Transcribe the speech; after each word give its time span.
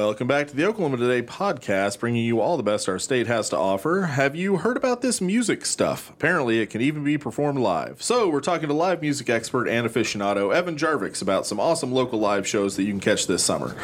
Welcome 0.00 0.28
back 0.28 0.48
to 0.48 0.56
the 0.56 0.64
Oklahoma 0.64 0.96
Today 0.96 1.20
podcast, 1.24 2.00
bringing 2.00 2.24
you 2.24 2.40
all 2.40 2.56
the 2.56 2.62
best 2.62 2.88
our 2.88 2.98
state 2.98 3.26
has 3.26 3.50
to 3.50 3.56
offer. 3.58 4.02
Have 4.02 4.34
you 4.34 4.56
heard 4.56 4.76
about 4.78 5.02
this 5.02 5.20
music 5.20 5.66
stuff? 5.66 6.08
Apparently, 6.10 6.60
it 6.60 6.70
can 6.70 6.80
even 6.80 7.04
be 7.04 7.18
performed 7.18 7.58
live. 7.60 8.02
So, 8.02 8.26
we're 8.28 8.40
talking 8.40 8.68
to 8.68 8.74
live 8.74 9.02
music 9.02 9.28
expert 9.28 9.68
and 9.68 9.86
aficionado 9.86 10.54
Evan 10.54 10.76
Jarvicks 10.76 11.20
about 11.20 11.46
some 11.46 11.60
awesome 11.60 11.92
local 11.92 12.18
live 12.18 12.48
shows 12.48 12.76
that 12.76 12.84
you 12.84 12.92
can 12.92 12.98
catch 13.00 13.26
this 13.26 13.44
summer. 13.44 13.76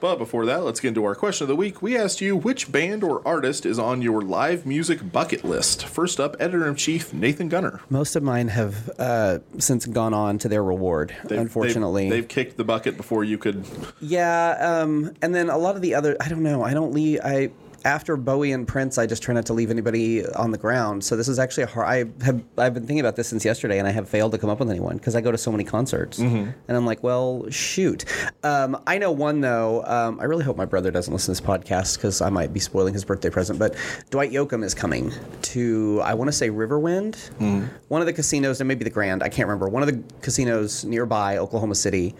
But 0.00 0.16
before 0.16 0.46
that, 0.46 0.62
let's 0.64 0.78
get 0.80 0.88
into 0.88 1.04
our 1.04 1.16
question 1.16 1.44
of 1.44 1.48
the 1.48 1.56
week. 1.56 1.82
We 1.82 1.98
asked 1.98 2.20
you 2.20 2.36
which 2.36 2.70
band 2.70 3.02
or 3.02 3.20
artist 3.26 3.66
is 3.66 3.78
on 3.78 4.00
your 4.00 4.22
live 4.22 4.64
music 4.64 5.12
bucket 5.12 5.44
list. 5.44 5.84
First 5.86 6.20
up, 6.20 6.36
editor 6.38 6.68
in 6.68 6.76
chief 6.76 7.12
Nathan 7.12 7.48
Gunter. 7.48 7.80
Most 7.90 8.14
of 8.16 8.22
mine 8.22 8.46
have 8.48 8.90
uh, 8.98 9.40
since 9.58 9.86
gone 9.86 10.14
on 10.14 10.38
to 10.38 10.48
their 10.48 10.62
reward, 10.62 11.14
They've- 11.24 11.38
unfortunately. 11.38 12.04
they've, 12.04 12.22
they've 12.22 12.28
kicked 12.28 12.56
the 12.56 12.64
bucket 12.64 12.96
before 12.96 13.24
you 13.24 13.36
could. 13.38 13.66
Yeah, 14.00 14.56
um, 14.82 15.12
and 15.20 15.34
then 15.34 15.50
a 15.50 15.63
lot 15.64 15.76
of 15.76 15.82
the 15.82 15.94
other, 15.94 16.16
I 16.20 16.28
don't 16.28 16.42
know, 16.42 16.62
I 16.62 16.74
don't 16.74 16.92
leave, 16.92 17.20
I, 17.24 17.50
after 17.84 18.16
Bowie 18.16 18.52
and 18.52 18.66
Prince, 18.66 18.96
I 18.98 19.06
just 19.06 19.22
try 19.22 19.34
not 19.34 19.46
to 19.46 19.52
leave 19.52 19.70
anybody 19.70 20.26
on 20.26 20.50
the 20.50 20.58
ground. 20.58 21.04
So 21.04 21.16
this 21.16 21.28
is 21.28 21.38
actually 21.38 21.64
a 21.64 21.66
hard, 21.66 21.86
I 21.86 22.24
have, 22.24 22.42
I've 22.56 22.74
been 22.74 22.86
thinking 22.86 23.00
about 23.00 23.16
this 23.16 23.28
since 23.28 23.44
yesterday 23.44 23.78
and 23.78 23.86
I 23.86 23.90
have 23.90 24.08
failed 24.08 24.32
to 24.32 24.38
come 24.38 24.48
up 24.50 24.58
with 24.58 24.70
anyone 24.70 24.96
because 24.96 25.14
I 25.14 25.20
go 25.20 25.30
to 25.30 25.38
so 25.38 25.50
many 25.50 25.64
concerts. 25.64 26.18
Mm-hmm. 26.18 26.50
And 26.68 26.76
I'm 26.76 26.86
like, 26.86 27.02
well, 27.02 27.48
shoot. 27.50 28.04
Um, 28.42 28.82
I 28.86 28.98
know 28.98 29.12
one 29.12 29.40
though, 29.40 29.84
um, 29.86 30.18
I 30.20 30.24
really 30.24 30.44
hope 30.44 30.56
my 30.56 30.64
brother 30.64 30.90
doesn't 30.90 31.12
listen 31.12 31.34
to 31.34 31.40
this 31.40 31.46
podcast 31.46 31.96
because 31.96 32.20
I 32.20 32.30
might 32.30 32.52
be 32.52 32.60
spoiling 32.60 32.94
his 32.94 33.04
birthday 33.04 33.30
present, 33.30 33.58
but 33.58 33.76
Dwight 34.10 34.32
Yoakam 34.32 34.64
is 34.64 34.74
coming 34.74 35.12
to, 35.42 36.00
I 36.04 36.14
want 36.14 36.28
to 36.28 36.32
say 36.32 36.48
Riverwind, 36.50 37.04
Mm-hmm. 37.34 37.66
one 37.88 38.00
of 38.00 38.06
the 38.06 38.12
casinos, 38.12 38.60
and 38.60 38.68
maybe 38.68 38.84
the 38.84 38.90
Grand, 38.90 39.22
I 39.22 39.28
can't 39.28 39.48
remember, 39.48 39.68
one 39.68 39.82
of 39.82 39.88
the 39.88 40.02
casinos 40.22 40.84
nearby 40.84 41.36
Oklahoma 41.38 41.74
City. 41.74 42.14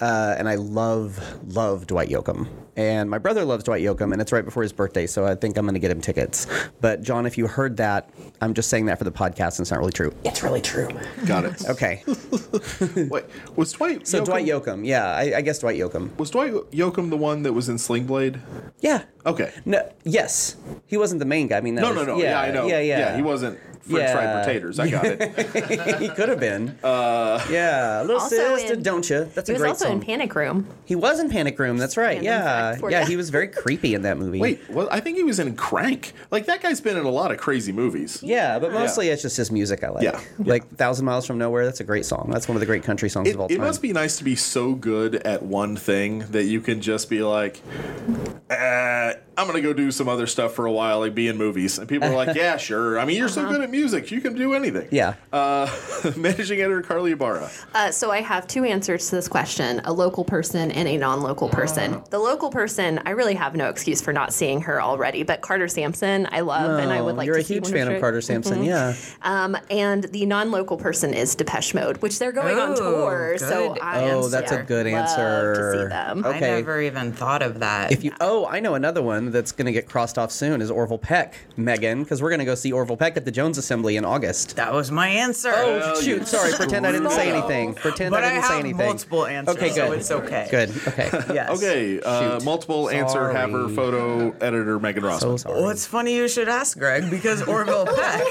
Uh, 0.00 0.34
and 0.38 0.48
I 0.48 0.56
love, 0.56 1.18
love 1.54 1.86
Dwight 1.86 2.08
Yoakam. 2.08 2.48
And 2.76 3.08
my 3.10 3.18
brother 3.18 3.44
loves 3.44 3.64
Dwight 3.64 3.82
Yoakam, 3.82 4.12
and 4.12 4.20
it's 4.20 4.32
right 4.32 4.44
before 4.44 4.62
his 4.62 4.72
birthday, 4.72 4.97
so 5.06 5.24
I 5.26 5.34
think 5.34 5.56
I'm 5.56 5.64
going 5.64 5.74
to 5.74 5.80
get 5.80 5.90
him 5.90 6.00
tickets. 6.00 6.46
But 6.80 7.02
John, 7.02 7.26
if 7.26 7.38
you 7.38 7.46
heard 7.46 7.76
that, 7.78 8.10
I'm 8.40 8.54
just 8.54 8.68
saying 8.70 8.86
that 8.86 8.98
for 8.98 9.04
the 9.04 9.10
podcast, 9.12 9.58
and 9.58 9.60
it's 9.60 9.70
not 9.70 9.78
really 9.80 9.92
true. 9.92 10.12
It's 10.24 10.42
really 10.42 10.60
true. 10.60 10.88
Got 11.26 11.44
it. 11.44 11.68
Okay. 11.68 12.02
Wait, 13.10 13.24
was 13.56 13.72
Dwight? 13.72 14.06
So 14.06 14.20
Yoakam, 14.20 14.24
Dwight 14.26 14.46
Yoakam, 14.46 14.86
yeah, 14.86 15.06
I, 15.06 15.36
I 15.36 15.40
guess 15.40 15.58
Dwight 15.60 15.78
Yoakam. 15.78 16.16
Was 16.18 16.30
Dwight 16.30 16.52
Yoakam 16.70 17.10
the 17.10 17.16
one 17.16 17.42
that 17.42 17.52
was 17.52 17.68
in 17.68 17.78
Sling 17.78 18.06
Blade? 18.06 18.40
Yeah. 18.80 19.04
Okay. 19.26 19.52
No, 19.64 19.90
yes, 20.04 20.56
he 20.86 20.96
wasn't 20.96 21.18
the 21.18 21.24
main 21.26 21.48
guy. 21.48 21.58
I 21.58 21.60
mean, 21.60 21.74
that 21.76 21.82
No, 21.82 21.88
was- 21.92 22.06
no, 22.06 22.16
no. 22.16 22.22
Yeah, 22.22 22.40
I 22.40 22.50
know. 22.50 22.66
Yeah, 22.66 22.80
Yeah, 22.80 22.98
yeah. 22.98 23.16
he 23.16 23.22
wasn't 23.22 23.58
French 23.88 24.12
fried 24.12 24.24
Yeah. 24.24 24.40
potatoes. 24.44 24.78
I 24.78 24.90
got 24.90 25.04
it. 25.06 25.98
he 26.00 26.08
could 26.08 26.28
have 26.28 26.40
been. 26.40 26.78
Uh, 26.82 27.44
yeah, 27.50 28.00
little 28.02 28.20
Also 28.20 28.36
sister, 28.56 28.74
in- 28.74 28.82
don't 28.82 29.08
you? 29.08 29.28
That's 29.34 29.48
a 29.48 29.54
great 29.54 29.58
song. 29.58 29.66
He 29.66 29.70
was 29.70 29.82
also 29.82 29.92
in 29.92 30.00
Panic 30.00 30.34
Room. 30.34 30.66
he 30.84 30.94
was 30.94 31.20
in 31.20 31.30
Panic 31.30 31.58
Room. 31.58 31.76
That's 31.78 31.96
right. 31.96 32.22
Random 32.22 32.24
Yeah, 32.24 32.88
yeah. 32.90 33.06
He 33.06 33.16
was 33.16 33.30
very 33.30 33.48
creepy 33.48 33.94
in 33.94 34.02
that 34.02 34.18
movie. 34.18 34.38
Wait, 34.40 34.60
well, 34.70 34.88
I 34.90 35.00
think 35.00 35.16
he 35.16 35.22
was 35.24 35.38
in 35.38 35.56
Crank. 35.56 36.12
Like 36.30 36.46
that 36.46 36.60
guy's 36.62 36.80
been 36.80 36.96
in 36.96 37.04
a 37.06 37.10
lot 37.10 37.30
of 37.30 37.38
crazy 37.38 37.72
movies. 37.72 38.22
Yeah, 38.22 38.58
but 38.58 38.72
mostly 38.72 39.08
it's 39.08 39.22
just 39.22 39.36
his 39.36 39.50
music 39.50 39.82
I 39.84 39.88
like. 39.90 40.02
Yeah, 40.04 40.20
Like 40.38 40.68
Thousand 40.76 41.04
Miles 41.06 41.26
from 41.26 41.38
Nowhere, 41.38 41.64
that's 41.64 41.80
a 41.80 41.84
great 41.84 42.04
song. 42.06 42.28
That's 42.32 42.48
one 42.48 42.56
of 42.56 42.60
the 42.60 42.66
great 42.66 42.82
country 42.82 43.08
songs 43.08 43.28
It, 43.28 43.34
of 43.34 43.40
all 43.40 43.48
time. 43.48 43.56
it 43.56 43.60
must 43.60 43.82
be 43.82 43.92
nice 43.92 44.18
to 44.18 44.24
be 44.24 44.36
so 44.36 44.74
good 44.74 45.16
at 45.16 45.42
one 45.42 45.76
thing 45.76 46.20
that 46.30 46.44
you 46.44 46.60
can 46.60 46.80
just 46.80 47.08
be 47.10 47.22
like, 47.22 47.60
uh, 48.50 49.12
I'm 49.36 49.46
gonna 49.46 49.60
go 49.60 49.72
do 49.72 49.90
some 49.92 50.08
other 50.08 50.26
stuff 50.26 50.54
for 50.54 50.66
a 50.66 50.72
while, 50.72 51.00
like 51.00 51.14
be 51.14 51.28
in 51.28 51.36
movies, 51.36 51.78
and 51.78 51.88
people 51.88 52.08
are 52.08 52.14
like, 52.14 52.34
Yeah, 52.36 52.56
sure. 52.56 52.98
I 52.98 53.04
mean, 53.04 53.16
you're 53.16 53.28
so 53.28 53.48
good 53.48 53.60
at 53.60 53.70
music, 53.70 53.77
you 53.86 54.20
can 54.20 54.34
do 54.34 54.54
anything. 54.54 54.88
Yeah. 54.90 55.14
Uh, 55.32 55.68
managing 56.16 56.60
editor 56.60 56.82
Carly 56.82 57.12
Ibarra. 57.12 57.50
Uh, 57.74 57.90
so 57.90 58.10
I 58.10 58.20
have 58.20 58.46
two 58.46 58.64
answers 58.64 59.08
to 59.10 59.16
this 59.16 59.28
question: 59.28 59.80
a 59.84 59.92
local 59.92 60.24
person 60.24 60.70
and 60.70 60.88
a 60.88 60.96
non-local 60.96 61.48
person. 61.48 62.02
The 62.10 62.18
local 62.18 62.50
person, 62.50 63.00
I 63.06 63.10
really 63.10 63.34
have 63.34 63.54
no 63.54 63.68
excuse 63.68 64.00
for 64.00 64.12
not 64.12 64.32
seeing 64.32 64.60
her 64.62 64.82
already. 64.82 65.22
But 65.22 65.40
Carter 65.40 65.68
Sampson, 65.68 66.26
I 66.30 66.40
love, 66.40 66.78
and 66.80 66.92
I 66.92 67.00
would 67.00 67.14
Oh, 67.14 67.18
like 67.18 67.26
You're 67.26 67.36
to 67.36 67.40
a 67.40 67.44
see 67.44 67.54
huge 67.54 67.70
fan 67.70 67.86
of 67.86 67.94
her- 67.94 68.00
Carter 68.00 68.20
Sampson, 68.20 68.62
yeah. 68.64 68.94
Um, 69.22 69.56
and 69.70 70.04
the 70.04 70.26
non-local 70.26 70.76
person 70.76 71.14
is 71.14 71.34
Depeche 71.34 71.74
Mode, 71.74 71.96
which 71.98 72.18
they're 72.18 72.32
going 72.32 72.58
on 72.58 72.72
Oh, 72.72 72.74
tour. 72.76 73.36
So. 73.38 73.76
I 73.80 74.10
Oh, 74.10 74.28
that's 74.28 74.52
a 74.52 74.56
yeah, 74.56 74.62
good 74.62 74.86
love 74.86 74.94
answer. 74.94 75.54
To 75.54 75.78
see 75.82 75.88
them. 75.88 76.24
Okay. 76.24 76.36
I 76.36 76.40
never 76.60 76.80
even 76.80 77.12
thought 77.12 77.42
of 77.42 77.60
that. 77.60 77.92
If 77.92 78.04
you, 78.04 78.12
oh, 78.20 78.46
I 78.46 78.60
know 78.60 78.74
another 78.74 79.02
one 79.02 79.30
that's 79.30 79.52
going 79.52 79.66
to 79.66 79.72
get 79.72 79.88
crossed 79.88 80.18
off 80.18 80.30
soon 80.32 80.60
is 80.62 80.70
Orville 80.70 80.98
Peck, 80.98 81.34
Megan, 81.56 82.02
because 82.02 82.22
we're 82.22 82.30
going 82.30 82.38
to 82.40 82.44
go 82.44 82.54
see 82.54 82.72
Orville 82.72 82.96
Peck 82.96 83.16
at 83.16 83.24
the 83.24 83.30
Jones 83.30 83.58
Assembly 83.68 83.98
in 83.98 84.04
August. 84.06 84.56
that 84.56 84.72
was 84.72 84.90
my 84.90 85.08
answer. 85.08 85.52
Oh 85.54 86.00
shoot! 86.00 86.26
Sorry, 86.26 86.54
pretend 86.54 86.86
I 86.86 86.92
didn't 86.92 87.10
say 87.10 87.30
anything. 87.30 87.74
Pretend 87.74 88.10
But 88.12 88.24
I 88.24 88.28
I 88.28 88.30
didn't 88.30 88.42
have 88.44 88.50
say 88.52 88.58
anything. 88.60 88.86
multiple 88.86 89.26
answers, 89.26 89.56
Okay, 89.56 89.68
so 89.68 89.88
good. 89.90 89.98
it's 89.98 90.10
okay. 90.10 90.48
Good. 90.50 90.70
Okay. 90.88 91.10
Yes. 91.34 91.50
Okay, 91.58 92.00
uh, 92.00 92.38
Shoot. 92.38 92.44
multiple 92.46 92.88
answer 92.88 93.30
haver 93.30 93.64
Sorry. 93.64 93.74
photo 93.76 94.30
editor 94.40 94.78
Megan 94.80 95.02
So 95.02 95.08
Rossman. 95.10 95.38
sorry. 95.40 95.60
Well, 95.60 95.68
it's 95.68 95.84
funny 95.84 96.16
you 96.16 96.28
should 96.28 96.48
ask, 96.48 96.78
Greg, 96.78 97.10
because 97.10 97.42
Orville 97.42 97.84
Peck. 97.94 98.22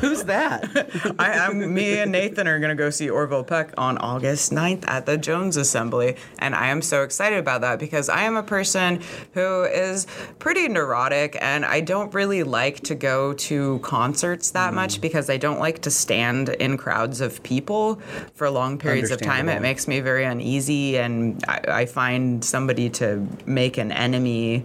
Who's 0.00 0.22
that? 0.24 0.70
I, 1.18 1.32
I'm, 1.32 1.74
me 1.74 1.98
and 1.98 2.12
Nathan 2.12 2.46
are 2.46 2.60
going 2.60 2.70
to 2.76 2.80
go 2.80 2.90
see 2.90 3.10
Orville 3.10 3.42
Peck 3.42 3.72
on 3.76 3.98
August 3.98 4.52
9th 4.52 4.84
at 4.86 5.04
the 5.06 5.18
Jones 5.18 5.56
Assembly. 5.56 6.14
And 6.38 6.54
I 6.54 6.68
am 6.68 6.80
so 6.80 7.02
excited 7.02 7.38
about 7.40 7.60
that 7.62 7.80
because 7.80 8.08
I 8.08 8.22
am 8.22 8.36
a 8.36 8.42
person 8.44 9.02
who 9.34 9.64
is 9.64 10.06
pretty 10.38 10.68
neurotic 10.68 11.36
and 11.40 11.64
I 11.64 11.80
don't 11.80 12.14
really 12.14 12.44
like 12.44 12.80
to 12.82 12.94
go 12.94 13.32
to 13.34 13.80
concerts 13.80 14.11
that 14.52 14.74
much 14.74 14.98
mm. 14.98 15.00
because 15.00 15.28
I 15.30 15.36
don't 15.36 15.58
like 15.58 15.82
to 15.82 15.90
stand 15.90 16.48
in 16.50 16.76
crowds 16.76 17.20
of 17.20 17.42
people 17.42 17.96
for 18.34 18.48
long 18.50 18.78
periods 18.78 19.10
of 19.10 19.20
time. 19.20 19.48
It 19.48 19.62
makes 19.62 19.88
me 19.88 20.00
very 20.00 20.24
uneasy 20.24 20.98
and 20.98 21.42
I, 21.48 21.60
I 21.68 21.86
find 21.86 22.44
somebody 22.44 22.90
to 22.90 23.26
make 23.46 23.78
an 23.78 23.92
enemy 23.92 24.64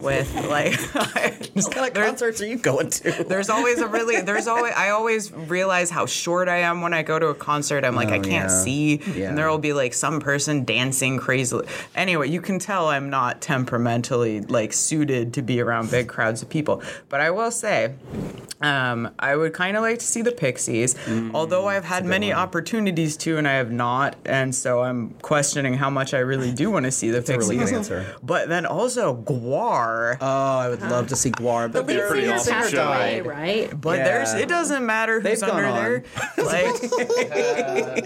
with. 0.00 0.30
Like, 0.54 0.78
what 1.54 1.72
kind 1.72 1.86
of 1.86 1.94
concerts 1.94 2.40
are 2.40 2.46
you 2.46 2.56
going 2.58 2.90
to? 2.90 3.24
there's 3.24 3.48
always 3.48 3.80
a 3.80 3.88
really 3.88 4.20
there's 4.20 4.46
always 4.46 4.72
I 4.76 4.90
always 4.90 5.32
realize 5.32 5.90
how 5.90 6.06
short 6.06 6.48
I 6.48 6.58
am 6.58 6.80
when 6.80 6.92
I 6.94 7.02
go 7.02 7.18
to 7.18 7.28
a 7.28 7.34
concert. 7.34 7.84
I'm 7.84 7.94
like 7.96 8.08
I 8.08 8.18
Oh, 8.18 8.22
can't 8.22 8.50
yeah. 8.50 8.62
see, 8.62 9.00
Yeah. 9.14 9.28
and 9.28 9.38
there 9.38 9.48
will 9.50 9.58
be 9.58 9.72
like 9.72 9.94
some 9.94 10.20
person 10.20 10.64
dancing 10.64 11.18
crazily. 11.18 11.66
Anyway, 11.96 12.28
you 12.28 12.40
can 12.40 12.58
tell 12.58 12.88
I'm 12.88 13.10
not 13.10 13.40
temperamentally 13.40 14.42
like 14.42 14.72
suited 14.72 15.32
to 15.34 15.42
be 15.42 15.60
around 15.60 15.90
big 15.90 16.08
crowds 16.08 16.42
of 16.42 16.48
people. 16.48 16.82
But 17.08 17.20
I 17.20 17.30
will 17.30 17.50
say, 17.50 17.94
um, 18.64 19.10
I 19.18 19.36
would 19.36 19.52
kind 19.52 19.76
of 19.76 19.82
like 19.82 19.98
to 19.98 20.06
see 20.06 20.22
the 20.22 20.32
Pixies, 20.32 20.94
Mm, 20.94 21.32
although 21.34 21.66
I've 21.68 21.84
had 21.84 22.04
many 22.04 22.32
opportunities 22.32 23.16
to, 23.18 23.36
and 23.38 23.46
I 23.46 23.52
have 23.54 23.70
not, 23.70 24.16
and 24.24 24.54
so 24.54 24.82
I'm 24.82 25.10
questioning 25.22 25.74
how 25.74 25.90
much 25.90 26.14
I 26.14 26.20
really 26.20 26.52
do 26.52 26.70
want 26.70 26.84
to 26.86 26.90
see 26.92 27.10
the 27.10 27.18
a 27.18 27.22
Pixies. 27.22 27.48
really 27.50 27.56
good 27.64 27.74
answer. 27.80 28.06
But 28.22 28.48
then 28.48 28.64
also 28.66 29.14
Gwar. 29.16 30.16
Oh, 30.20 30.58
I 30.64 30.68
would 30.70 30.82
love 30.82 31.08
to 31.08 31.16
see 31.16 31.30
Gwar, 31.30 31.70
but 31.70 31.86
be 31.86 31.92
a 31.94 31.96
their 31.98 32.08
pretty 32.08 32.26
lead 32.26 32.34
awesome 32.36 32.54
singer 32.54 32.68
show. 32.70 32.76
died. 32.76 33.26
right? 33.26 33.80
But 33.80 33.98
Yeah. 33.98 34.04
there's 34.04 34.34
it 34.34 34.48
doesn't 34.48 34.84
matter 34.86 35.20
who's 35.20 35.40
They've 35.40 35.48
under 35.50 35.62
gone 35.62 35.74
there. 35.82 36.04
Like 36.44 36.74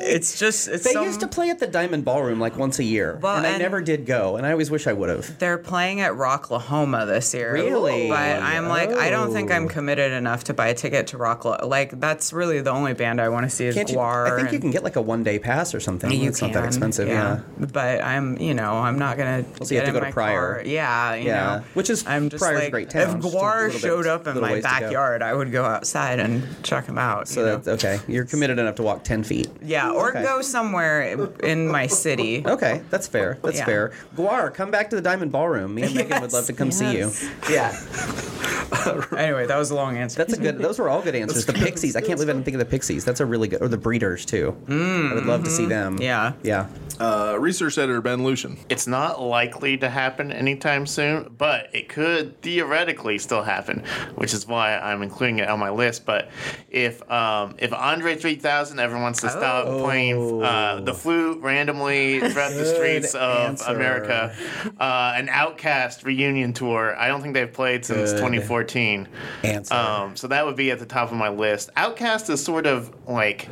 it's 0.01 0.39
just 0.39 0.69
it's 0.69 0.85
They 0.85 0.93
some, 0.93 1.05
used 1.05 1.21
to 1.21 1.29
play 1.29 1.51
at 1.51 1.59
the 1.59 1.67
Diamond 1.67 2.05
Ballroom 2.05 2.41
like 2.41 2.57
once 2.57 2.79
a 2.79 2.85
year, 2.85 3.19
Well, 3.23 3.37
and 3.37 3.47
I 3.47 3.57
never 3.59 3.81
did 3.81 4.07
go, 4.07 4.37
and 4.37 4.47
I 4.47 4.53
always 4.53 4.71
wish 4.71 4.87
I 4.87 4.93
would 4.93 5.09
have. 5.09 5.39
they're 5.39 5.59
playing 5.59 6.01
at 6.01 6.13
Rocklahoma 6.13 7.07
this 7.07 7.35
year. 7.35 7.53
Really? 7.53 8.09
But 8.09 8.43
I'm 8.43 8.69
like 8.69 8.91
I 8.91 9.11
don't 9.11 9.33
think 9.33 9.51
I'm 9.51 9.65
Oh. 9.67 9.69
committed 9.69 10.13
enough 10.13 10.45
to 10.49 10.55
buy 10.55 10.69
a 10.69 10.75
ticket 10.75 11.07
to 11.09 11.17
Rocklahoma. 11.19 11.67
Like 11.67 11.99
that's 12.01 12.33
really 12.33 12.61
the 12.61 12.71
only 12.71 12.93
band 12.95 13.21
I 13.21 13.29
want 13.29 13.49
to 13.49 13.51
see 13.51 13.67
is 13.67 13.75
Can't 13.75 13.89
you? 13.89 13.97
Gwar. 13.97 14.31
I 14.33 14.37
think 14.37 14.53
you 14.53 14.59
can 14.59 14.71
get 14.71 14.83
like 14.83 14.97
a 14.97 15.01
one 15.03 15.23
day 15.23 15.39
pass 15.39 15.75
or 15.75 15.81
something. 15.81 16.11
You 16.11 16.29
it's 16.29 16.41
can, 16.41 16.49
not 16.49 16.55
that 16.61 16.65
expensive. 16.67 17.07
Yeah. 17.09 17.41
But 17.59 18.03
I'm, 18.03 18.37
you 18.39 18.55
know, 18.55 18.73
I'm 18.75 18.99
not 18.99 19.17
gonna. 19.17 19.45
Also, 19.61 19.75
you 19.75 19.81
have 19.81 19.89
to 19.89 19.99
go 19.99 20.05
to 20.05 20.11
Pryor. 20.13 20.55
car. 20.57 20.63
Yeah, 20.67 21.15
you 21.15 21.27
Yeah. 21.27 21.57
know. 21.59 21.65
Which 21.75 21.89
is- 21.91 22.07
I'm 22.07 22.29
just 22.29 22.43
like, 22.43 22.71
great 22.71 22.91
town, 22.91 23.19
If 23.19 23.25
Gwar 23.33 23.57
little 23.67 23.73
bit- 23.73 23.81
showed 23.81 24.07
up 24.07 24.27
in 24.27 24.41
my 24.41 24.53
ways 24.55 24.65
to 24.65 24.71
go. 24.71 24.81
backyard, 24.81 25.23
I 25.23 25.35
would 25.35 25.53
go 25.53 25.65
outside 25.65 26.19
and 26.19 26.43
check 26.65 26.87
him 26.87 26.99
out. 26.99 27.29
So 27.29 27.45
know? 27.45 27.57
that's 27.57 27.85
okay. 27.85 28.01
You're 28.09 28.25
committed 28.25 28.59
enough 28.59 28.75
to 28.77 28.83
walk 28.83 29.05
ten 29.05 29.23
feet. 29.23 29.49
yeah, 29.63 29.91
or 29.91 30.11
Okay. 30.11 30.23
go 30.23 30.41
somewhere 30.43 31.03
in 31.43 31.69
my 31.69 31.87
city. 31.87 32.43
Okay, 32.47 32.83
that's 32.91 33.07
fair. 33.07 33.39
That's 33.43 33.59
Yeah. 33.59 33.65
fair. 33.67 33.93
Gwar, 34.17 34.53
come 34.53 34.71
back 34.71 34.91
to 34.91 34.97
the 34.97 35.03
Diamond 35.03 35.31
Ballroom. 35.33 35.75
Me 35.75 35.83
and 35.83 35.95
Megan 35.95 36.21
would 36.23 36.33
love 36.33 36.47
to 36.47 36.53
come 36.53 36.71
see 36.71 36.97
you. 36.97 37.11
Yeah. 37.51 37.77
anyway, 39.17 39.47
that 39.47 39.57
was 39.57 39.71
a 39.71 39.75
long 39.75 39.97
answer. 39.97 40.19
That's 40.29 40.39
a 40.39 40.43
good. 40.43 40.59
Those 40.63 40.79
were 40.79 40.89
all 40.89 41.03
good 41.03 41.15
answers. 41.15 41.47
The 41.47 41.53
Pixies. 41.53 41.97
I 41.97 42.01
can't 42.01 42.15
believe 42.15 42.29
I 42.29 42.33
didn't 42.33 42.45
think 42.45 42.55
of 42.55 42.61
the 42.61 42.67
Pixies. 42.67 43.05
That's 43.05 43.21
a 43.21 43.27
really 43.27 43.49
good. 43.49 43.63
Or 43.63 43.69
the 43.69 43.79
Breeders 43.79 44.25
too. 44.25 44.57
I 44.69 45.15
would 45.15 45.27
love 45.27 45.45
to 45.45 45.51
see 45.51 45.67
them. 45.67 45.95
Mm-hmm. 45.95 46.03
Yeah. 46.03 46.33
Yeah. 46.43 46.69
Uh, 47.01 47.37
research 47.39 47.79
editor 47.79 48.01
Ben 48.01 48.25
Lucian. 48.25 48.59
It's 48.69 48.87
not 48.87 49.23
likely 49.23 49.77
to 49.79 49.89
happen 49.89 50.33
anytime 50.33 50.85
soon, 50.87 51.33
but 51.39 51.69
it 51.73 51.89
could 51.89 52.41
theoretically 52.43 53.19
still 53.19 53.43
happen, 53.43 53.85
which 54.17 54.35
is 54.35 54.47
why 54.49 54.77
I'm 54.77 55.03
including 55.03 55.39
it 55.39 55.49
on 55.49 55.61
my 55.61 55.71
list. 55.71 56.05
But 56.05 56.29
if 56.69 57.09
um, 57.11 57.55
if 57.59 57.73
Andre 57.73 58.17
3000 58.17 58.79
ever 58.81 58.99
wants 58.99 59.21
to 59.21 59.31
stop 59.31 59.67
playing 59.67 60.43
uh, 60.43 60.81
the 60.81 60.93
flute 60.93 61.41
randomly 61.41 62.19
throughout 62.21 62.51
the 62.51 62.59
Good 62.59 62.75
streets 62.77 63.15
of 63.15 63.51
answer. 63.51 63.73
America, 63.73 64.35
uh, 64.81 65.13
an 65.17 65.29
OutKast 65.29 66.05
reunion 66.05 66.53
tour, 66.53 66.97
I 66.99 67.07
don't 67.09 67.23
think 67.23 67.35
they've 67.35 67.53
played 67.53 67.85
since 67.85 68.11
Good 68.13 68.19
2014. 68.19 69.09
Answer. 69.45 69.75
Um, 69.75 70.17
so 70.19 70.29
that 70.29 70.45
would 70.45 70.57
be 70.57 70.71
at 70.71 70.79
the 70.79 70.87
top 70.87 71.11
of 71.11 71.17
my 71.17 71.29
list. 71.29 71.71
OutKast 71.77 72.29
is 72.31 72.43
sort 72.45 72.67
of 72.67 72.93
like 73.07 73.49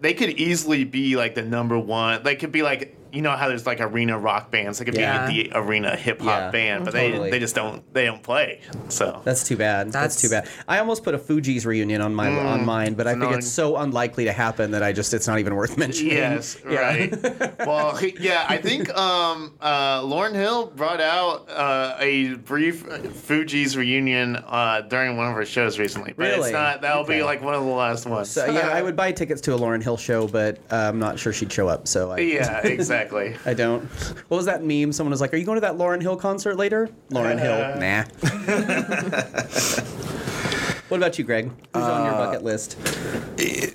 they 0.00 0.14
could 0.14 0.30
easily 0.30 0.84
be 0.84 1.16
like 1.16 1.34
the 1.34 1.42
number 1.42 1.78
one. 1.78 2.22
They 2.22 2.36
could 2.36 2.52
be 2.52 2.62
like 2.62 2.96
you 3.14 3.22
know 3.22 3.30
how 3.32 3.48
there's 3.48 3.66
like 3.66 3.80
arena 3.80 4.18
rock 4.18 4.50
bands, 4.50 4.80
like 4.80 4.88
it 4.88 4.96
Yeah. 4.98 5.26
being 5.28 5.50
the 5.50 5.56
arena 5.58 5.96
hip 5.96 6.20
hop 6.20 6.26
Yeah, 6.28 6.50
band, 6.50 6.84
but 6.84 6.92
totally. 6.94 7.24
they 7.30 7.30
they 7.30 7.38
just 7.38 7.54
don't 7.54 7.82
they 7.94 8.04
don't 8.06 8.22
play. 8.22 8.60
So 8.88 9.20
That's 9.24 9.44
too 9.46 9.56
bad. 9.56 9.86
That's, 9.92 10.16
That's- 10.16 10.20
too 10.20 10.28
bad. 10.30 10.48
I 10.68 10.78
almost 10.80 11.04
put 11.04 11.14
a 11.14 11.18
Fugees 11.18 11.64
reunion 11.66 12.00
on 12.00 12.14
my 12.14 12.28
on 12.28 12.64
mine, 12.66 12.94
but 12.94 13.06
I 13.06 13.12
think 13.12 13.22
annoying. 13.24 13.38
it's 13.38 13.48
so 13.48 13.76
unlikely 13.76 14.24
to 14.24 14.32
happen 14.32 14.72
that 14.72 14.82
I 14.82 14.92
just 14.92 15.14
it's 15.14 15.26
not 15.28 15.38
even 15.38 15.54
worth 15.54 15.78
mentioning. 15.84 16.12
Yes, 16.12 16.56
Yeah. 16.68 16.78
right. 16.80 17.58
well, 17.66 17.98
yeah, 18.20 18.44
I 18.48 18.56
think 18.58 18.90
um, 18.96 19.54
uh, 19.62 20.02
Lauryn 20.02 20.34
Hill 20.34 20.66
brought 20.74 21.00
out 21.00 21.48
uh, 21.50 21.96
a 22.00 22.34
brief 22.34 22.82
Fugees 23.14 23.76
reunion 23.76 24.36
uh, 24.46 24.80
during 24.82 25.16
one 25.16 25.28
of 25.28 25.34
her 25.34 25.44
shows 25.44 25.78
recently, 25.78 26.12
but 26.16 26.24
Really? 26.24 26.40
it's 26.48 26.52
not. 26.52 26.80
That'll 26.82 27.02
Okay. 27.02 27.18
be 27.18 27.22
like 27.22 27.42
one 27.42 27.54
of 27.54 27.64
the 27.64 27.70
last 27.70 28.06
ones. 28.06 28.30
So 28.30 28.46
yeah, 28.46 28.68
I 28.68 28.82
would 28.82 28.96
buy 28.96 29.12
tickets 29.12 29.40
to 29.42 29.54
a 29.54 29.56
Lauryn 29.56 29.80
Hill 29.80 29.96
show, 29.96 30.26
but 30.26 30.58
uh, 30.70 30.76
I'm 30.76 30.98
not 30.98 31.18
sure 31.18 31.32
she'd 31.32 31.52
show 31.52 31.68
up. 31.68 31.86
So 31.86 32.12
I, 32.12 32.18
yeah, 32.18 32.60
exactly. 32.60 33.03
I 33.44 33.54
don't. 33.54 33.82
What 34.28 34.36
was 34.36 34.46
that 34.46 34.62
meme? 34.62 34.92
Someone 34.92 35.10
was 35.10 35.20
like, 35.20 35.34
"Are 35.34 35.36
you 35.36 35.44
going 35.44 35.56
to 35.56 35.62
that 35.62 35.78
Lauryn 35.78 36.00
Hill 36.00 36.16
concert 36.16 36.56
later?" 36.56 36.88
Lauryn 37.10 37.38
Hill, 37.38 37.52
uh. 37.52 37.74
nah. 37.78 38.04
what 40.88 40.98
about 40.98 41.18
you, 41.18 41.24
Greg? 41.24 41.50
Who's 41.74 41.82
on 41.82 42.04
your 42.04 42.14
bucket 42.14 42.42
list? 42.44 42.76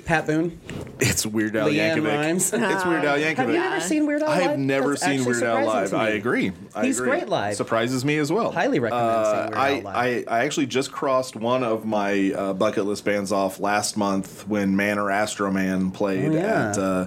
Pat 0.06 0.26
Boone, 0.26 0.60
It's 1.00 1.24
Weird 1.26 1.56
Al 1.56 1.68
Leanne 1.70 1.98
Yankovic. 1.98 2.06
Rhymes. 2.18 2.54
It's 2.54 2.86
Weird 2.86 3.06
Al 3.06 3.18
Yankovic. 3.20 3.36
Have 3.38 3.50
you 3.52 3.56
ever 3.62 3.80
seen 3.82 4.08
Weird 4.08 4.24
Al 4.24 4.30
I 4.30 4.38
live? 4.40 4.50
have 4.52 4.60
never 4.60 4.90
That's 4.92 5.02
seen 5.04 5.12
actually 5.20 5.26
Weird 5.34 5.44
Al 5.44 5.58
surprising 5.58 5.68
live. 5.68 5.90
to 5.90 5.96
me. 5.98 6.02
I 6.02 6.10
agree. 6.10 6.52
I 6.74 6.86
He's 6.86 7.00
agree. 7.00 7.10
great 7.12 7.30
live. 7.30 7.56
Surprises 7.56 8.04
me 8.06 8.18
as 8.18 8.32
well. 8.32 8.52
Highly 8.52 8.80
recommend 8.80 9.08
Uh, 9.08 9.24
seeing 9.26 9.44
Weird 9.46 9.56
Al 9.56 9.62
I, 9.62 9.70
live. 10.16 10.26
I, 10.30 10.40
I 10.40 10.46
actually 10.46 10.66
just 10.66 10.92
crossed 10.92 11.36
one 11.36 11.64
of 11.64 11.86
my 11.86 12.32
uh, 12.32 12.54
bucket 12.54 12.86
list 12.86 13.06
bands 13.06 13.32
off 13.32 13.60
last 13.60 13.98
month 13.98 14.48
when 14.48 14.76
Man 14.76 14.98
or 14.98 15.12
Astro-man 15.12 15.92
played 15.92 16.30
Oh, 16.32 16.34
yeah. 16.34 16.70
at 16.72 16.78
uh, 16.80 17.06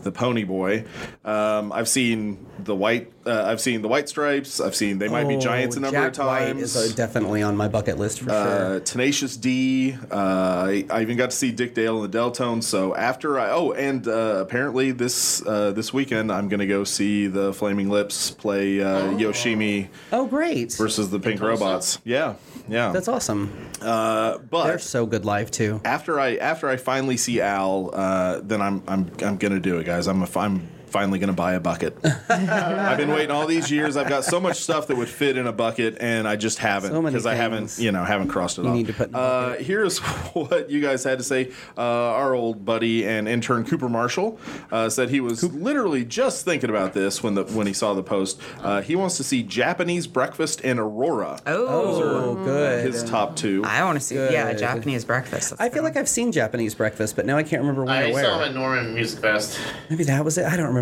the 0.00 0.12
Ponyboy. 0.12 0.86
Um, 1.26 1.70
I've 1.72 1.88
seen 1.88 2.46
the 2.64 2.74
White. 2.74 3.12
Uh, 3.26 3.44
I've 3.46 3.60
seen 3.60 3.82
the 3.82 3.88
White 3.88 4.08
Stripes. 4.08 4.60
I've 4.60 4.74
seen 4.74 4.98
They 4.98 5.08
Might 5.08 5.28
Be 5.28 5.36
Oh, 5.36 5.40
Giants 5.40 5.76
a 5.76 5.80
number 5.80 5.98
Jack 5.98 6.08
of 6.10 6.16
times. 6.16 6.54
White 6.54 6.62
is 6.62 6.76
uh, 6.76 6.94
definitely 6.96 7.42
on 7.42 7.56
my 7.56 7.68
bucket 7.68 7.98
list 7.98 8.20
for 8.20 8.30
sure. 8.30 8.76
Uh, 8.76 8.80
Tenacious 8.80 9.36
D. 9.36 9.96
Uh, 10.10 10.14
I, 10.14 10.84
I 10.90 11.02
even 11.02 11.16
got 11.16 11.30
to 11.30 11.36
see 11.36 11.52
Dick 11.52 11.74
Dale 11.74 12.02
and 12.02 12.12
the 12.12 12.18
Deltones. 12.18 12.64
So 12.64 12.94
after 12.94 13.38
I 13.38 13.50
oh, 13.50 13.72
and 13.72 14.06
uh, 14.08 14.38
apparently 14.40 14.90
this 14.92 15.44
uh, 15.46 15.72
this 15.72 15.92
weekend 15.92 16.32
I'm 16.32 16.48
gonna 16.48 16.66
go 16.66 16.84
see 16.84 17.26
the 17.26 17.52
Flaming 17.52 17.90
Lips 17.90 18.30
play 18.30 18.80
uh, 18.80 19.08
Yoshimi 19.12 19.88
Oh, 20.12 20.26
great! 20.26 20.72
versus 20.72 21.10
the 21.10 21.20
Pink 21.20 21.40
Robots. 21.40 21.98
Yeah, 22.04 22.34
yeah. 22.68 22.92
That's 22.92 23.08
awesome. 23.08 23.52
uh, 23.82 24.38
but 24.38 24.64
They're 24.64 24.78
so 24.78 25.06
good 25.06 25.24
live 25.24 25.50
too. 25.50 25.80
after 25.84 26.18
I 26.18 26.36
after 26.36 26.68
I 26.68 26.76
finally 26.76 27.16
see 27.16 27.40
Al, 27.40 27.90
uh, 27.94 28.40
then 28.42 28.62
I'm 28.62 28.82
I'm 28.88 29.10
I'm 29.22 29.36
gonna 29.36 29.60
do 29.60 29.78
it, 29.78 29.84
guys. 29.84 30.06
I'm 30.08 30.22
a, 30.22 30.28
I'm 30.38 30.68
finally 30.88 31.18
gonna 31.18 31.32
buy 31.32 31.54
a 31.54 31.60
bucket. 31.60 31.96
I've 32.28 32.98
been 32.98 33.10
waiting 33.10 33.30
all 33.30 33.46
these 33.46 33.70
years. 33.70 33.96
I've 33.96 34.08
got 34.08 34.24
so 34.24 34.40
much 34.40 34.56
stuff 34.58 34.86
that 34.88 34.96
would 34.96 35.08
fit 35.08 35.36
in 35.36 35.46
a 35.46 35.52
bucket, 35.52 35.96
and 36.00 36.26
I 36.26 36.36
just 36.36 36.58
haven't 36.58 36.90
So 36.90 37.02
because 37.02 37.26
I 37.26 37.34
haven't 37.34 37.78
you 37.78 37.92
know 37.92 38.04
haven't 38.04 38.28
crossed 38.28 38.58
it 38.58 38.62
you 38.62 38.68
off. 38.68 38.74
need 38.76 38.86
to 38.88 38.92
put 38.92 39.08
in 39.10 39.14
uh, 39.14 39.54
here's 39.56 39.98
what 40.34 40.70
you 40.70 40.80
guys 40.80 41.04
had 41.04 41.18
to 41.18 41.24
say. 41.24 41.52
Uh, 41.76 41.80
our 41.82 42.34
old 42.34 42.64
buddy 42.64 43.06
and 43.06 43.28
intern 43.28 43.64
Cooper 43.64 43.88
Marshall 43.88 44.38
uh, 44.72 44.88
said 44.88 45.10
he 45.10 45.20
was 45.20 45.42
literally 45.42 46.04
just 46.04 46.44
thinking 46.44 46.70
about 46.70 46.92
this 46.94 47.22
when 47.22 47.34
the 47.34 47.44
when 47.44 47.66
he 47.66 47.72
saw 47.72 47.94
the 47.94 48.02
post. 48.02 48.40
Uh, 48.62 48.80
he 48.80 48.96
wants 48.96 49.16
to 49.16 49.24
see 49.24 49.42
Japanese 49.42 50.06
breakfast 50.06 50.60
in 50.62 50.78
Aurora. 50.78 51.40
Oh, 51.46 52.34
good. 52.44 52.84
His 52.86 53.04
top 53.04 53.36
two. 53.36 53.62
I 53.64 53.84
want 53.84 53.98
to 53.98 54.04
see. 54.04 54.14
Yeah, 54.16 54.52
Japanese 54.54 55.04
breakfast. 55.04 55.52
Let's 55.52 55.60
I 55.60 55.68
feel 55.68 55.82
go. 55.82 55.88
like 55.88 55.96
I've 55.96 56.08
seen 56.08 56.32
Japanese 56.32 56.74
breakfast, 56.74 57.16
but 57.16 57.26
now 57.26 57.36
I 57.36 57.42
can't 57.42 57.60
remember 57.60 57.84
when 57.84 57.94
I 57.94 58.10
or 58.10 58.14
where. 58.14 58.24
saw 58.24 58.38
him 58.42 58.48
at 58.48 58.54
Norman 58.54 58.94
Music 58.94 59.20
Fest. 59.20 59.58
Maybe 59.90 60.04
that 60.04 60.24
was 60.24 60.38
it. 60.38 60.44
I 60.46 60.56
don't 60.56 60.66
remember. 60.66 60.77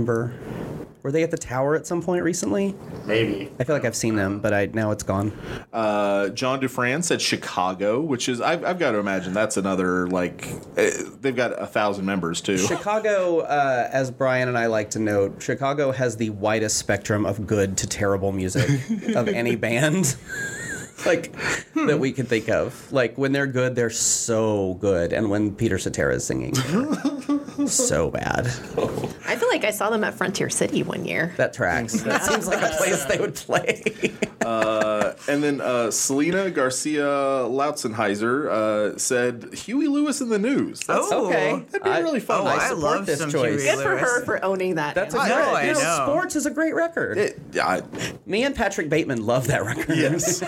Were 1.06 1.12
they 1.12 1.22
at 1.22 1.30
the 1.30 1.38
tower 1.38 1.76
at 1.76 1.86
some 1.86 2.02
point 2.02 2.24
recently? 2.24 2.74
Maybe. 3.04 3.48
I 3.60 3.64
feel 3.64 3.76
like 3.76 3.84
I've 3.84 3.94
seen 3.94 4.16
them, 4.16 4.40
but 4.40 4.52
I 4.52 4.66
now 4.66 4.90
it's 4.90 5.04
gone. 5.04 5.30
Uh, 5.72 6.30
John 6.30 6.60
Dufran 6.60 7.04
said 7.04 7.22
Chicago, 7.22 8.00
which 8.00 8.28
is 8.28 8.40
I've, 8.40 8.64
I've 8.64 8.80
got 8.80 8.90
to 8.90 8.98
imagine 8.98 9.32
that's 9.32 9.56
another 9.56 10.08
like 10.08 10.48
uh, 10.76 10.90
they've 11.20 11.36
got 11.36 11.62
a 11.62 11.66
thousand 11.68 12.06
members 12.06 12.40
too. 12.40 12.58
Chicago, 12.58 13.42
uh, 13.42 13.88
as 13.92 14.10
Brian 14.10 14.48
and 14.48 14.58
I 14.58 14.66
like 14.66 14.90
to 14.90 14.98
note, 14.98 15.40
Chicago 15.40 15.92
has 15.92 16.16
the 16.16 16.30
widest 16.30 16.76
spectrum 16.76 17.24
of 17.24 17.46
good 17.46 17.76
to 17.76 17.86
terrible 17.86 18.32
music 18.32 18.68
of 19.14 19.28
any 19.28 19.54
band. 19.54 20.16
like 21.06 21.32
that 21.74 21.98
we 21.98 22.12
can 22.12 22.26
think 22.26 22.48
of. 22.48 22.90
Like 22.92 23.16
when 23.18 23.32
they're 23.32 23.46
good, 23.46 23.74
they're 23.74 23.90
so 23.90 24.74
good, 24.80 25.12
and 25.12 25.28
when 25.30 25.54
Peter 25.54 25.78
Cetera 25.78 26.14
is 26.14 26.24
singing, 26.24 26.54
so 27.66 28.10
bad. 28.10 28.46
I 29.26 29.36
feel 29.36 29.48
like 29.48 29.64
I 29.64 29.70
saw 29.70 29.90
them 29.90 30.04
at 30.04 30.14
Frontier 30.14 30.48
City 30.48 30.82
one 30.82 31.04
year. 31.04 31.34
That 31.36 31.52
tracks. 31.52 32.00
That 32.06 32.22
seems 32.22 32.46
like 32.46 32.62
a 32.62 32.74
place 32.76 33.04
they 33.06 33.18
would 33.18 33.34
play. 33.34 33.82
And 35.28 35.42
then 35.42 35.60
uh, 35.60 35.90
Selena 35.90 36.50
Garcia 36.50 37.02
Lautzenheiser 37.04 38.48
uh, 38.94 38.98
said 38.98 39.52
Huey 39.54 39.88
Lewis 39.88 40.20
in 40.20 40.28
the 40.28 40.38
news. 40.38 40.80
That's, 40.80 41.08
Oh, 41.10 41.26
okay, 41.26 41.64
that'd 41.72 41.82
be 41.82 41.90
really 41.90 42.20
fun. 42.20 42.42
Oh, 42.42 42.46
I 42.46 42.68
I, 42.68 42.70
love 42.72 43.06
this 43.06 43.18
some 43.18 43.30
choice. 43.30 43.62
Huey 43.62 43.74
Good 43.74 43.82
for 43.82 43.96
her 43.96 44.24
for 44.24 44.44
owning 44.44 44.76
that. 44.76 44.94
That's 44.94 45.14
a 45.14 45.18
I 45.18 45.28
good. 45.28 45.34
know, 45.34 45.54
I 45.54 45.62
you 45.66 45.72
know, 45.74 45.80
know. 45.80 46.04
Sports 46.06 46.36
is 46.36 46.46
a 46.46 46.50
great 46.50 46.74
record. 46.74 47.18
It- 47.18 47.40
I, 47.60 47.82
Me 48.26 48.44
and 48.44 48.54
Patrick 48.54 48.88
Bateman 48.88 49.24
love 49.26 49.48
that 49.48 49.64
record. 49.64 49.96
yes. 49.96 50.40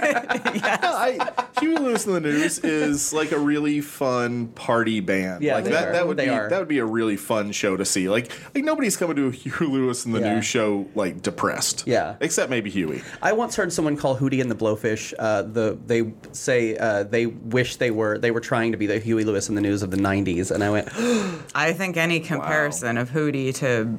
I, 0.02 1.44
Huey 1.60 1.76
Lewis 1.76 2.06
in 2.06 2.12
the 2.12 2.20
News 2.20 2.58
is 2.58 3.12
like 3.12 3.32
a 3.32 3.38
really 3.38 3.80
fun 3.80 4.48
party 4.48 5.00
band. 5.00 5.42
Yeah, 5.42 5.54
like 5.56 5.64
they 5.64 5.70
that. 5.70 5.88
are. 5.88 5.92
That 5.92 6.06
would 6.08 6.16
They 6.16 6.24
be 6.26 6.30
are. 6.30 6.48
that 6.48 6.58
would 6.58 6.68
be 6.68 6.78
a 6.78 6.84
really 6.84 7.16
fun 7.16 7.52
show 7.52 7.76
to 7.76 7.84
see. 7.84 8.08
Like 8.08 8.30
like 8.54 8.64
nobody's 8.64 8.96
coming 8.96 9.16
to 9.16 9.28
a 9.28 9.30
Huey 9.30 9.66
Lewis 9.68 10.04
in 10.04 10.12
the 10.12 10.20
Yeah. 10.20 10.34
News 10.34 10.44
show 10.44 10.86
like 10.94 11.22
depressed. 11.22 11.84
Yeah. 11.86 12.16
Except 12.20 12.50
maybe 12.50 12.70
Huey. 12.70 13.02
I 13.22 13.32
once 13.32 13.56
heard 13.56 13.72
someone 13.72 13.96
call 13.96 14.16
Hootie 14.16 14.40
and 14.40 14.50
the 14.50 14.54
Blowfish. 14.54 15.14
Uh, 15.18 15.42
the 15.42 15.78
they 15.86 16.12
say 16.32 16.76
uh, 16.76 17.04
they 17.04 17.26
wish 17.26 17.76
they 17.76 17.90
were 17.90 18.18
they 18.18 18.30
were 18.30 18.40
trying 18.40 18.72
to 18.72 18.78
be 18.78 18.86
the 18.86 18.98
Huey 18.98 19.24
Lewis 19.24 19.48
in 19.48 19.54
the 19.54 19.60
News 19.60 19.82
of 19.82 19.90
the 19.90 19.96
'90s, 19.96 20.50
and 20.50 20.62
I 20.64 20.70
went, 20.70 20.88
I 21.54 21.72
think 21.72 21.96
any 21.96 22.20
comparison 22.20 22.98
of 22.98 23.10
Hootie 23.10 23.54
to 23.56 23.98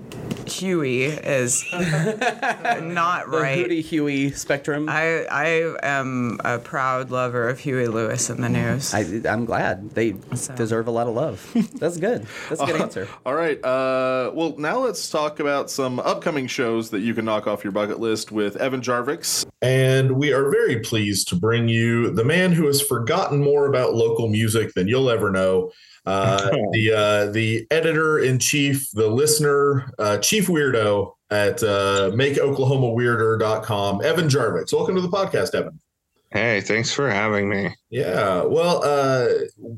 Huey 0.50 1.04
is 1.06 1.64
not 1.74 3.28
right. 3.28 3.32
the 3.32 3.38
right. 3.38 3.58
Hootie 3.70 3.82
Huey 3.82 4.32
spectrum. 4.32 4.90
I, 4.90 5.26
I 5.26 5.76
I 5.84 5.85
am 5.86 6.40
a 6.44 6.60
proud 6.60 7.12
lover 7.12 7.48
of 7.50 7.60
Huey 7.60 7.88
Lewis 7.88 8.30
in 8.30 8.42
the 8.42 8.50
news. 8.50 8.94
I 8.94 9.02
am 9.26 9.46
glad 9.46 9.92
they 9.92 10.16
So- 10.34 10.56
deserve 10.56 10.88
a 10.88 10.92
lot 10.92 11.08
of 11.08 11.16
love. 11.16 11.50
That's 11.80 11.98
good. 11.98 12.26
That's 12.50 12.62
a 12.62 12.66
good 12.66 12.82
answer. 12.82 13.08
All 13.26 13.36
right. 13.36 13.64
Uh, 13.64 14.32
well, 14.34 14.56
now 14.58 14.80
let's 14.80 15.10
talk 15.10 15.40
about 15.40 15.70
some 15.70 16.00
upcoming 16.00 16.48
shows 16.48 16.90
that 16.92 17.02
you 17.02 17.14
can 17.14 17.26
knock 17.26 17.48
off 17.48 17.64
your 17.64 17.72
bucket 17.72 18.00
list 18.00 18.32
with 18.32 18.56
Evan 18.58 18.82
Jarvicks. 18.82 19.46
And 19.62 20.12
we 20.18 20.32
are 20.34 20.50
very 20.50 20.80
pleased 20.80 21.28
to 21.30 21.36
bring 21.36 21.68
you 21.68 22.12
the 22.12 22.24
man 22.26 22.52
who 22.52 22.68
has 22.68 22.82
forgotten 22.82 23.42
more 23.44 23.68
about 23.68 23.94
local 23.96 24.28
music 24.28 24.74
than 24.74 24.88
you'll 24.88 25.10
ever 25.10 25.32
know. 25.32 25.72
Uh, 26.06 26.52
the 26.72 26.92
uh, 26.96 27.32
the 27.32 27.66
editor 27.72 28.20
in 28.20 28.38
chief, 28.38 28.92
the 28.92 29.08
listener, 29.08 29.92
uh, 29.98 30.20
chief 30.20 30.46
weirdo 30.48 31.14
at 31.32 31.64
uh, 31.64 32.12
MakeOklahomaWeirder.com, 32.14 34.04
Evan 34.04 34.28
Jarvicks. 34.28 34.74
Welcome 34.74 34.96
to 34.96 35.02
the 35.02 35.10
podcast, 35.10 35.56
Evan. 35.56 35.80
Hey, 36.36 36.60
thanks 36.60 36.92
for 36.92 37.10
having 37.10 37.48
me. 37.48 37.74
Yeah, 37.90 38.44
well, 38.44 38.84
uh, 38.84 39.30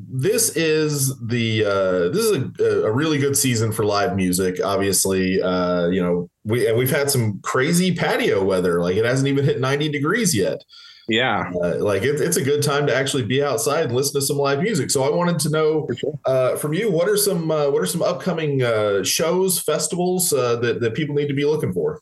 this 0.10 0.58
is 0.58 1.16
the 1.28 1.64
uh, 1.64 2.10
this 2.10 2.26
is 2.26 2.38
a, 2.60 2.88
a 2.88 2.92
really 2.92 3.20
good 3.20 3.38
season 3.38 3.72
for 3.72 3.86
live 3.86 4.16
music. 4.16 4.60
Obviously, 4.64 5.40
uh, 5.40 5.86
you 5.90 6.02
know 6.02 6.32
we 6.46 6.68
and 6.68 6.76
we've 6.76 6.90
had 6.90 7.12
some 7.12 7.40
crazy 7.44 7.94
patio 7.94 8.44
weather. 8.44 8.82
Like 8.82 8.96
it 8.96 9.06
hasn't 9.06 9.28
even 9.28 9.46
hit 9.46 9.60
ninety 9.60 9.88
degrees 9.88 10.34
yet. 10.34 10.64
Yeah, 11.08 11.52
Uh, 11.64 11.76
like 11.78 12.02
it, 12.02 12.20
it's 12.20 12.38
a 12.38 12.44
good 12.44 12.64
time 12.64 12.88
to 12.88 12.96
actually 12.96 13.24
be 13.24 13.44
outside 13.44 13.86
and 13.86 13.96
listen 13.96 14.20
to 14.20 14.26
some 14.26 14.38
live 14.38 14.60
music. 14.60 14.90
So 14.90 15.04
I 15.04 15.16
wanted 15.16 15.38
to 15.42 15.52
know 15.52 15.88
uh, 16.26 16.56
from 16.56 16.74
you 16.74 16.92
what 16.92 17.08
are 17.08 17.18
some 17.18 17.52
uh, 17.52 17.70
what 17.70 17.84
are 17.84 17.86
some 17.86 18.02
upcoming 18.02 18.64
uh, 18.64 19.04
shows, 19.04 19.60
festivals 19.60 20.34
uh, 20.34 20.56
that 20.56 20.82
that 20.82 20.96
people 20.96 21.14
need 21.14 21.28
to 21.28 21.36
be 21.36 21.46
looking 21.46 21.72
for. 21.72 22.02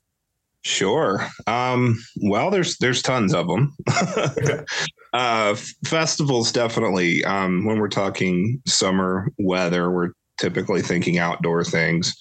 Sure. 0.66 1.28
Um, 1.48 2.04
well, 2.24 2.50
there's 2.50 2.78
there's 2.78 3.02
tons 3.02 3.34
of 3.34 3.48
them. 3.48 3.76
uh, 5.14 5.56
festivals 5.86 6.52
definitely. 6.52 7.24
Um, 7.24 7.66
when 7.66 7.80
we're 7.80 7.88
talking 7.88 8.62
summer 8.68 9.32
weather, 9.38 9.92
we're 9.92 10.12
typically 10.38 10.82
thinking 10.82 11.18
outdoor 11.18 11.64
things. 11.64 12.14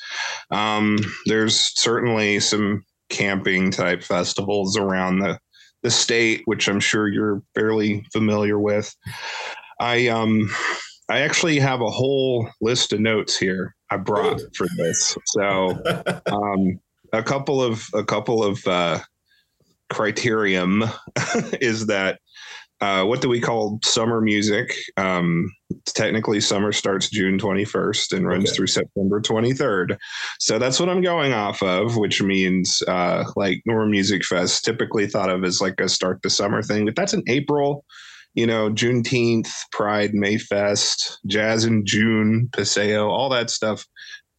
Um, 0.50 0.98
there's 1.26 1.72
certainly 1.74 2.38
some 2.40 2.84
camping 3.10 3.70
type 3.70 4.02
festivals 4.02 4.76
around 4.76 5.18
the 5.18 5.38
the 5.82 5.90
state, 5.90 6.42
which 6.46 6.68
I'm 6.68 6.80
sure 6.80 7.08
you're 7.08 7.42
fairly 7.54 8.06
familiar 8.12 8.58
with. 8.58 8.94
I 9.80 10.08
um 10.08 10.50
I 11.10 11.20
actually 11.20 11.58
have 11.58 11.80
a 11.80 11.90
whole 11.90 12.48
list 12.60 12.92
of 12.92 13.00
notes 13.00 13.36
here 13.36 13.74
I 13.90 13.98
brought 13.98 14.40
for 14.56 14.66
this. 14.76 15.16
So 15.26 15.82
um 16.26 16.80
a 17.14 17.22
couple 17.22 17.62
of 17.62 17.86
a 17.94 18.04
couple 18.04 18.42
of 18.44 18.66
uh 18.66 19.00
criterium 19.92 20.90
is 21.60 21.86
that 21.86 22.18
uh, 22.80 23.04
what 23.04 23.22
do 23.22 23.28
we 23.30 23.40
call 23.40 23.78
summer 23.82 24.20
music? 24.20 24.74
Um, 24.98 25.50
technically, 25.86 26.40
summer 26.40 26.70
starts 26.72 27.08
June 27.08 27.38
21st 27.38 28.12
and 28.14 28.26
runs 28.26 28.50
Okay. 28.50 28.56
through 28.56 28.66
September 28.66 29.22
23rd. 29.22 29.96
So 30.38 30.58
that's 30.58 30.78
what 30.80 30.90
I'm 30.90 31.00
going 31.00 31.32
off 31.32 31.62
of, 31.62 31.96
which 31.96 32.20
means 32.20 32.82
uh, 32.86 33.24
like 33.36 33.62
Norman 33.64 33.90
Music 33.90 34.22
Fest, 34.24 34.64
typically 34.64 35.06
thought 35.06 35.30
of 35.30 35.44
as 35.44 35.62
like 35.62 35.80
a 35.80 35.88
start 35.88 36.22
to 36.24 36.30
summer 36.30 36.62
thing, 36.62 36.84
but 36.84 36.94
that's 36.96 37.14
in 37.14 37.22
April. 37.26 37.84
You 38.34 38.46
know, 38.46 38.68
Juneteenth, 38.68 39.48
Pride, 39.70 40.12
Mayfest, 40.12 41.18
Jazz 41.26 41.64
in 41.64 41.86
June, 41.86 42.50
Paseo, 42.52 43.08
all 43.08 43.30
that 43.30 43.48
stuff. 43.48 43.86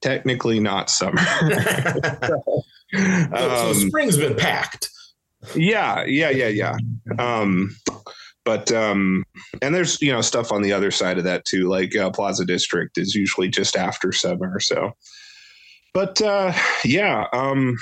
Technically 0.05 0.59
not 0.59 0.89
summer. 0.89 1.17
so 2.31 2.63
Um, 2.93 3.74
spring's 3.74 4.17
been 4.17 4.35
packed. 4.35 4.89
yeah 5.55 6.03
yeah 6.05 6.29
yeah 6.29 6.47
yeah 6.47 6.75
um 7.19 7.75
but 8.45 8.71
um 8.71 9.24
and 9.62 9.74
there's 9.75 10.01
you 10.01 10.12
know 10.12 10.21
stuff 10.21 10.51
on 10.51 10.62
the 10.62 10.71
other 10.71 10.91
side 10.91 11.17
of 11.17 11.24
that 11.24 11.43
too 11.45 11.67
like 11.67 11.95
uh, 11.95 12.09
plaza 12.12 12.45
district 12.45 12.97
is 12.97 13.15
usually 13.15 13.47
just 13.50 13.75
after 13.75 14.12
summer 14.12 14.59
so 14.59 14.91
but 15.93 16.21
uh 16.21 16.53
yeah 16.83 17.25
um 17.33 17.75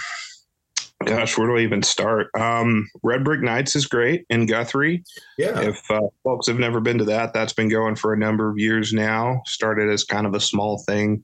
gosh 1.05 1.37
where 1.37 1.47
do 1.47 1.57
i 1.57 1.61
even 1.61 1.81
start 1.83 2.27
um 2.37 2.87
red 3.03 3.23
brick 3.23 3.41
nights 3.41 3.75
is 3.75 3.85
great 3.85 4.25
in 4.29 4.45
guthrie 4.45 5.03
Yeah. 5.37 5.59
if 5.61 5.89
uh, 5.91 5.99
folks 6.23 6.47
have 6.47 6.59
never 6.59 6.79
been 6.79 6.97
to 6.99 7.05
that, 7.05 7.33
that's 7.33 7.53
been 7.53 7.69
going 7.69 7.95
for 7.95 8.13
a 8.13 8.17
number 8.17 8.49
of 8.49 8.57
years 8.57 8.93
now. 8.93 9.41
Started 9.45 9.89
as 9.89 10.03
kind 10.03 10.25
of 10.27 10.33
a 10.33 10.39
small 10.39 10.83
thing 10.87 11.21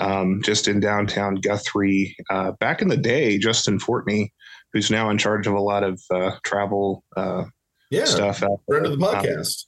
um, 0.00 0.40
just 0.44 0.68
in 0.68 0.80
downtown 0.80 1.36
Guthrie. 1.36 2.16
Uh, 2.30 2.52
back 2.52 2.82
in 2.82 2.88
the 2.88 2.96
day, 2.96 3.38
Justin 3.38 3.78
Fortney, 3.78 4.30
who's 4.72 4.90
now 4.90 5.10
in 5.10 5.18
charge 5.18 5.46
of 5.46 5.54
a 5.54 5.60
lot 5.60 5.82
of 5.82 6.00
uh, 6.12 6.32
travel 6.44 7.04
uh, 7.16 7.44
yeah. 7.90 8.04
stuff. 8.04 8.42
out 8.42 8.60
Friend 8.68 8.86
of 8.86 8.98
the. 8.98 9.06
Um, 9.06 9.14
podcast. 9.14 9.64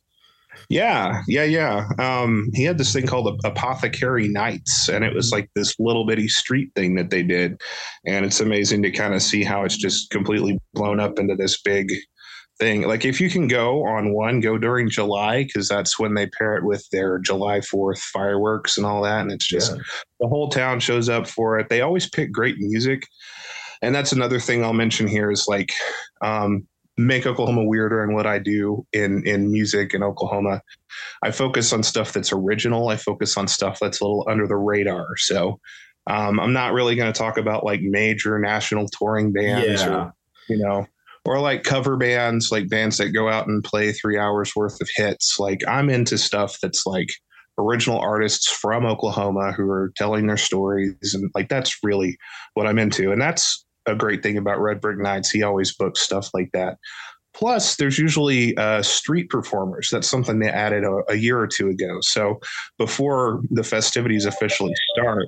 Yeah, 0.69 1.23
yeah, 1.26 1.45
yeah. 1.45 1.88
Um, 1.99 2.49
he 2.54 2.64
had 2.64 2.78
this 2.78 2.92
thing 2.92 3.07
called 3.07 3.40
Apothecary 3.45 4.28
Nights, 4.28 4.88
and 4.88 5.04
it 5.04 5.14
was 5.14 5.33
like 5.33 5.49
this 5.54 5.75
little 5.78 6.07
bitty 6.07 6.28
street 6.28 6.71
thing 6.75 6.95
that 6.97 7.11
they 7.11 7.23
did. 7.23 7.61
And 8.07 8.25
it's 8.25 8.40
amazing 8.40 8.83
to 8.83 8.90
kind 8.90 9.14
of 9.14 9.23
see 9.23 9.42
how 9.45 9.64
it's 9.64 9.76
just 9.76 10.11
completely 10.11 10.59
blown 10.75 11.00
up 11.00 11.19
into 11.19 11.35
this 11.35 11.61
big 11.61 11.90
thing. 12.59 12.83
Like, 12.83 13.04
if 13.04 13.21
you 13.21 13.30
can 13.30 13.49
go 13.49 13.85
on 13.87 14.12
one, 14.12 14.40
go 14.40 14.59
during 14.59 14.90
July, 14.90 15.45
because 15.45 15.69
that's 15.69 15.99
when 15.99 16.14
they 16.14 16.26
pair 16.26 16.57
it 16.57 16.64
with 16.64 16.87
their 16.92 17.19
July 17.19 17.61
4th 17.61 17.99
fireworks 17.99 18.76
and 18.76 18.87
all 18.87 19.02
that. 19.02 19.23
And 19.23 19.33
it's 19.33 19.49
just 19.49 19.75
Yeah. 19.75 19.83
the 20.21 20.28
whole 20.28 20.50
town 20.50 20.78
shows 20.80 21.09
up 21.09 21.26
for 21.26 21.59
it. 21.59 21.69
They 21.69 21.80
always 21.80 22.09
pick 22.09 22.30
great 22.33 22.57
music. 22.59 23.02
And 23.83 23.95
that's 23.95 24.12
another 24.12 24.38
thing 24.38 24.62
I'll 24.62 24.75
mention 24.75 25.09
here 25.09 25.30
is 25.30 25.47
like, 25.49 25.73
um, 26.23 26.66
make 26.97 27.26
Oklahoma 27.26 27.64
weirder 27.64 28.02
and 28.02 28.14
what 28.14 28.26
I 28.26 28.38
do 28.38 28.87
in 28.92 29.26
in 29.26 29.50
music 29.52 29.94
in 29.94 30.02
Oklahoma. 30.02 30.62
I 31.23 31.30
focus 31.30 31.73
on 31.73 31.82
stuff 31.82 32.12
that's 32.12 32.32
original. 32.32 32.88
I 32.88 32.97
focus 32.97 33.37
on 33.37 33.49
stuff 33.49 33.78
that's 33.80 34.00
a 34.00 34.04
little 34.04 34.26
under 34.28 34.47
the 34.47 34.56
radar. 34.56 35.16
So 35.16 35.61
um, 36.06 36.40
I'm 36.40 36.52
not 36.52 36.73
really 36.73 36.97
going 36.97 37.12
to 37.12 37.18
talk 37.18 37.38
about 37.38 37.64
like 37.64 37.80
major 37.82 38.38
national 38.38 38.88
touring 38.88 39.32
bands 39.32 39.82
Yeah. 39.82 39.94
or 39.94 40.14
you 40.49 40.59
know 40.59 40.87
or 41.26 41.38
like 41.38 41.64
cover 41.64 41.97
bands, 41.97 42.50
like 42.50 42.68
bands 42.70 42.97
that 42.97 43.11
go 43.11 43.28
out 43.28 43.47
and 43.47 43.62
play 43.62 43.92
three 43.92 44.18
hours 44.18 44.56
worth 44.56 44.80
of 44.80 44.88
hits. 44.97 45.38
Like 45.38 45.61
I'm 45.68 45.90
into 45.90 46.16
stuff 46.16 46.59
that's 46.62 46.87
like 46.87 47.09
original 47.59 47.99
artists 47.99 48.50
from 48.50 48.87
Oklahoma 48.87 49.52
who 49.52 49.68
are 49.70 49.92
telling 49.97 50.26
their 50.26 50.38
stories 50.38 51.12
and 51.14 51.30
like 51.35 51.50
that's 51.50 51.76
really 51.82 52.16
what 52.54 52.66
I'm 52.66 52.78
into. 52.78 53.12
And 53.12 53.20
that's 53.20 53.64
a 53.90 53.97
great 53.97 54.23
thing 54.23 54.38
about 54.38 54.61
Red 54.61 54.80
Brick 54.80 54.99
Nights. 54.99 55.30
He 55.30 55.42
always 55.42 55.75
books 55.75 56.00
stuff 56.00 56.30
like 56.32 56.50
that. 56.52 56.78
Plus, 57.32 57.76
there's 57.76 57.99
usually 57.99 58.56
uh, 58.56 58.82
street 58.82 59.30
performers. 59.30 59.88
That's 59.90 60.09
something 60.09 60.38
they 60.38 60.49
added 60.49 60.85
a, 60.85 61.02
a 61.09 61.14
year 61.14 61.38
or 61.38 61.47
two 61.47 61.68
ago. 61.68 61.99
So 62.00 62.40
before 62.76 63.40
the 63.50 63.62
festivities 63.62 64.26
officially 64.26 64.73
start, 64.92 65.26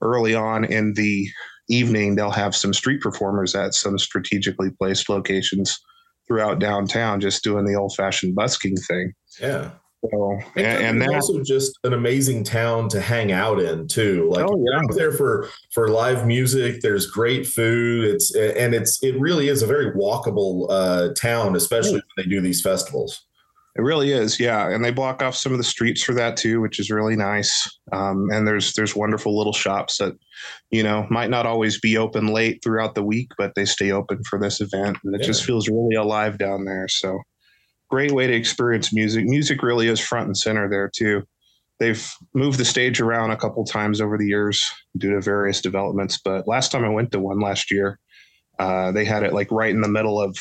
early 0.00 0.34
on 0.34 0.64
in 0.64 0.94
the 0.94 1.26
evening, 1.68 2.14
they'll 2.14 2.30
have 2.30 2.56
some 2.56 2.72
street 2.72 3.00
performers 3.00 3.54
at 3.54 3.74
some 3.74 3.98
strategically 3.98 4.70
placed 4.70 5.08
locations 5.08 5.78
throughout 6.26 6.58
downtown, 6.58 7.20
just 7.20 7.44
doing 7.44 7.66
the 7.66 7.74
old-fashioned 7.74 8.34
busking 8.34 8.76
thing. 8.76 9.12
Yeah. 9.40 9.70
So, 10.10 10.38
And, 10.56 10.66
and, 10.66 11.02
that, 11.02 11.14
also 11.14 11.42
just 11.42 11.78
an 11.84 11.92
amazing 11.92 12.44
town 12.44 12.88
to 12.90 13.00
hang 13.00 13.32
out 13.32 13.60
in 13.60 13.88
too. 13.88 14.28
Like 14.30 14.44
Oh, 14.46 14.56
yeah. 14.58 14.82
there 14.94 15.12
for 15.12 15.48
for 15.72 15.88
live 15.88 16.26
music. 16.26 16.80
There's 16.82 17.06
great 17.06 17.46
food. 17.46 18.04
It's 18.04 18.34
and 18.34 18.74
it's 18.74 19.02
it 19.02 19.18
really 19.18 19.48
is 19.48 19.62
a 19.62 19.66
very 19.66 19.92
walkable 19.92 20.66
uh, 20.68 21.14
town, 21.14 21.56
especially 21.56 21.94
when 21.94 22.02
they 22.18 22.24
do 22.24 22.40
these 22.40 22.60
festivals. 22.60 23.24
It 23.76 23.82
really 23.82 24.12
is, 24.12 24.38
yeah. 24.38 24.70
And 24.70 24.84
they 24.84 24.92
block 24.92 25.20
off 25.20 25.34
some 25.34 25.50
of 25.50 25.58
the 25.58 25.64
streets 25.64 26.00
for 26.00 26.14
that 26.14 26.36
too, 26.36 26.60
which 26.60 26.78
is 26.78 26.90
really 26.92 27.16
nice. 27.16 27.68
Um, 27.92 28.28
and 28.30 28.46
there's 28.46 28.72
there's 28.74 28.94
wonderful 28.94 29.36
little 29.36 29.52
shops 29.52 29.98
that, 29.98 30.12
you 30.70 30.84
know, 30.84 31.08
might 31.10 31.28
not 31.28 31.44
always 31.44 31.80
be 31.80 31.98
open 31.98 32.28
late 32.28 32.62
throughout 32.62 32.94
the 32.94 33.02
week, 33.02 33.32
but 33.36 33.52
they 33.56 33.64
stay 33.64 33.90
open 33.90 34.22
for 34.30 34.38
this 34.38 34.60
event, 34.60 34.98
and 35.02 35.14
it 35.16 35.24
just 35.24 35.44
feels 35.44 35.68
really 35.68 35.96
alive 35.96 36.38
down 36.38 36.64
there. 36.64 36.86
So, 36.86 37.18
great 37.90 38.12
way 38.12 38.26
to 38.26 38.32
experience 38.32 38.92
music. 38.92 39.24
Music 39.24 39.62
really 39.62 39.88
is 39.88 40.00
front 40.00 40.26
and 40.26 40.36
center 40.36 40.68
there 40.68 40.90
too. 40.94 41.22
They've 41.80 42.08
moved 42.34 42.58
the 42.58 42.64
stage 42.64 43.00
around 43.00 43.32
a 43.32 43.36
couple 43.36 43.64
times 43.64 44.00
over 44.00 44.16
the 44.16 44.26
years 44.26 44.62
due 44.96 45.12
to 45.12 45.20
various 45.20 45.60
developments, 45.60 46.20
but 46.24 46.46
last 46.46 46.70
time 46.70 46.84
I 46.84 46.88
went 46.88 47.12
to 47.12 47.18
one 47.18 47.40
last 47.40 47.70
year, 47.70 47.98
uh, 48.58 48.92
they 48.92 49.04
had 49.04 49.24
it 49.24 49.32
like 49.32 49.50
right 49.50 49.74
in 49.74 49.80
the 49.80 49.88
middle 49.88 50.20
of 50.20 50.36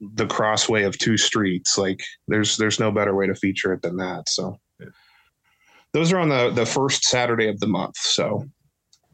the 0.00 0.26
crossway 0.26 0.84
of 0.84 0.96
two 0.96 1.18
streets. 1.18 1.76
Like 1.76 2.02
there's 2.28 2.56
there's 2.56 2.80
no 2.80 2.90
better 2.90 3.14
way 3.14 3.26
to 3.26 3.34
feature 3.34 3.72
it 3.74 3.82
than 3.82 3.96
that. 3.98 4.28
So 4.28 4.58
those 5.92 6.12
are 6.12 6.18
on 6.18 6.30
the 6.30 6.50
the 6.50 6.66
first 6.66 7.04
Saturday 7.04 7.48
of 7.48 7.60
the 7.60 7.66
month. 7.66 7.98
So 7.98 8.46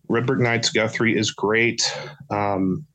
Red 0.08 0.26
Brick 0.26 0.40
Nights 0.40 0.70
Guthrie 0.70 1.18
is 1.18 1.32
great. 1.32 1.82
Um, 2.30 2.86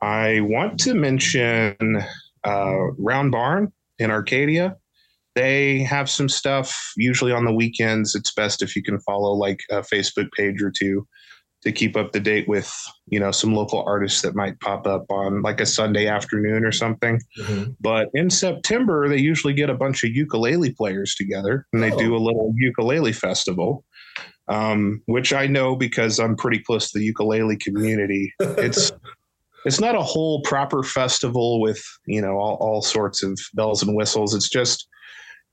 I 0.00 0.40
want 0.40 0.80
to 0.80 0.94
mention 0.94 2.02
uh, 2.44 2.76
Round 2.98 3.30
Barn 3.30 3.72
in 3.98 4.10
Arcadia. 4.10 4.76
They 5.34 5.80
have 5.80 6.08
some 6.08 6.28
stuff 6.28 6.92
usually 6.96 7.32
on 7.32 7.44
the 7.44 7.52
weekends. 7.52 8.14
It's 8.14 8.32
best 8.34 8.62
if 8.62 8.76
you 8.76 8.82
can 8.82 9.00
follow 9.00 9.32
like 9.32 9.60
a 9.70 9.80
Facebook 9.80 10.28
page 10.36 10.62
or 10.62 10.70
two 10.70 11.06
to 11.62 11.72
keep 11.72 11.96
up 11.96 12.12
to 12.12 12.20
date 12.20 12.46
with 12.46 12.72
you 13.06 13.18
know 13.18 13.30
some 13.30 13.54
local 13.54 13.82
artists 13.86 14.20
that 14.22 14.34
might 14.36 14.60
pop 14.60 14.86
up 14.86 15.06
on 15.10 15.40
like 15.42 15.60
a 15.60 15.66
Sunday 15.66 16.06
afternoon 16.06 16.64
or 16.64 16.70
something. 16.72 17.20
But 17.80 18.10
in 18.14 18.30
September, 18.30 19.08
they 19.08 19.16
usually 19.18 19.54
get 19.54 19.70
a 19.70 19.74
bunch 19.74 20.04
of 20.04 20.10
ukulele 20.10 20.72
players 20.72 21.14
together 21.16 21.66
and 21.72 21.82
they 21.82 21.90
Oh. 21.90 21.98
do 21.98 22.14
a 22.14 22.18
little 22.18 22.52
ukulele 22.56 23.12
festival, 23.12 23.84
um, 24.48 25.02
which 25.06 25.32
I 25.32 25.46
know 25.48 25.74
because 25.74 26.20
I'm 26.20 26.36
pretty 26.36 26.58
close 26.60 26.90
to 26.92 26.98
the 26.98 27.04
ukulele 27.06 27.56
community. 27.56 28.32
It's 28.40 28.92
it's 29.64 29.80
not 29.80 29.94
a 29.94 30.02
whole 30.02 30.42
proper 30.42 30.82
festival 30.82 31.60
with 31.60 31.82
you 32.06 32.20
know 32.20 32.36
all, 32.36 32.56
all 32.60 32.82
sorts 32.82 33.22
of 33.22 33.38
bells 33.54 33.82
and 33.82 33.96
whistles. 33.96 34.34
It's 34.34 34.48
just 34.48 34.86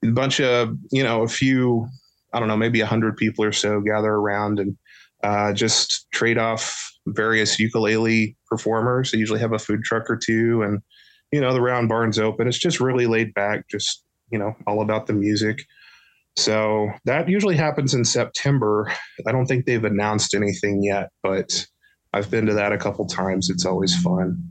a 0.03 0.07
bunch 0.07 0.39
of 0.39 0.75
you 0.91 1.03
know 1.03 1.23
a 1.23 1.27
few 1.27 1.87
I 2.33 2.39
don't 2.39 2.47
know 2.47 2.57
maybe 2.57 2.81
a 2.81 2.85
hundred 2.85 3.17
people 3.17 3.45
or 3.45 3.51
so 3.51 3.81
gather 3.81 4.11
around 4.11 4.59
and 4.59 4.77
uh, 5.23 5.53
just 5.53 6.07
trade 6.11 6.37
off 6.37 6.91
various 7.07 7.59
ukulele 7.59 8.35
performers. 8.47 9.11
They 9.11 9.17
usually 9.17 9.39
have 9.39 9.53
a 9.53 9.59
food 9.59 9.83
truck 9.83 10.09
or 10.09 10.17
two, 10.17 10.61
and 10.63 10.81
you 11.31 11.41
know 11.41 11.53
the 11.53 11.61
round 11.61 11.89
barn's 11.89 12.19
open. 12.19 12.47
It's 12.47 12.57
just 12.57 12.79
really 12.79 13.07
laid 13.07 13.33
back, 13.33 13.67
just 13.69 14.03
you 14.31 14.39
know 14.39 14.53
all 14.67 14.81
about 14.81 15.07
the 15.07 15.13
music. 15.13 15.63
So 16.37 16.89
that 17.05 17.27
usually 17.27 17.57
happens 17.57 17.93
in 17.93 18.05
September. 18.05 18.91
I 19.27 19.31
don't 19.31 19.45
think 19.45 19.65
they've 19.65 19.83
announced 19.83 20.33
anything 20.33 20.81
yet, 20.81 21.09
but 21.21 21.67
I've 22.13 22.29
been 22.29 22.45
to 22.47 22.53
that 22.53 22.71
a 22.73 22.77
couple 22.77 23.05
times. 23.07 23.49
It's 23.49 23.65
always 23.65 23.95
fun. 24.01 24.43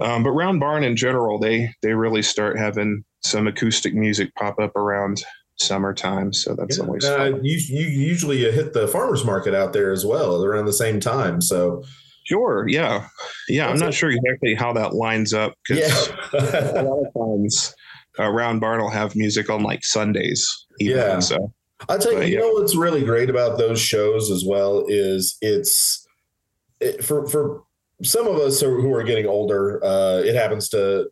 Um, 0.00 0.22
but 0.22 0.32
Round 0.32 0.58
Barn 0.60 0.84
in 0.84 0.96
general, 0.96 1.38
they 1.38 1.70
they 1.82 1.92
really 1.94 2.22
start 2.22 2.58
having 2.58 3.04
some 3.24 3.46
acoustic 3.46 3.94
music 3.94 4.34
pop 4.34 4.58
up 4.60 4.74
around 4.76 5.22
summertime. 5.56 6.32
So 6.32 6.54
that's 6.54 6.78
Yeah. 6.78 6.84
always 6.84 7.04
Uh, 7.04 7.16
fun. 7.16 7.44
you, 7.44 7.56
you 7.68 7.86
usually 7.86 8.38
hit 8.50 8.72
the 8.72 8.88
farmers 8.88 9.24
market 9.24 9.54
out 9.54 9.72
there 9.72 9.92
as 9.92 10.04
well 10.04 10.44
around 10.44 10.66
the 10.66 10.72
same 10.72 11.00
time. 11.00 11.40
So 11.40 11.82
Sure. 12.26 12.64
Yeah. 12.68 13.06
Yeah. 13.48 13.68
I'm 13.68 13.78
not 13.78 13.90
it. 13.90 13.92
sure 13.92 14.10
exactly 14.10 14.54
how 14.54 14.72
that 14.72 14.94
lines 14.94 15.32
up 15.34 15.54
because 15.68 16.08
a 16.32 16.82
lot 16.82 17.06
of 17.06 17.12
times 17.14 17.74
uh, 18.18 18.28
Round 18.30 18.60
Barn 18.60 18.80
will 18.80 18.90
have 18.90 19.14
music 19.14 19.48
on 19.50 19.62
like 19.62 19.84
Sundays. 19.84 20.48
Even, 20.80 20.96
Yeah. 20.96 21.18
So 21.20 21.52
I'll 21.88 21.98
tell 21.98 22.12
you, 22.12 22.18
But, 22.18 22.28
you 22.28 22.34
yeah. 22.34 22.40
know 22.40 22.52
what's 22.54 22.74
really 22.74 23.04
great 23.04 23.28
about 23.30 23.58
those 23.58 23.78
shows 23.80 24.30
as 24.30 24.42
well 24.46 24.84
is 24.88 25.36
it's 25.40 26.03
it, 26.84 27.04
for 27.04 27.26
for 27.28 27.62
some 28.02 28.26
of 28.26 28.36
us 28.36 28.60
who 28.60 28.92
are 28.94 29.02
getting 29.04 29.26
older. 29.26 29.82
Uh, 29.84 30.18
it 30.24 30.34
happens 30.34 30.68
to 30.70 31.08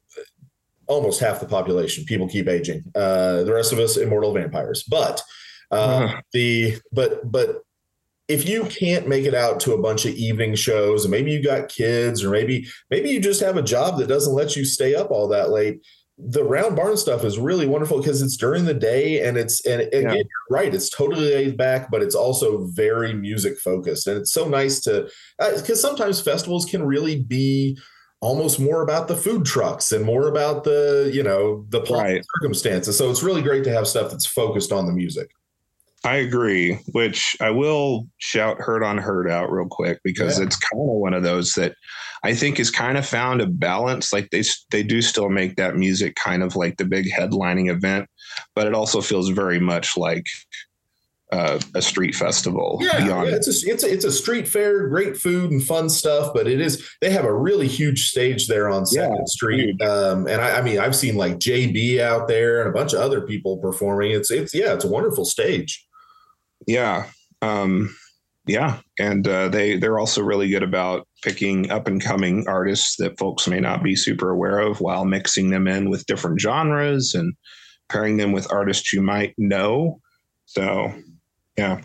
almost 0.87 1.21
half 1.21 1.41
the 1.41 1.47
population. 1.47 2.05
People 2.05 2.29
keep 2.29 2.49
aging. 2.49 2.83
Uh, 2.95 3.45
the 3.45 3.52
rest 3.52 3.73
of 3.73 3.79
us, 3.79 3.97
immortal 3.97 4.33
vampires. 4.35 4.83
But 4.88 5.23
uh, 5.71 5.75
Uh-huh. 5.75 6.21
the 6.33 6.79
but 6.93 7.31
but 7.31 7.62
if 8.29 8.49
you 8.49 8.64
can't 8.64 9.09
make 9.09 9.25
it 9.25 9.35
out 9.35 9.61
to 9.61 9.73
a 9.75 9.83
bunch 9.83 10.05
of 10.05 10.14
evening 10.14 10.55
shows, 10.55 11.05
and 11.05 11.11
maybe 11.11 11.31
you 11.33 11.43
got 11.43 11.69
kids, 11.69 12.23
or 12.25 12.31
maybe 12.31 12.67
maybe 12.91 13.11
you 13.11 13.21
just 13.21 13.41
have 13.41 13.57
a 13.57 13.62
job 13.62 13.99
that 13.99 14.09
doesn't 14.09 14.35
let 14.35 14.57
you 14.57 14.64
stay 14.64 14.95
up 14.95 15.11
all 15.11 15.29
that 15.29 15.50
late. 15.50 15.81
The 16.19 16.45
round 16.45 16.76
barn 16.76 16.97
stuff 16.97 17.25
is 17.25 17.38
really 17.38 17.66
wonderful 17.66 17.99
because 17.99 18.21
it's 18.23 18.37
during 18.37 18.64
the 18.66 18.75
day 18.75 19.26
and 19.26 19.37
it's 19.38 19.64
and 19.66 19.81
again 19.81 20.02
Yeah. 20.02 20.14
you're 20.14 20.25
right 20.50 20.75
it's 20.75 20.90
totally 20.90 21.35
laid 21.35 21.57
back 21.57 21.90
but 21.90 22.02
it's 22.02 22.14
also 22.14 22.66
very 22.75 23.14
music 23.14 23.59
focused 23.59 24.07
and 24.07 24.19
it's 24.19 24.33
so 24.33 24.47
nice 24.47 24.81
to 24.83 25.09
uh, 25.38 25.57
because 25.57 25.81
sometimes 25.81 26.21
festivals 26.21 26.66
can 26.66 26.83
really 26.85 27.23
be 27.23 27.78
almost 28.21 28.61
more 28.61 28.83
about 28.83 29.09
the 29.09 29.16
food 29.16 29.45
trucks 29.47 29.90
and 29.90 30.04
more 30.04 30.28
about 30.28 30.64
the 30.64 31.11
you 31.12 31.23
know 31.23 31.64
the 31.71 31.81
plot 31.81 32.04
Right. 32.04 32.23
circumstances 32.37 32.97
so 32.97 33.11
it's 33.11 33.23
really 33.23 33.42
great 33.42 33.64
to 33.64 33.73
have 33.73 33.88
stuff 33.88 34.11
that's 34.11 34.26
focused 34.26 34.71
on 34.71 34.87
the 34.87 34.92
music 34.92 35.31
I 36.05 36.17
agree, 36.17 36.79
which 36.93 37.37
I 37.41 37.51
will 37.51 38.09
shout 38.19 38.59
Heard 38.59 38.83
on 38.83 38.99
Hurd 38.99 39.31
out 39.31 39.53
real 39.53 39.69
quick 39.69 40.01
because 40.03 40.39
Yeah. 40.39 40.47
it's 40.47 40.57
kind 40.57 40.81
of 40.81 40.97
one 40.97 41.15
of 41.15 41.23
those 41.23 41.53
that 41.53 41.75
I 42.25 42.35
think 42.35 42.59
is 42.59 42.71
kind 42.71 42.99
of 42.99 43.07
found 43.07 43.41
a 43.41 43.47
balance. 43.47 44.13
Like 44.13 44.31
they 44.31 44.43
they 44.71 44.83
do 44.83 45.01
still 45.01 45.29
make 45.29 45.57
that 45.57 45.77
music 45.77 46.17
kind 46.17 46.43
of 46.43 46.57
like 46.57 46.77
the 46.77 46.85
big 46.85 47.07
headlining 47.11 47.71
event, 47.71 48.09
but 48.55 48.67
it 48.67 48.75
also 48.75 49.01
feels 49.01 49.29
very 49.29 49.61
much 49.61 49.97
like 49.97 50.27
uh, 51.33 51.59
a 51.75 51.81
street 51.81 52.15
festival. 52.15 52.79
Yeah, 52.81 53.07
yeah, 53.07 53.23
it's 53.25 53.49
a 53.49 53.71
it's 53.71 53.85
a 53.85 53.93
it's 53.93 54.05
a 54.05 54.13
street 54.13 54.47
fair, 54.47 54.89
great 54.89 55.17
food 55.17 55.51
and 55.51 55.63
fun 55.63 55.89
stuff. 55.89 56.33
But 56.35 56.47
it 56.47 56.61
is 56.61 56.87
they 57.01 57.11
have 57.11 57.25
a 57.25 57.33
really 57.35 57.69
huge 57.69 58.09
stage 58.09 58.49
there 58.49 58.69
on 58.69 58.87
Second 58.87 59.15
Yeah, 59.17 59.25
Street, 59.27 59.83
um, 59.83 60.27
and 60.27 60.43
I, 60.43 60.59
I 60.59 60.63
mean 60.63 60.79
I've 60.79 60.97
seen 60.97 61.15
like 61.17 61.39
JB 61.39 62.01
out 62.01 62.29
there 62.29 62.61
and 62.61 62.69
a 62.69 62.73
bunch 62.73 62.93
of 62.93 63.01
other 63.01 63.21
people 63.23 63.57
performing. 63.59 64.11
It's 64.11 64.31
it's 64.31 64.53
yeah, 64.53 64.75
it's 64.75 64.85
a 64.85 64.89
wonderful 64.89 65.25
stage. 65.25 65.87
Yeah. 66.66 67.07
Um, 67.40 67.95
yeah. 68.47 68.81
And 68.99 69.26
uh, 69.26 69.49
they, 69.49 69.76
they're 69.76 69.99
also 69.99 70.23
really 70.23 70.49
good 70.49 70.62
about 70.62 71.07
picking 71.23 71.71
up 71.71 71.87
and 71.87 72.02
coming 72.02 72.45
artists 72.49 72.97
that 72.97 73.19
folks 73.19 73.47
may 73.47 73.61
not 73.61 73.83
be 73.83 73.95
super 73.95 74.31
aware 74.31 74.59
of 74.59 74.81
while 74.81 75.04
mixing 75.04 75.50
them 75.50 75.69
in 75.69 75.90
with 75.90 76.07
different 76.07 76.40
genres 76.40 77.14
and 77.14 77.35
pairing 77.88 78.16
them 78.16 78.33
with 78.33 78.52
artists 78.52 78.92
you 78.92 79.02
might 79.02 79.35
know. 79.38 80.00
So, 80.47 80.92
yeah. 81.57 81.81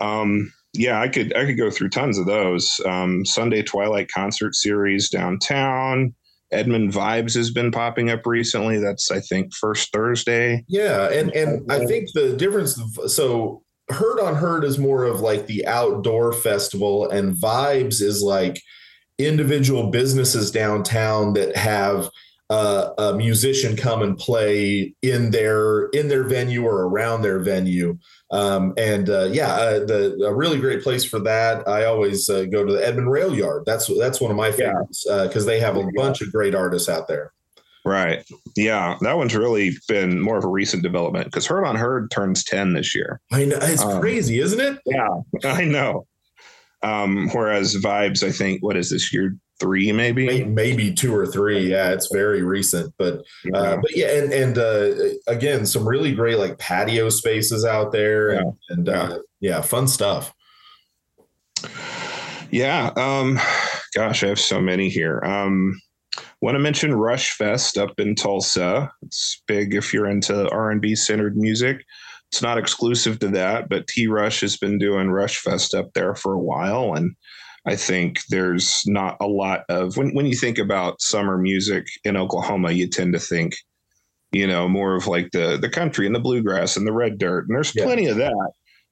Um, 0.00 0.52
yeah, 0.74 1.00
I 1.00 1.08
could 1.08 1.36
I 1.36 1.44
could 1.44 1.58
go 1.58 1.70
through 1.70 1.90
tons 1.90 2.18
of 2.18 2.26
those. 2.26 2.80
Um, 2.86 3.24
Sunday 3.26 3.62
Twilight 3.62 4.08
concert 4.12 4.54
series 4.54 5.10
downtown. 5.10 6.14
Edmond 6.50 6.92
Vibes 6.92 7.34
has 7.34 7.50
been 7.50 7.70
popping 7.70 8.10
up 8.10 8.26
recently. 8.26 8.78
That's 8.78 9.10
I 9.10 9.20
think 9.20 9.54
first 9.54 9.92
Thursday. 9.92 10.64
Yeah, 10.68 11.10
and 11.10 11.30
and 11.34 11.70
I 11.70 11.84
think 11.86 12.08
the 12.14 12.36
difference. 12.36 12.80
So 13.06 13.61
Heard 13.92 14.20
on 14.20 14.34
Hurd 14.34 14.64
is 14.64 14.78
more 14.78 15.04
of 15.04 15.20
like 15.20 15.46
the 15.46 15.66
outdoor 15.66 16.32
festival, 16.32 17.08
and 17.10 17.36
Vibes 17.36 18.00
is 18.00 18.22
like 18.22 18.60
individual 19.18 19.90
businesses 19.90 20.50
downtown 20.50 21.34
that 21.34 21.56
have 21.56 22.10
uh, 22.50 22.90
a 22.98 23.14
musician 23.14 23.76
come 23.76 24.02
and 24.02 24.18
play 24.18 24.94
in 25.00 25.30
their 25.30 25.86
in 25.90 26.08
their 26.08 26.24
venue 26.24 26.64
or 26.64 26.86
around 26.86 27.22
their 27.22 27.38
venue. 27.38 27.98
Um, 28.30 28.74
and 28.76 29.08
uh, 29.08 29.24
yeah, 29.32 29.52
uh, 29.52 29.78
the 29.84 30.22
a 30.26 30.34
really 30.34 30.58
great 30.58 30.82
place 30.82 31.04
for 31.04 31.18
that. 31.20 31.66
I 31.66 31.84
always 31.84 32.28
uh, 32.28 32.44
go 32.44 32.64
to 32.64 32.72
the 32.72 32.86
Edmond 32.86 33.10
Rail 33.10 33.34
Yard. 33.34 33.62
That's 33.64 33.90
that's 33.98 34.20
one 34.20 34.30
of 34.30 34.36
my 34.36 34.52
favorites 34.52 35.06
because 35.08 35.46
they 35.46 35.60
have 35.60 35.76
a 35.76 35.88
bunch 35.94 36.20
of 36.20 36.30
great 36.30 36.54
artists 36.54 36.88
out 36.88 37.08
there. 37.08 37.32
Right. 37.84 38.24
Yeah, 38.56 38.96
that 39.00 39.16
one's 39.16 39.34
really 39.34 39.72
been 39.88 40.20
more 40.20 40.38
of 40.38 40.44
a 40.44 40.48
recent 40.48 40.82
development 40.84 41.26
because 41.26 41.46
Heard 41.46 41.64
on 41.64 41.74
Hurd 41.76 42.10
turns 42.12 42.44
10 42.44 42.74
this 42.74 42.94
year. 42.94 43.20
I 43.32 43.44
know 43.44 43.58
it's 43.60 43.82
Um, 43.82 44.00
crazy, 44.00 44.38
isn't 44.38 44.60
it? 44.60 44.78
Yeah, 44.86 45.08
I 45.44 45.64
know. 45.64 46.06
Um, 46.84 47.28
whereas 47.32 47.76
Vibes, 47.76 48.22
I 48.26 48.30
think, 48.32 48.62
what 48.62 48.76
is 48.76 48.90
this 48.90 49.12
year? 49.12 49.36
Three, 49.60 49.92
maybe? 49.92 50.42
Maybe 50.44 50.92
two 50.92 51.14
or 51.14 51.24
three. 51.24 51.70
Yeah, 51.70 51.92
it's 51.92 52.08
very 52.12 52.42
recent, 52.42 52.92
but 52.98 53.14
uh, 53.18 53.20
Yeah. 53.54 53.76
but 53.80 53.96
yeah, 53.96 54.18
and 54.18 54.32
and 54.32 54.58
uh, 54.58 54.90
again, 55.28 55.66
some 55.66 55.86
really 55.88 56.12
great 56.12 56.38
like 56.38 56.58
patio 56.58 57.08
spaces 57.10 57.64
out 57.64 57.92
there, 57.92 58.30
and, 58.30 58.52
and 58.70 58.88
uh, 58.88 59.18
yeah, 59.38 59.60
fun 59.60 59.86
stuff. 59.86 60.34
Yeah. 62.50 62.90
Um, 62.96 63.38
gosh, 63.94 64.24
I 64.24 64.28
have 64.28 64.40
so 64.40 64.60
many 64.60 64.88
here. 64.88 65.22
Um, 65.24 65.80
want 66.42 66.56
to 66.56 66.58
mention 66.58 66.94
Rush 66.94 67.32
Fest 67.32 67.78
up 67.78 67.98
in 67.98 68.14
Tulsa. 68.14 68.92
It's 69.02 69.40
big 69.46 69.74
if 69.74 69.94
you're 69.94 70.10
into 70.10 70.50
R&B 70.50 70.94
centered 70.96 71.36
music. 71.36 71.84
It's 72.30 72.42
not 72.42 72.58
exclusive 72.58 73.18
to 73.20 73.28
that, 73.28 73.68
but 73.68 73.86
T 73.86 74.06
Rush 74.08 74.40
has 74.40 74.56
been 74.56 74.78
doing 74.78 75.10
Rush 75.10 75.38
Fest 75.38 75.74
up 75.74 75.92
there 75.94 76.14
for 76.14 76.32
a 76.34 76.38
while, 76.40 76.94
and 76.94 77.14
I 77.66 77.76
think 77.76 78.20
there's 78.28 78.82
not 78.86 79.16
a 79.20 79.26
lot 79.26 79.64
of 79.68 79.96
when 79.96 80.14
when 80.14 80.26
you 80.26 80.34
think 80.34 80.58
about 80.58 81.00
summer 81.00 81.38
music 81.38 81.86
in 82.04 82.16
Oklahoma, 82.16 82.72
you 82.72 82.88
tend 82.88 83.12
to 83.12 83.18
think, 83.20 83.54
you 84.32 84.46
know, 84.46 84.66
more 84.66 84.96
of 84.96 85.06
like 85.06 85.30
the 85.32 85.58
the 85.60 85.68
country 85.68 86.06
and 86.06 86.14
the 86.14 86.20
bluegrass 86.20 86.76
and 86.76 86.86
the 86.86 86.92
red 86.92 87.18
dirt, 87.18 87.46
and 87.48 87.54
there's 87.56 87.74
Yeah. 87.76 87.84
plenty 87.84 88.06
of 88.06 88.16
that. 88.16 88.32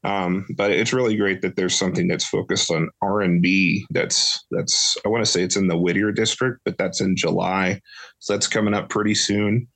Um, 0.02 0.46
but 0.56 0.70
it's 0.70 0.92
really 0.92 1.16
great 1.16 1.42
that 1.42 1.56
there's 1.56 1.78
something 1.78 2.08
that's 2.08 2.26
focused 2.26 2.70
on 2.70 2.88
R 3.02 3.20
and 3.20 3.42
B. 3.42 3.84
That's 3.90 4.44
that's 4.50 4.96
I 5.04 5.08
want 5.08 5.24
to 5.24 5.30
say 5.30 5.42
it's 5.42 5.56
in 5.56 5.68
the 5.68 5.76
Whittier 5.76 6.10
district, 6.10 6.60
but 6.64 6.78
that's 6.78 7.00
in 7.00 7.16
July, 7.16 7.80
so 8.18 8.32
that's 8.32 8.48
coming 8.48 8.74
up 8.74 8.88
pretty 8.88 9.14
soon. 9.14 9.68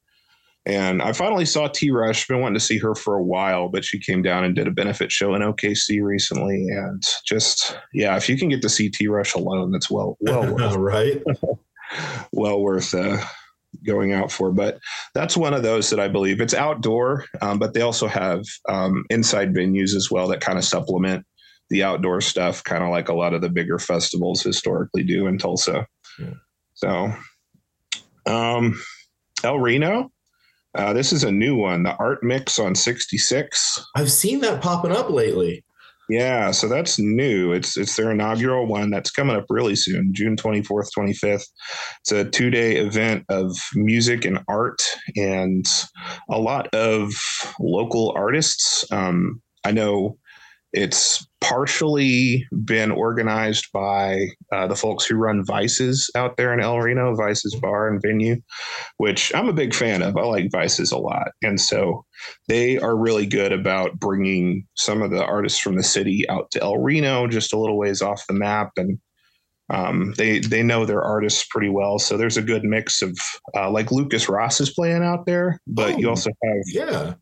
And 0.66 1.02
I 1.02 1.12
finally 1.12 1.44
saw 1.44 1.68
T 1.68 1.90
Rush. 1.90 2.26
Been 2.26 2.40
wanting 2.40 2.54
to 2.54 2.64
see 2.64 2.78
her 2.78 2.94
for 2.94 3.16
a 3.16 3.22
while, 3.22 3.68
but 3.68 3.84
she 3.84 4.00
came 4.00 4.22
down 4.22 4.44
and 4.44 4.54
did 4.54 4.66
a 4.66 4.70
benefit 4.70 5.12
show 5.12 5.34
in 5.34 5.42
OKC 5.42 6.02
recently. 6.02 6.68
And 6.70 7.02
just 7.26 7.76
yeah, 7.92 8.16
if 8.16 8.28
you 8.28 8.38
can 8.38 8.48
get 8.48 8.62
to 8.62 8.70
see 8.70 8.88
T 8.88 9.06
Rush 9.06 9.34
alone, 9.34 9.72
that's 9.72 9.90
well 9.90 10.16
well 10.20 10.54
worth 10.54 10.74
right? 10.76 11.22
well 12.32 12.60
worth 12.60 12.94
uh, 12.94 13.22
going 13.87 14.12
out 14.12 14.30
for. 14.30 14.52
But 14.52 14.78
that's 15.14 15.37
one 15.37 15.54
of 15.54 15.62
those 15.62 15.90
that 15.90 16.00
I 16.00 16.08
believe 16.08 16.40
it's 16.40 16.54
outdoor, 16.54 17.24
um, 17.40 17.58
but 17.58 17.74
they 17.74 17.80
also 17.80 18.06
have 18.06 18.44
um, 18.68 19.04
inside 19.10 19.54
venues 19.54 19.94
as 19.94 20.10
well 20.10 20.28
that 20.28 20.40
kind 20.40 20.58
of 20.58 20.64
supplement 20.64 21.24
the 21.70 21.82
outdoor 21.82 22.20
stuff, 22.20 22.62
kind 22.64 22.84
of 22.84 22.90
like 22.90 23.08
a 23.08 23.14
lot 23.14 23.34
of 23.34 23.40
the 23.40 23.48
bigger 23.48 23.78
festivals 23.78 24.42
historically 24.42 25.02
do 25.02 25.26
in 25.26 25.38
Tulsa. 25.38 25.87
Yeah. 26.18 26.34
So, 26.74 27.12
um, 28.26 28.80
El 29.42 29.58
Reno. 29.58 30.10
Uh, 30.76 30.92
this 30.92 31.12
is 31.12 31.22
a 31.22 31.30
new 31.30 31.54
one, 31.54 31.84
the 31.84 31.94
Art 31.96 32.24
Mix 32.24 32.58
on 32.58 32.74
66. 32.74 33.78
I've 33.94 34.10
seen 34.10 34.40
that 34.40 34.60
popping 34.60 34.90
up 34.90 35.08
lately. 35.08 35.63
Yeah, 36.09 36.51
so 36.51 36.69
that's 36.69 36.99
new. 36.99 37.53
It's 37.53 37.77
it's 37.77 37.97
their 37.97 38.11
inaugural 38.11 38.67
one 38.67 38.90
that's 38.90 39.11
coming 39.11 39.37
up 39.37 39.47
really 39.49 39.75
soon, 39.75 40.12
June 40.12 40.37
24th, 40.37 40.88
25th. 40.97 41.45
It's 42.01 42.12
a 42.12 42.25
two-day 42.25 42.77
event 42.77 43.25
of 43.31 43.57
music 43.75 44.25
and 44.27 44.40
art 44.49 44.83
and 45.17 45.64
a 46.31 46.38
lot 46.38 46.73
of 46.75 47.12
local 47.59 48.12
artists. 48.17 48.85
Um, 48.93 49.40
I 49.64 49.73
know 49.73 50.19
it's 50.76 51.24
partially 51.40 52.44
been 52.64 52.90
organized 52.90 53.66
by 53.72 54.26
uh, 54.52 54.66
the 54.66 54.74
folks 54.74 55.06
who 55.06 55.14
run 55.14 55.44
Vices 55.44 56.10
out 56.16 56.37
there 56.37 56.52
in 56.52 56.60
El 56.60 56.78
Reno, 56.80 57.14
Vices 57.14 57.54
Bar 57.54 57.88
and 57.88 58.02
Venue, 58.02 58.37
which 58.96 59.32
I'm 59.34 59.48
a 59.48 59.52
big 59.52 59.72
fan 59.74 60.02
of. 60.02 60.16
I 60.16 60.22
like 60.22 60.50
Vices 60.50 60.90
a 60.90 60.98
lot. 60.98 61.28
And 61.42 61.60
so 61.60 62.04
they 62.48 62.78
are 62.78 62.96
really 62.96 63.24
good 63.26 63.52
about 63.52 64.00
bringing 64.00 64.66
some 64.74 65.00
of 65.00 65.10
the 65.12 65.24
artists 65.24 65.60
from 65.60 65.76
the 65.76 65.82
city 65.84 66.24
out 66.28 66.50
to 66.52 66.62
El 66.62 66.78
Reno, 66.78 67.28
just 67.28 67.52
a 67.52 67.58
little 67.58 67.78
ways 67.78 68.02
off 68.02 68.26
the 68.26 68.34
map, 68.34 68.70
and 68.76 68.98
um, 69.70 70.12
they 70.18 70.40
they 70.40 70.62
know 70.62 70.84
their 70.84 71.02
artists 71.02 71.46
pretty 71.50 71.70
well. 71.70 71.98
So 71.98 72.16
there's 72.16 72.37
a 72.37 72.42
good 72.42 72.64
mix 72.64 73.00
of 73.00 73.16
uh, 73.56 73.70
like 73.70 73.92
Lucas 73.92 74.28
Ross 74.28 74.60
is 74.60 74.70
playing 74.74 75.02
out 75.04 75.24
there, 75.24 75.58
but 75.66 75.98
you 76.00 76.08
Oh. 76.08 76.10
also 76.10 76.30
have 76.42 76.62
Yeah, 76.66 77.14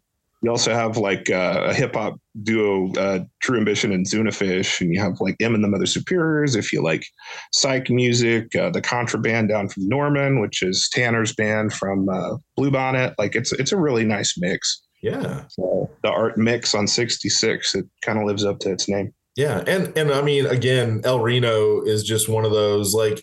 you 0.42 0.50
also 0.50 0.72
have 0.74 0.96
like 0.96 1.30
uh, 1.30 1.66
a 1.68 1.74
hip 1.74 1.94
hop 1.94 2.16
duo, 2.42 2.92
uh, 2.94 3.20
True 3.42 3.58
Ambition 3.58 3.92
and 3.92 4.04
Zunafish, 4.06 4.80
and 4.80 4.92
you 4.92 5.00
have 5.00 5.20
like 5.20 5.36
M 5.40 5.54
and 5.54 5.62
the 5.62 5.68
Mother 5.68 5.86
Superiors. 5.86 6.56
If 6.56 6.72
you 6.72 6.82
like 6.82 7.04
psych 7.52 7.88
music, 7.90 8.54
uh, 8.56 8.70
the 8.70 8.80
Contraband 8.80 9.48
down 9.48 9.68
from 9.68 9.88
Norman, 9.88 10.40
which 10.40 10.62
is 10.62 10.88
Tanner's 10.92 11.32
band 11.34 11.72
from 11.72 12.08
uh, 12.08 12.36
Bluebonnet. 12.58 13.14
Like 13.18 13.36
it's 13.36 13.52
it's 13.52 13.72
a 13.72 13.76
really 13.76 14.04
nice 14.04 14.34
mix. 14.36 14.82
yeah, 15.02 15.44
So 15.48 15.90
the 16.02 16.10
art 16.10 16.36
mix 16.36 16.74
on 16.74 16.86
66, 16.86 17.74
it 17.74 17.86
kind 18.02 18.18
of 18.18 18.24
lives 18.24 18.44
up 18.44 18.58
to 18.60 18.70
its 18.72 18.88
name. 18.88 19.12
yeah. 19.36 19.62
And 19.66 19.96
and 19.96 20.10
I 20.12 20.22
mean, 20.22 20.46
again, 20.46 21.02
El 21.04 21.20
Reno 21.20 21.82
is 21.82 22.02
just 22.02 22.28
one 22.28 22.44
of 22.44 22.50
those 22.52 22.94
like. 22.94 23.22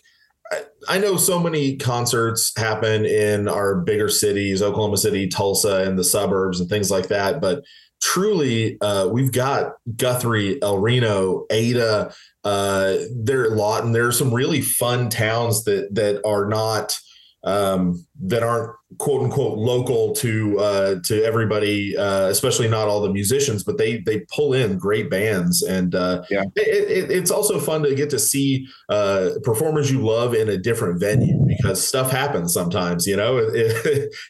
I- 0.52 0.98
know 0.98 1.16
so 1.16 1.38
many 1.38 1.76
concerts 1.76 2.52
happen 2.56 3.04
in 3.04 3.48
our 3.48 3.76
bigger 3.76 4.08
cities, 4.08 4.62
Oklahoma 4.62 4.96
City, 4.96 5.28
Tulsa, 5.28 5.82
and 5.84 5.98
the 5.98 6.04
suburbs 6.04 6.60
and 6.60 6.68
things 6.68 6.90
like 6.90 7.08
that. 7.08 7.40
But 7.40 7.62
truly, 8.00 8.78
uh, 8.80 9.08
we've 9.08 9.32
got 9.32 9.74
Guthrie, 9.96 10.60
El 10.62 10.78
Reno, 10.78 11.46
Ada, 11.50 12.12
uh, 12.44 12.96
there 13.14 13.42
are 13.42 13.52
a 13.52 13.56
lot, 13.56 13.84
and 13.84 13.94
there 13.94 14.06
are 14.06 14.12
some 14.12 14.32
really 14.32 14.60
fun 14.62 15.10
towns 15.10 15.64
that 15.64 15.94
that 15.94 16.20
are 16.26 16.46
not 16.46 16.98
um, 17.44 18.04
that 18.22 18.42
aren't 18.42 18.70
quote 18.98 19.22
unquote 19.22 19.56
local 19.58 20.12
to 20.16 20.58
uh, 20.58 20.94
to 21.04 21.24
everybody, 21.24 21.96
uh, 21.96 22.26
especially 22.28 22.68
not 22.68 22.88
all 22.88 23.00
the 23.00 23.12
musicians, 23.12 23.64
but 23.64 23.78
they 23.78 23.98
they 23.98 24.20
pull 24.34 24.52
in 24.52 24.76
great 24.78 25.08
bands, 25.10 25.62
and 25.62 25.94
uh, 25.94 26.22
Yeah. 26.30 26.42
it, 26.56 26.90
it, 26.90 27.10
it's 27.10 27.30
also 27.30 27.58
fun 27.58 27.82
to 27.84 27.94
get 27.94 28.10
to 28.10 28.18
see 28.18 28.66
uh, 28.88 29.30
performers 29.42 29.90
you 29.90 30.00
love 30.04 30.34
in 30.34 30.48
a 30.48 30.58
different 30.58 31.00
venue 31.00 31.38
because 31.46 31.86
stuff 31.86 32.10
happens 32.10 32.52
sometimes. 32.52 33.06
You 33.06 33.16
know, 33.16 33.38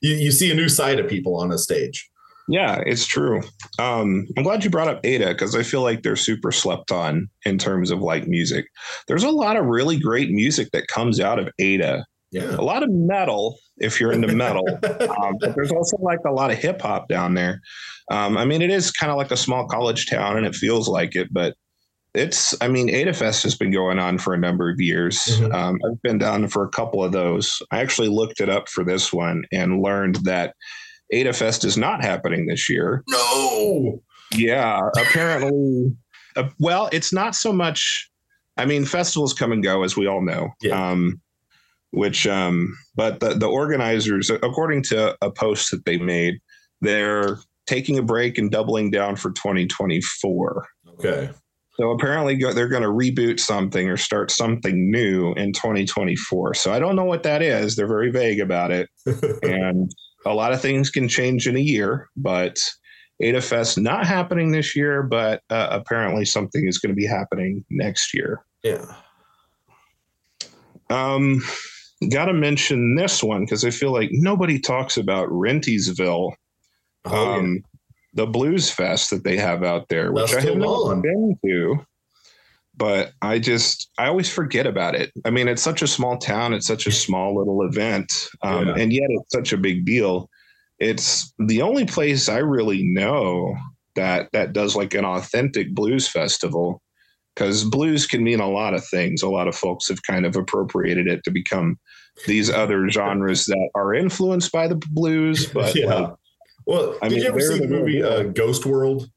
you 0.02 0.14
you 0.14 0.30
see 0.30 0.50
a 0.50 0.54
new 0.54 0.68
side 0.68 1.00
of 1.00 1.08
people 1.08 1.36
on 1.36 1.50
a 1.52 1.58
stage. 1.58 2.08
Yeah, 2.48 2.82
it's 2.84 3.06
true. 3.06 3.42
Um, 3.78 4.26
I'm 4.36 4.42
glad 4.42 4.64
you 4.64 4.70
brought 4.70 4.88
up 4.88 5.00
Ada 5.04 5.28
because 5.28 5.54
I 5.54 5.62
feel 5.62 5.82
like 5.82 6.02
they're 6.02 6.16
super 6.16 6.50
slept 6.50 6.90
on 6.90 7.28
in 7.44 7.58
terms 7.58 7.92
of 7.92 8.00
like 8.00 8.26
music. 8.26 8.66
There's 9.06 9.22
a 9.22 9.30
lot 9.30 9.56
of 9.56 9.66
really 9.66 9.96
great 9.96 10.30
music 10.30 10.70
that 10.72 10.88
comes 10.88 11.20
out 11.20 11.38
of 11.38 11.48
Ada. 11.60 12.04
Yeah. 12.32 12.54
A 12.54 12.62
lot 12.62 12.82
of 12.82 12.90
metal, 12.90 13.58
if 13.78 14.00
you're 14.00 14.12
into 14.12 14.28
metal, 14.28 14.66
um, 14.84 15.36
but 15.40 15.54
there's 15.54 15.72
also 15.72 15.96
like 15.98 16.20
a 16.26 16.30
lot 16.30 16.50
of 16.50 16.58
hip 16.58 16.80
hop 16.80 17.08
down 17.08 17.34
there. 17.34 17.60
Um, 18.10 18.36
I 18.36 18.44
mean, 18.44 18.62
it 18.62 18.70
is 18.70 18.90
kind 18.90 19.10
of 19.10 19.16
like 19.18 19.30
a 19.30 19.36
small 19.36 19.66
college 19.66 20.06
town, 20.08 20.36
and 20.36 20.46
it 20.46 20.54
feels 20.54 20.88
like 20.88 21.16
it, 21.16 21.28
but 21.32 21.54
it's. 22.14 22.54
I 22.60 22.68
mean, 22.68 22.88
Ada 22.90 23.12
Fest 23.14 23.42
has 23.44 23.56
been 23.56 23.70
going 23.72 23.98
on 23.98 24.18
for 24.18 24.34
a 24.34 24.38
number 24.38 24.70
of 24.70 24.80
years. 24.80 25.18
Mhm. 25.18 25.54
Um, 25.54 25.78
I've 25.86 26.02
been 26.02 26.18
down 26.18 26.48
for 26.48 26.64
a 26.64 26.68
couple 26.68 27.02
of 27.04 27.12
those. 27.12 27.60
I 27.70 27.80
actually 27.80 28.08
looked 28.08 28.40
it 28.40 28.48
up 28.48 28.68
for 28.68 28.84
this 28.84 29.12
one 29.12 29.44
and 29.52 29.82
learned 29.82 30.16
that 30.24 30.54
Ada 31.12 31.32
Fest 31.32 31.64
is 31.64 31.76
not 31.76 32.04
happening 32.04 32.46
this 32.46 32.68
year. 32.68 33.02
No. 33.08 34.02
Yeah, 34.32 34.80
apparently. 34.96 35.92
Uh, 36.36 36.48
well, 36.60 36.88
it's 36.92 37.12
not 37.12 37.34
so 37.34 37.52
much. 37.52 38.08
I 38.56 38.64
mean, 38.66 38.84
festivals 38.84 39.34
come 39.34 39.52
and 39.52 39.62
go, 39.62 39.82
as 39.82 39.96
we 39.96 40.06
all 40.06 40.20
know. 40.22 40.50
Yeah. 40.62 40.90
Um, 40.90 41.20
which, 41.92 42.26
um, 42.26 42.76
but 42.94 43.20
the 43.20 43.34
the 43.34 43.48
organizers, 43.48 44.30
according 44.30 44.82
to 44.84 45.16
a 45.22 45.30
post 45.30 45.70
that 45.70 45.84
they 45.84 45.98
made, 45.98 46.40
they're 46.80 47.38
taking 47.66 47.98
a 47.98 48.02
break 48.02 48.38
and 48.38 48.50
doubling 48.50 48.90
down 48.90 49.16
for 49.16 49.30
2024. 49.32 50.66
Okay. 50.94 51.30
So 51.74 51.90
apparently, 51.90 52.36
go, 52.36 52.52
they're 52.52 52.68
going 52.68 52.82
to 52.82 52.88
reboot 52.88 53.40
something 53.40 53.88
or 53.88 53.96
start 53.96 54.30
something 54.30 54.90
new 54.90 55.32
in 55.34 55.52
2024. 55.52 56.54
So 56.54 56.72
I 56.72 56.78
don't 56.78 56.96
know 56.96 57.04
what 57.04 57.22
that 57.22 57.42
is. 57.42 57.74
They're 57.74 57.88
very 57.88 58.10
vague 58.10 58.40
about 58.40 58.70
it, 58.70 58.88
and 59.42 59.90
a 60.26 60.34
lot 60.34 60.52
of 60.52 60.60
things 60.60 60.90
can 60.90 61.08
change 61.08 61.46
in 61.46 61.56
a 61.56 61.60
year. 61.60 62.08
But 62.16 62.58
Ada 63.20 63.40
Fest 63.40 63.78
not 63.78 64.06
happening 64.06 64.50
this 64.50 64.76
year, 64.76 65.02
but 65.02 65.42
uh, 65.48 65.68
apparently 65.70 66.24
something 66.24 66.66
is 66.66 66.78
going 66.78 66.90
to 66.90 66.96
be 66.96 67.06
happening 67.06 67.64
next 67.70 68.12
year. 68.12 68.44
Yeah. 68.62 68.84
Um, 70.90 71.42
got 72.08 72.26
to 72.26 72.32
mention 72.32 72.94
this 72.94 73.22
one 73.22 73.44
because 73.44 73.64
I 73.64 73.70
feel 73.70 73.92
like 73.92 74.08
nobody 74.12 74.58
talks 74.58 74.96
about 74.96 75.28
Rentiesville, 75.28 76.32
Oh, 77.06 77.32
um, 77.34 77.62
the 78.14 78.26
Blues 78.26 78.70
Fest 78.70 79.10
that 79.10 79.24
they 79.24 79.36
have 79.36 79.62
out 79.64 79.88
there, 79.88 80.12
which 80.12 80.32
That's 80.32 80.44
I 80.44 80.48
have 80.50 80.58
not 80.58 81.00
been 81.02 81.38
to. 81.44 81.84
But 82.76 83.12
I 83.20 83.38
just, 83.38 83.90
I 83.98 84.06
always 84.06 84.30
forget 84.30 84.66
about 84.66 84.94
it. 84.94 85.12
I 85.24 85.30
mean, 85.30 85.48
it's 85.48 85.62
such 85.62 85.82
a 85.82 85.86
small 85.86 86.16
town, 86.18 86.54
it's 86.54 86.66
such 86.66 86.86
a 86.86 86.92
small 86.92 87.36
little 87.36 87.62
event, 87.62 88.12
um, 88.42 88.68
Yeah. 88.68 88.74
and 88.78 88.92
yet 88.92 89.06
it's 89.08 89.32
such 89.32 89.52
a 89.52 89.58
big 89.58 89.84
deal. 89.84 90.28
It's 90.78 91.32
the 91.38 91.60
only 91.62 91.84
place 91.84 92.28
I 92.28 92.38
really 92.38 92.82
know 92.82 93.54
that 93.96 94.30
that 94.32 94.52
does 94.54 94.76
like 94.76 94.94
an 94.94 95.04
authentic 95.04 95.74
blues 95.74 96.08
festival 96.08 96.80
because 97.34 97.64
blues 97.64 98.06
can 98.06 98.22
mean 98.22 98.40
a 98.40 98.48
lot 98.50 98.74
of 98.74 98.84
things. 98.86 99.22
A 99.22 99.28
lot 99.28 99.48
of 99.48 99.54
folks 99.54 99.88
have 99.88 100.02
kind 100.02 100.26
of 100.26 100.36
appropriated 100.36 101.06
it 101.06 101.22
to 101.24 101.30
become 101.30 101.78
these 102.26 102.50
other 102.50 102.88
genres 102.90 103.46
that 103.46 103.70
are 103.74 103.94
influenced 103.94 104.52
by 104.52 104.68
the 104.68 104.80
blues. 104.90 105.48
But 105.54 105.74
yeah. 105.74 105.94
like, 105.94 106.14
well, 106.66 106.96
I 107.02 107.08
did 107.08 107.14
mean, 107.16 107.24
you 107.24 107.28
ever 107.30 107.40
see 107.40 107.58
the 107.58 107.68
movie 107.68 108.02
uh, 108.02 108.24
Ghost 108.24 108.66
World? 108.66 109.08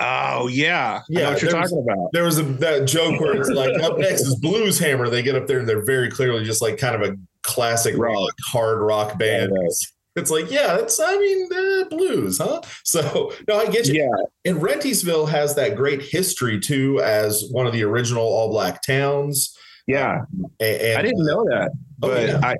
oh 0.00 0.48
yeah, 0.48 1.00
I 1.00 1.02
Yeah, 1.08 1.20
know 1.22 1.30
what 1.32 1.42
you're 1.42 1.50
talking 1.50 1.78
about. 1.88 2.10
There 2.12 2.24
was 2.24 2.38
a, 2.38 2.42
that 2.42 2.86
joke 2.86 3.20
where 3.20 3.34
it's 3.34 3.48
like 3.50 3.74
up 3.82 3.98
next 3.98 4.22
is 4.22 4.34
Blues 4.36 4.78
Hammer. 4.78 5.08
They 5.08 5.22
get 5.22 5.36
up 5.36 5.46
there 5.46 5.58
and 5.58 5.68
they're 5.68 5.84
very 5.84 6.10
clearly 6.10 6.44
just 6.44 6.60
like 6.62 6.76
kind 6.78 6.94
of 7.00 7.08
a 7.10 7.16
classic 7.42 7.96
Right. 7.96 8.12
rock, 8.12 8.34
hard 8.46 8.80
rock 8.80 9.18
band. 9.18 9.52
Right. 9.52 9.70
It's 10.16 10.30
like, 10.30 10.50
yeah, 10.50 10.76
it's 10.78 10.98
I 10.98 11.16
mean, 11.18 11.48
uh, 11.52 11.84
blues, 11.90 12.38
huh? 12.38 12.62
So 12.84 13.32
no, 13.48 13.58
I 13.58 13.66
get 13.66 13.86
you. 13.86 14.02
Yeah, 14.02 14.50
And 14.50 14.60
Rentiesville 14.62 15.28
has 15.28 15.54
that 15.56 15.76
great 15.76 16.02
history 16.02 16.58
too, 16.58 17.00
as 17.02 17.44
one 17.50 17.66
of 17.66 17.72
the 17.72 17.84
original 17.84 18.22
all 18.24 18.48
black 18.50 18.82
towns. 18.82 19.56
yeah. 19.86 20.22
And, 20.60 20.80
and 20.82 20.98
I 20.98 21.02
didn't 21.02 21.24
know 21.26 21.44
that, 21.50 21.70
Oh, 22.02 22.08
but 22.08 22.28
yeah. 22.28 22.40
I, 22.42 22.54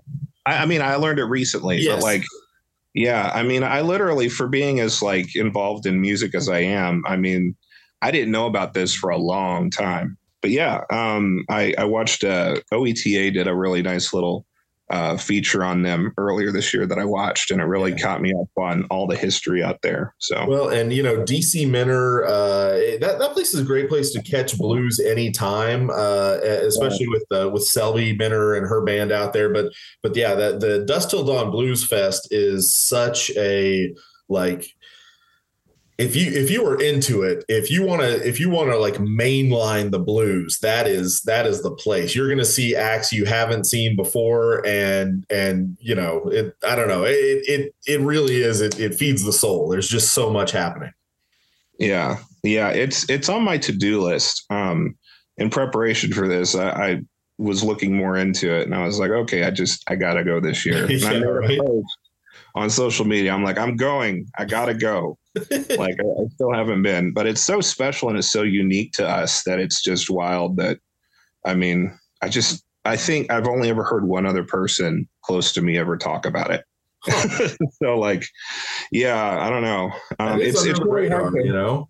I, 0.44 0.62
I 0.62 0.66
mean, 0.66 0.82
I 0.82 0.96
learned 0.96 1.18
it 1.18 1.24
recently. 1.24 1.78
Yes. 1.78 1.96
But 1.96 2.02
like, 2.02 2.24
yeah, 2.94 3.30
I 3.34 3.42
mean, 3.42 3.62
I 3.62 3.80
literally, 3.80 4.28
for 4.28 4.48
being 4.48 4.80
as 4.80 5.02
like 5.02 5.34
involved 5.36 5.86
in 5.86 6.00
music 6.00 6.34
as 6.34 6.48
I 6.48 6.60
am, 6.60 7.02
I 7.06 7.16
mean, 7.16 7.56
I 8.02 8.10
didn't 8.10 8.30
know 8.30 8.46
about 8.46 8.74
this 8.74 8.94
for 8.94 9.10
a 9.10 9.18
long 9.18 9.70
time. 9.70 10.16
But 10.42 10.50
yeah, 10.50 10.82
um, 10.90 11.44
I, 11.50 11.74
I 11.78 11.84
watched 11.84 12.22
uh, 12.22 12.56
OETA 12.72 13.32
did 13.32 13.48
a 13.48 13.54
really 13.54 13.82
nice 13.82 14.12
little 14.12 14.46
uh, 14.90 15.16
feature 15.16 15.64
on 15.64 15.82
them 15.82 16.12
earlier 16.16 16.52
this 16.52 16.72
year 16.72 16.86
that 16.86 16.98
I 16.98 17.04
watched, 17.04 17.50
and 17.50 17.60
it 17.60 17.64
really 17.64 17.90
Yeah. 17.90 17.98
caught 17.98 18.22
me 18.22 18.32
up 18.32 18.48
on 18.56 18.84
all 18.90 19.06
the 19.08 19.16
history 19.16 19.62
out 19.62 19.82
there. 19.82 20.14
So 20.18 20.46
Well, 20.48 20.68
and 20.68 20.92
you 20.92 21.02
know, 21.02 21.24
DC 21.24 21.66
Minner, 21.66 22.24
uh, 22.24 22.70
that 23.00 23.16
that 23.18 23.32
place 23.32 23.52
is 23.52 23.60
a 23.60 23.64
great 23.64 23.88
place 23.88 24.12
to 24.12 24.22
catch 24.22 24.56
blues 24.56 25.00
anytime, 25.00 25.90
uh, 25.90 26.38
especially 26.42 27.08
with 27.08 27.24
uh, 27.32 27.48
with 27.50 27.64
Selby 27.64 28.16
Minner 28.16 28.54
and 28.54 28.66
her 28.66 28.82
band 28.84 29.10
out 29.10 29.32
there. 29.32 29.52
But 29.52 29.72
but 30.04 30.14
yeah, 30.14 30.34
the 30.34 30.56
the 30.58 30.84
Dusk 30.86 31.10
Till 31.10 31.24
Dawn 31.24 31.50
Blues 31.50 31.84
Fest 31.84 32.28
is 32.30 32.72
such 32.74 33.30
a 33.36 33.92
like. 34.28 34.68
If 35.98 36.14
you 36.14 36.30
if 36.30 36.50
you 36.50 36.66
are 36.66 36.78
into 36.80 37.22
it, 37.22 37.44
if 37.48 37.70
you 37.70 37.82
want 37.82 38.02
to 38.02 38.26
if 38.26 38.38
you 38.38 38.50
want 38.50 38.68
to 38.70 38.76
like 38.76 38.96
mainline 38.96 39.90
the 39.90 39.98
blues, 39.98 40.58
that 40.58 40.86
is 40.86 41.22
that 41.22 41.46
is 41.46 41.62
the 41.62 41.70
place. 41.70 42.14
You're 42.14 42.28
going 42.28 42.38
to 42.38 42.44
see 42.44 42.76
acts 42.76 43.12
you 43.12 43.24
haven't 43.24 43.64
seen 43.64 43.96
before, 43.96 44.66
and 44.66 45.24
and 45.30 45.78
you 45.80 45.94
know 45.94 46.24
it. 46.26 46.54
I 46.62 46.76
don't 46.76 46.88
know. 46.88 47.04
It 47.04 47.14
it 47.14 47.74
it 47.86 48.00
really 48.02 48.42
is. 48.42 48.60
It 48.60 48.78
it 48.78 48.94
feeds 48.94 49.24
the 49.24 49.32
soul. 49.32 49.68
There's 49.68 49.88
just 49.88 50.12
so 50.12 50.28
much 50.30 50.52
happening. 50.52 50.92
Yeah, 51.78 52.18
yeah, 52.42 52.68
it's 52.68 53.08
it's 53.08 53.30
on 53.30 53.42
my 53.42 53.56
to 53.58 53.72
do 53.72 54.02
list. 54.02 54.44
Um, 54.50 54.96
in 55.38 55.48
preparation 55.48 56.12
for 56.12 56.28
this, 56.28 56.54
I, 56.54 56.70
I 56.70 57.00
was 57.38 57.62
looking 57.62 57.96
more 57.96 58.16
into 58.16 58.54
it, 58.54 58.62
and 58.62 58.74
I 58.74 58.84
was 58.84 58.98
like, 58.98 59.10
okay, 59.10 59.44
I 59.44 59.50
just 59.50 59.82
I 59.88 59.96
gotta 59.96 60.24
go 60.24 60.40
this 60.40 60.64
year. 60.66 60.84
And 60.90 61.04
I 61.04 61.12
Yeah, 61.14 61.24
right. 61.24 61.60
on 62.54 62.70
social 62.70 63.04
media. 63.04 63.32
I'm 63.32 63.44
like, 63.44 63.58
I'm 63.58 63.76
going. 63.76 64.26
I 64.38 64.44
gotta 64.44 64.74
go. 64.74 65.18
like 65.78 65.96
I, 66.00 66.22
I 66.22 66.28
still 66.34 66.52
haven't 66.52 66.82
been, 66.82 67.12
but 67.12 67.26
it's 67.26 67.42
so 67.42 67.60
special 67.60 68.08
and 68.08 68.18
it's 68.18 68.30
so 68.30 68.42
unique 68.42 68.92
to 68.92 69.08
us 69.08 69.42
that 69.44 69.58
it's 69.58 69.82
just 69.82 70.10
wild. 70.10 70.56
That 70.56 70.78
I 71.44 71.54
mean, 71.54 71.96
I 72.22 72.28
just 72.28 72.64
I 72.84 72.96
think 72.96 73.30
I've 73.30 73.48
only 73.48 73.68
ever 73.68 73.84
heard 73.84 74.06
one 74.06 74.26
other 74.26 74.44
person 74.44 75.08
close 75.22 75.52
to 75.52 75.62
me 75.62 75.78
ever 75.78 75.96
talk 75.96 76.24
about 76.24 76.50
it. 76.50 76.64
so 77.82 77.98
like, 77.98 78.24
yeah, 78.90 79.38
I 79.40 79.50
don't 79.50 79.62
know. 79.62 79.92
Um, 80.18 80.40
it's 80.40 80.64
it's 80.64 80.78
the 80.78 80.84
really 80.84 81.02
radar, 81.02 81.30
hard 81.30 81.44
you 81.44 81.52
know. 81.52 81.88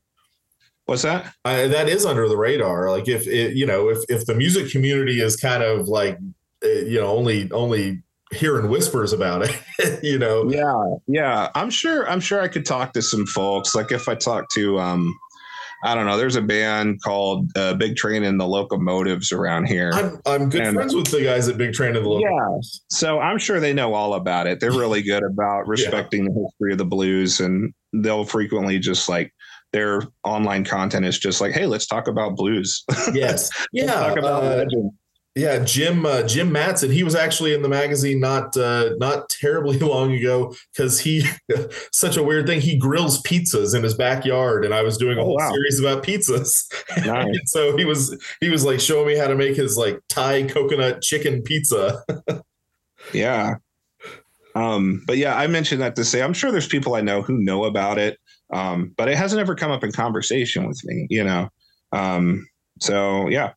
What's 0.87 1.03
that? 1.03 1.35
That 1.45 1.89
is 1.89 2.07
under 2.07 2.29
the 2.29 2.37
radar. 2.37 2.91
Like 2.91 3.09
if 3.09 3.27
it, 3.27 3.57
you 3.57 3.67
know, 3.67 3.89
if 3.89 3.99
if 4.09 4.27
the 4.27 4.35
music 4.35 4.71
community 4.71 5.21
is 5.21 5.37
kind 5.37 5.63
of 5.63 5.89
like, 5.89 6.19
uh, 6.65 6.69
you 6.69 7.01
know, 7.01 7.09
only 7.09 7.51
only 7.51 8.03
hearing 8.33 8.69
whispers 8.69 9.13
about 9.13 9.43
it, 9.43 10.01
you 10.03 10.19
know. 10.19 10.51
Yeah, 10.51 10.97
yeah. 11.07 11.51
I'm 11.55 11.71
sure. 11.71 12.09
I'm 12.09 12.21
sure 12.21 12.41
I 12.41 12.49
could 12.49 12.67
talk 12.67 12.93
to 12.95 13.03
some 13.03 13.27
folks. 13.27 13.75
Like 13.75 13.93
if 13.93 14.09
I 14.09 14.15
talk 14.15 14.47
to, 14.55 14.79
um, 14.79 15.15
I 15.85 15.95
don't 15.95 16.07
know. 16.07 16.17
There's 16.17 16.37
a 16.37 16.43
band 16.43 17.03
called 17.03 17.51
uh, 17.57 17.75
Big 17.75 17.97
Train 17.97 18.25
and 18.25 18.41
the 18.41 18.47
Locomotives 18.47 19.31
around 19.31 19.67
here. 19.67 19.91
I'm 19.95 20.21
I'm 20.27 20.49
good 20.49 20.63
And- 20.63 20.75
friends 20.75 20.95
with 20.95 21.07
the 21.09 21.23
guys 21.23 21.49
at 21.49 21.57
Big 21.59 21.73
Train 21.75 21.95
of 21.97 22.03
the 22.03 22.09
Locomotives. 22.09 22.83
Yeah. 22.91 22.97
So 22.97 23.19
I'm 23.21 23.39
sure 23.39 23.61
they 23.61 23.73
know 23.73 23.95
all 23.95 24.15
about 24.15 24.47
it. 24.47 24.59
They're 24.61 24.73
really 24.73 25.03
good 25.03 25.23
about 25.23 25.63
respecting 25.69 26.25
the 26.25 26.33
history 26.33 26.73
of 26.73 26.79
the 26.79 26.85
blues, 26.85 27.41
and 27.41 27.73
they'll 27.93 28.25
frequently 28.25 28.79
just 28.79 29.09
like 29.09 29.33
their 29.73 30.03
online 30.25 30.65
content 30.65 31.05
is 31.05 31.19
just 31.19 31.41
like, 31.41 31.53
"Hey, 31.53 31.67
let's 31.67 31.87
talk 31.87 32.09
about 32.09 32.35
blues. 32.37 32.83
Yes. 33.13 33.51
Yeah. 33.73 33.87
talk 33.93 34.17
about 34.19 34.43
uh, 34.45 34.57
legend." 34.57 34.93
Yeah, 35.37 35.59
Jim 35.65 36.07
uh, 36.07 36.23
Jim 36.23 36.51
Matson. 36.51 36.91
He 36.91 37.05
was 37.05 37.15
actually 37.15 37.53
in 37.53 37.61
the 37.61 37.69
magazine 37.69 38.21
not 38.21 38.57
uh, 38.57 38.91
not 38.97 39.29
terribly 39.29 39.79
long 39.81 40.13
ago 40.15 40.55
because 40.73 40.99
he 40.99 41.25
such 41.93 42.17
a 42.17 42.23
weird 42.23 42.47
thing. 42.47 42.63
He 42.63 42.79
grills 42.79 43.23
pizzas 43.23 43.75
in 43.77 43.83
his 43.83 43.93
backyard, 43.95 44.65
and 44.65 44.73
I 44.73 44.81
was 44.83 44.97
doing 44.97 45.19
a 45.19 45.21
Oh, 45.21 45.25
whole 45.27 45.37
wow. 45.37 45.51
series 45.53 45.79
about 45.79 46.03
pizzas. 46.03 46.65
Nice. 47.07 47.37
so 47.47 47.77
he 47.77 47.85
was 47.85 48.17
he 48.41 48.49
was 48.49 48.65
like 48.65 48.81
showing 48.81 49.07
me 49.09 49.17
how 49.17 49.27
to 49.27 49.35
make 49.35 49.57
his 49.57 49.77
like 49.77 50.01
Thai 50.09 50.45
coconut 50.45 51.03
chicken 51.03 51.43
pizza. 51.43 52.03
Yeah. 53.13 53.57
Um, 54.55 55.03
but 55.07 55.19
yeah, 55.19 55.37
I 55.37 55.47
mentioned 55.49 55.83
that 55.83 55.97
to 55.97 56.05
say 56.05 56.23
I'm 56.23 56.33
sure 56.33 56.51
there's 56.51 56.67
people 56.67 56.95
I 56.95 57.03
know 57.03 57.21
who 57.21 57.37
know 57.37 57.65
about 57.65 57.99
it, 57.99 58.19
um, 58.55 58.95
but 58.97 59.09
it 59.11 59.17
hasn't 59.19 59.41
ever 59.41 59.55
come 59.55 59.71
up 59.71 59.85
in 59.85 59.93
conversation 59.93 60.67
with 60.67 60.81
me, 60.85 61.07
you 61.11 61.23
know. 61.23 61.51
Um, 61.93 62.47
so 62.81 63.29
yeah. 63.29 63.53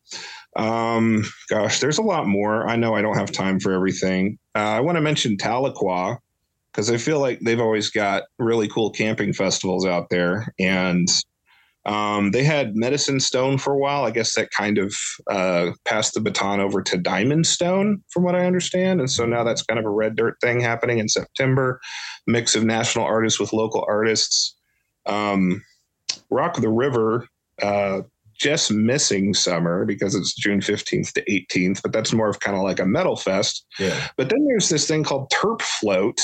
Um, 0.56 1.24
gosh, 1.48 1.80
there's 1.80 1.98
a 1.98 2.02
lot 2.02 2.26
more. 2.26 2.68
I 2.68 2.76
know 2.76 2.94
I 2.94 3.02
don't 3.02 3.16
have 3.16 3.32
time 3.32 3.60
for 3.60 3.72
everything. 3.72 4.38
uh, 4.54 4.58
I 4.58 4.80
want 4.80 4.96
to 4.96 5.02
mention 5.02 5.36
Tahlequah 5.36 6.18
because 6.72 6.90
I 6.90 6.96
feel 6.96 7.20
like 7.20 7.40
they've 7.40 7.60
always 7.60 7.90
got 7.90 8.24
really 8.38 8.68
cool 8.68 8.90
camping 8.90 9.32
festivals 9.32 9.86
out 9.86 10.08
there. 10.10 10.52
And 10.58 11.08
um, 11.86 12.30
they 12.32 12.44
had 12.44 12.76
Medicine 12.76 13.20
Stone 13.20 13.58
for 13.58 13.72
a 13.72 13.78
while. 13.78 14.04
I 14.04 14.10
guess 14.10 14.34
that 14.36 14.50
kind 14.50 14.78
of 14.78 14.94
uh, 15.30 15.70
passed 15.84 16.14
the 16.14 16.20
baton 16.20 16.60
over 16.60 16.82
to 16.82 16.98
Diamond 16.98 17.46
Stone, 17.46 18.02
from 18.10 18.22
what 18.22 18.34
I 18.34 18.46
understand. 18.46 19.00
And 19.00 19.10
so 19.10 19.24
now 19.24 19.42
that's 19.44 19.62
kind 19.62 19.78
of 19.78 19.86
a 19.86 19.90
red 19.90 20.16
dirt 20.16 20.36
thing 20.40 20.60
happening 20.60 20.98
in 20.98 21.08
September. 21.08 21.80
Mix 22.26 22.54
of 22.54 22.64
national 22.64 23.06
artists 23.06 23.40
with 23.40 23.52
local 23.52 23.84
artists. 23.88 24.56
Um, 25.06 25.64
Rock 26.30 26.56
the 26.56 26.68
River, 26.68 27.26
uh, 27.62 28.02
just 28.40 28.72
missing 28.72 29.34
summer 29.34 29.84
because 29.84 30.14
it's 30.14 30.34
June 30.34 30.60
15th 30.60 31.12
to 31.12 31.24
18th, 31.24 31.82
but 31.82 31.92
that's 31.92 32.12
more 32.12 32.30
of 32.30 32.40
kind 32.40 32.56
of 32.56 32.62
like 32.62 32.80
a 32.80 32.86
metal 32.86 33.14
fest. 33.14 33.66
Yeah. 33.78 34.08
But 34.16 34.30
then 34.30 34.44
there's 34.46 34.70
this 34.70 34.88
thing 34.88 35.04
called 35.04 35.30
Terp 35.30 35.60
Float, 35.60 36.18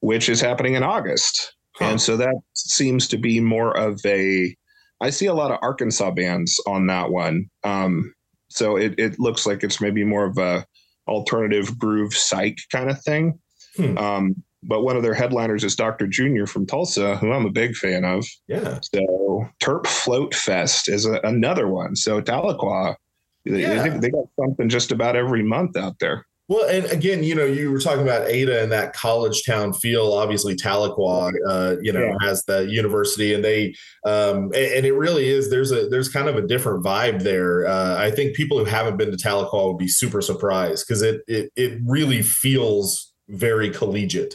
which 0.00 0.28
is 0.28 0.40
happening 0.40 0.74
in 0.74 0.82
August. 0.82 1.54
Huh. 1.76 1.86
And 1.86 2.00
so 2.00 2.16
that 2.16 2.34
seems 2.54 3.06
to 3.08 3.16
be 3.16 3.38
more 3.40 3.76
of 3.76 4.00
a 4.04 4.54
I 5.00 5.10
see 5.10 5.26
a 5.26 5.34
lot 5.34 5.50
of 5.50 5.58
Arkansas 5.62 6.10
bands 6.12 6.58
on 6.66 6.86
that 6.86 7.10
one. 7.10 7.50
Um, 7.64 8.14
so 8.48 8.76
it, 8.76 8.94
it 8.98 9.18
looks 9.18 9.44
like 9.46 9.62
it's 9.62 9.80
maybe 9.80 10.04
more 10.04 10.24
of 10.24 10.38
a 10.38 10.64
alternative 11.06 11.78
groove 11.78 12.14
psych 12.14 12.56
kind 12.72 12.90
of 12.90 13.00
thing. 13.02 13.38
Hmm. 13.76 13.98
Um, 13.98 14.42
but 14.66 14.82
one 14.82 14.96
of 14.96 15.02
their 15.02 15.14
headliners 15.14 15.64
is 15.64 15.76
Dr. 15.76 16.06
Junior 16.06 16.46
from 16.46 16.66
Tulsa, 16.66 17.16
who 17.16 17.32
I'm 17.32 17.46
a 17.46 17.50
big 17.50 17.76
fan 17.76 18.04
of. 18.04 18.26
Yeah. 18.48 18.80
So 18.82 19.46
Terp 19.62 19.86
Float 19.86 20.34
Fest 20.34 20.88
is 20.88 21.06
a, 21.06 21.20
another 21.24 21.68
one. 21.68 21.96
So 21.96 22.20
Tahlequah, 22.20 22.96
they- 23.44 23.60
Yeah. 23.62 23.88
they, 23.88 23.98
they 23.98 24.10
got 24.10 24.26
something 24.40 24.68
just 24.68 24.90
about 24.92 25.16
every 25.16 25.42
month 25.42 25.76
out 25.76 25.98
there. 26.00 26.26
Well, 26.48 26.68
and 26.68 26.84
again, 26.92 27.24
you 27.24 27.34
know, 27.34 27.44
you 27.44 27.72
were 27.72 27.80
talking 27.80 28.04
about 28.04 28.28
Ada 28.28 28.62
and 28.62 28.70
that 28.70 28.92
college 28.92 29.44
town 29.44 29.72
feel. 29.72 30.12
Obviously, 30.12 30.54
Tahlequah, 30.54 31.32
uh, 31.48 31.74
you 31.82 31.92
know, 31.92 32.04
Yeah. 32.04 32.14
has 32.20 32.44
the 32.44 32.60
university, 32.70 33.34
and 33.34 33.44
they, 33.44 33.74
um, 34.04 34.52
and, 34.54 34.54
and 34.54 34.86
it 34.86 34.92
really 34.94 35.28
is. 35.28 35.50
There's 35.50 35.72
a 35.72 35.88
there's 35.88 36.08
kind 36.08 36.28
of 36.28 36.36
a 36.36 36.46
different 36.46 36.84
vibe 36.84 37.24
there. 37.24 37.66
Uh, 37.66 37.96
I 37.98 38.12
think 38.12 38.36
people 38.36 38.58
who 38.60 38.64
haven't 38.64 38.96
been 38.96 39.10
to 39.10 39.16
Tahlequah 39.16 39.66
would 39.72 39.78
be 39.78 39.88
super 39.88 40.20
surprised 40.22 40.86
because 40.86 41.02
it 41.02 41.22
it 41.26 41.50
it 41.56 41.80
really 41.84 42.22
feels 42.22 43.12
very 43.28 43.70
collegiate. 43.70 44.34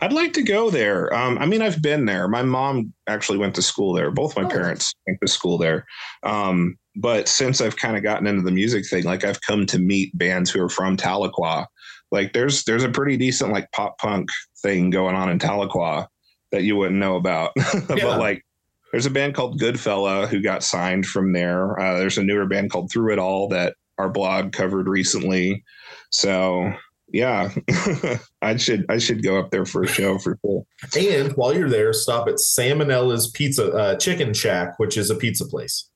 I'd 0.00 0.12
like 0.12 0.32
to 0.34 0.42
go 0.42 0.70
there. 0.70 1.12
Um, 1.12 1.38
I 1.38 1.46
mean, 1.46 1.60
I've 1.60 1.82
been 1.82 2.04
there. 2.04 2.28
My 2.28 2.42
mom 2.42 2.92
actually 3.08 3.38
went 3.38 3.56
to 3.56 3.62
school 3.62 3.92
there. 3.92 4.10
Both 4.12 4.36
my 4.36 4.44
Oh. 4.44 4.48
parents 4.48 4.94
went 5.06 5.18
to 5.20 5.26
school 5.28 5.58
there. 5.58 5.84
Um, 6.22 6.76
but 6.94 7.26
since 7.28 7.60
I've 7.60 7.76
kind 7.76 7.96
of 7.96 8.02
gotten 8.04 8.26
into 8.26 8.42
the 8.42 8.52
music 8.52 8.86
thing, 8.88 9.04
like 9.04 9.24
I've 9.24 9.40
come 9.42 9.66
to 9.66 9.78
meet 9.78 10.16
bands 10.16 10.50
who 10.50 10.62
are 10.62 10.68
from 10.68 10.96
Tahlequah. 10.96 11.66
Like 12.12 12.32
there's 12.32 12.64
there's 12.64 12.84
a 12.84 12.88
pretty 12.88 13.16
decent 13.16 13.52
like 13.52 13.70
pop 13.72 13.98
punk 13.98 14.28
thing 14.62 14.90
going 14.90 15.14
on 15.16 15.30
in 15.30 15.38
Tahlequah 15.38 16.06
that 16.52 16.62
you 16.62 16.76
wouldn't 16.76 16.98
know 16.98 17.16
about. 17.16 17.52
Yeah. 17.56 17.80
but 17.88 18.18
like 18.18 18.44
there's 18.92 19.06
a 19.06 19.10
band 19.10 19.34
called 19.34 19.60
Goodfella 19.60 20.28
who 20.28 20.40
got 20.40 20.62
signed 20.62 21.06
from 21.06 21.32
there. 21.32 21.78
Uh, 21.78 21.98
there's 21.98 22.18
a 22.18 22.22
newer 22.24 22.46
band 22.46 22.70
called 22.70 22.90
Through 22.90 23.12
It 23.12 23.18
All 23.18 23.48
that 23.48 23.74
our 23.98 24.08
blog 24.08 24.52
covered 24.52 24.88
recently. 24.88 25.62
So 26.10 26.72
yeah, 27.12 27.50
I 28.42 28.56
should 28.56 28.84
I 28.88 28.98
should 28.98 29.22
go 29.22 29.38
up 29.38 29.50
there 29.50 29.64
for 29.64 29.82
a 29.82 29.86
show 29.86 30.18
for 30.18 30.38
sure. 30.44 30.64
And 30.98 31.32
while 31.32 31.54
you're 31.54 31.68
there, 31.70 31.92
stop 31.92 32.28
at 32.28 32.38
Sam 32.38 32.80
and 32.80 32.90
Ella's 32.90 33.30
Pizza 33.30 33.70
uh, 33.72 33.96
Chicken 33.96 34.34
Shack, 34.34 34.78
which 34.78 34.96
is 34.96 35.10
a 35.10 35.14
pizza 35.16 35.46
place. 35.46 35.88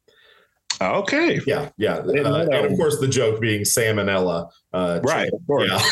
Okay, 0.81 1.39
Yeah, 1.47 1.69
yeah, 1.77 1.97
uh, 1.99 2.47
and 2.51 2.67
of 2.67 2.77
course 2.77 2.99
the 2.99 3.07
joke 3.07 3.41
being 3.41 3.63
salmonella. 3.63 4.49
Uh, 4.73 5.01
right, 5.05 5.25
chicken. 5.27 5.39
of 5.41 5.47
course, 5.47 5.71
Yeah. 5.71 5.83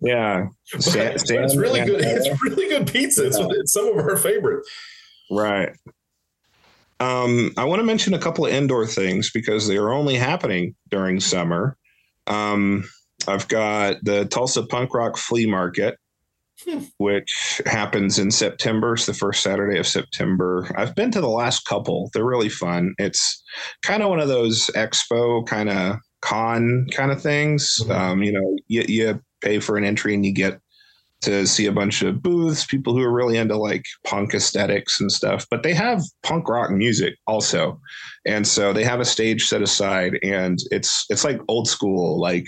yeah. 0.00 0.46
But- 0.72 0.82
Sa- 0.82 0.92
but 0.98 1.30
it's 1.44 1.56
really 1.56 1.80
good. 1.84 2.00
It's 2.02 2.42
really 2.42 2.68
good 2.68 2.86
pizza. 2.86 3.26
It's, 3.26 3.36
it's 3.40 3.72
some 3.72 3.88
of 3.88 3.96
our 3.96 4.16
favorite. 4.16 4.64
Right. 5.30 5.70
Um, 7.00 7.52
I 7.56 7.64
want 7.64 7.80
to 7.80 7.84
mention 7.84 8.14
a 8.14 8.18
couple 8.18 8.46
of 8.46 8.52
indoor 8.52 8.86
things 8.86 9.30
because 9.32 9.66
they 9.68 9.76
are 9.76 9.92
only 9.92 10.14
happening 10.14 10.74
during 10.88 11.20
summer. 11.20 11.76
Um, 12.26 12.84
I've 13.28 13.48
got 13.48 13.96
the 14.02 14.24
Tulsa 14.26 14.64
Punk 14.66 14.94
Rock 14.94 15.16
Flea 15.16 15.46
Market, 15.46 15.96
Hmm. 16.64 16.84
which 16.96 17.60
happens 17.66 18.18
in 18.18 18.30
September. 18.30 18.94
It's 18.94 19.04
the 19.06 19.12
first 19.12 19.42
Saturday 19.42 19.78
of 19.78 19.86
September. 19.86 20.66
I've 20.76 20.94
been 20.94 21.10
to 21.10 21.20
the 21.20 21.28
last 21.28 21.66
couple. 21.66 22.10
They're 22.14 22.24
really 22.24 22.48
fun. 22.48 22.94
It's 22.98 23.42
kind 23.82 24.02
of 24.02 24.08
one 24.08 24.20
of 24.20 24.28
those 24.28 24.70
expo 24.74 25.46
kind 25.46 25.68
of 25.68 25.96
con 26.22 26.86
kind 26.92 27.10
of 27.12 27.20
things. 27.22 27.78
Mhm. 27.84 27.94
Um, 27.94 28.22
you 28.22 28.32
know, 28.32 28.56
you, 28.68 28.84
you 28.88 29.20
pay 29.42 29.58
for 29.60 29.76
an 29.76 29.84
entry 29.84 30.14
and 30.14 30.24
you 30.24 30.32
get 30.32 30.58
to 31.22 31.46
see 31.46 31.66
a 31.66 31.72
bunch 31.72 32.02
of 32.02 32.22
booths, 32.22 32.64
people 32.66 32.94
who 32.94 33.02
are 33.02 33.12
really 33.12 33.36
into 33.36 33.56
like 33.56 33.84
punk 34.04 34.32
aesthetics 34.34 34.98
and 35.00 35.10
stuff. 35.12 35.46
But 35.50 35.62
they 35.62 35.74
have 35.74 36.02
punk 36.22 36.48
rock 36.48 36.70
music 36.70 37.16
also, 37.26 37.80
and 38.26 38.46
so 38.46 38.72
they 38.72 38.84
have 38.84 39.00
a 39.00 39.04
stage 39.04 39.44
set 39.44 39.60
aside, 39.62 40.18
and 40.22 40.58
it's 40.70 41.04
it's 41.10 41.24
like 41.24 41.38
old 41.48 41.68
school, 41.68 42.18
like 42.20 42.46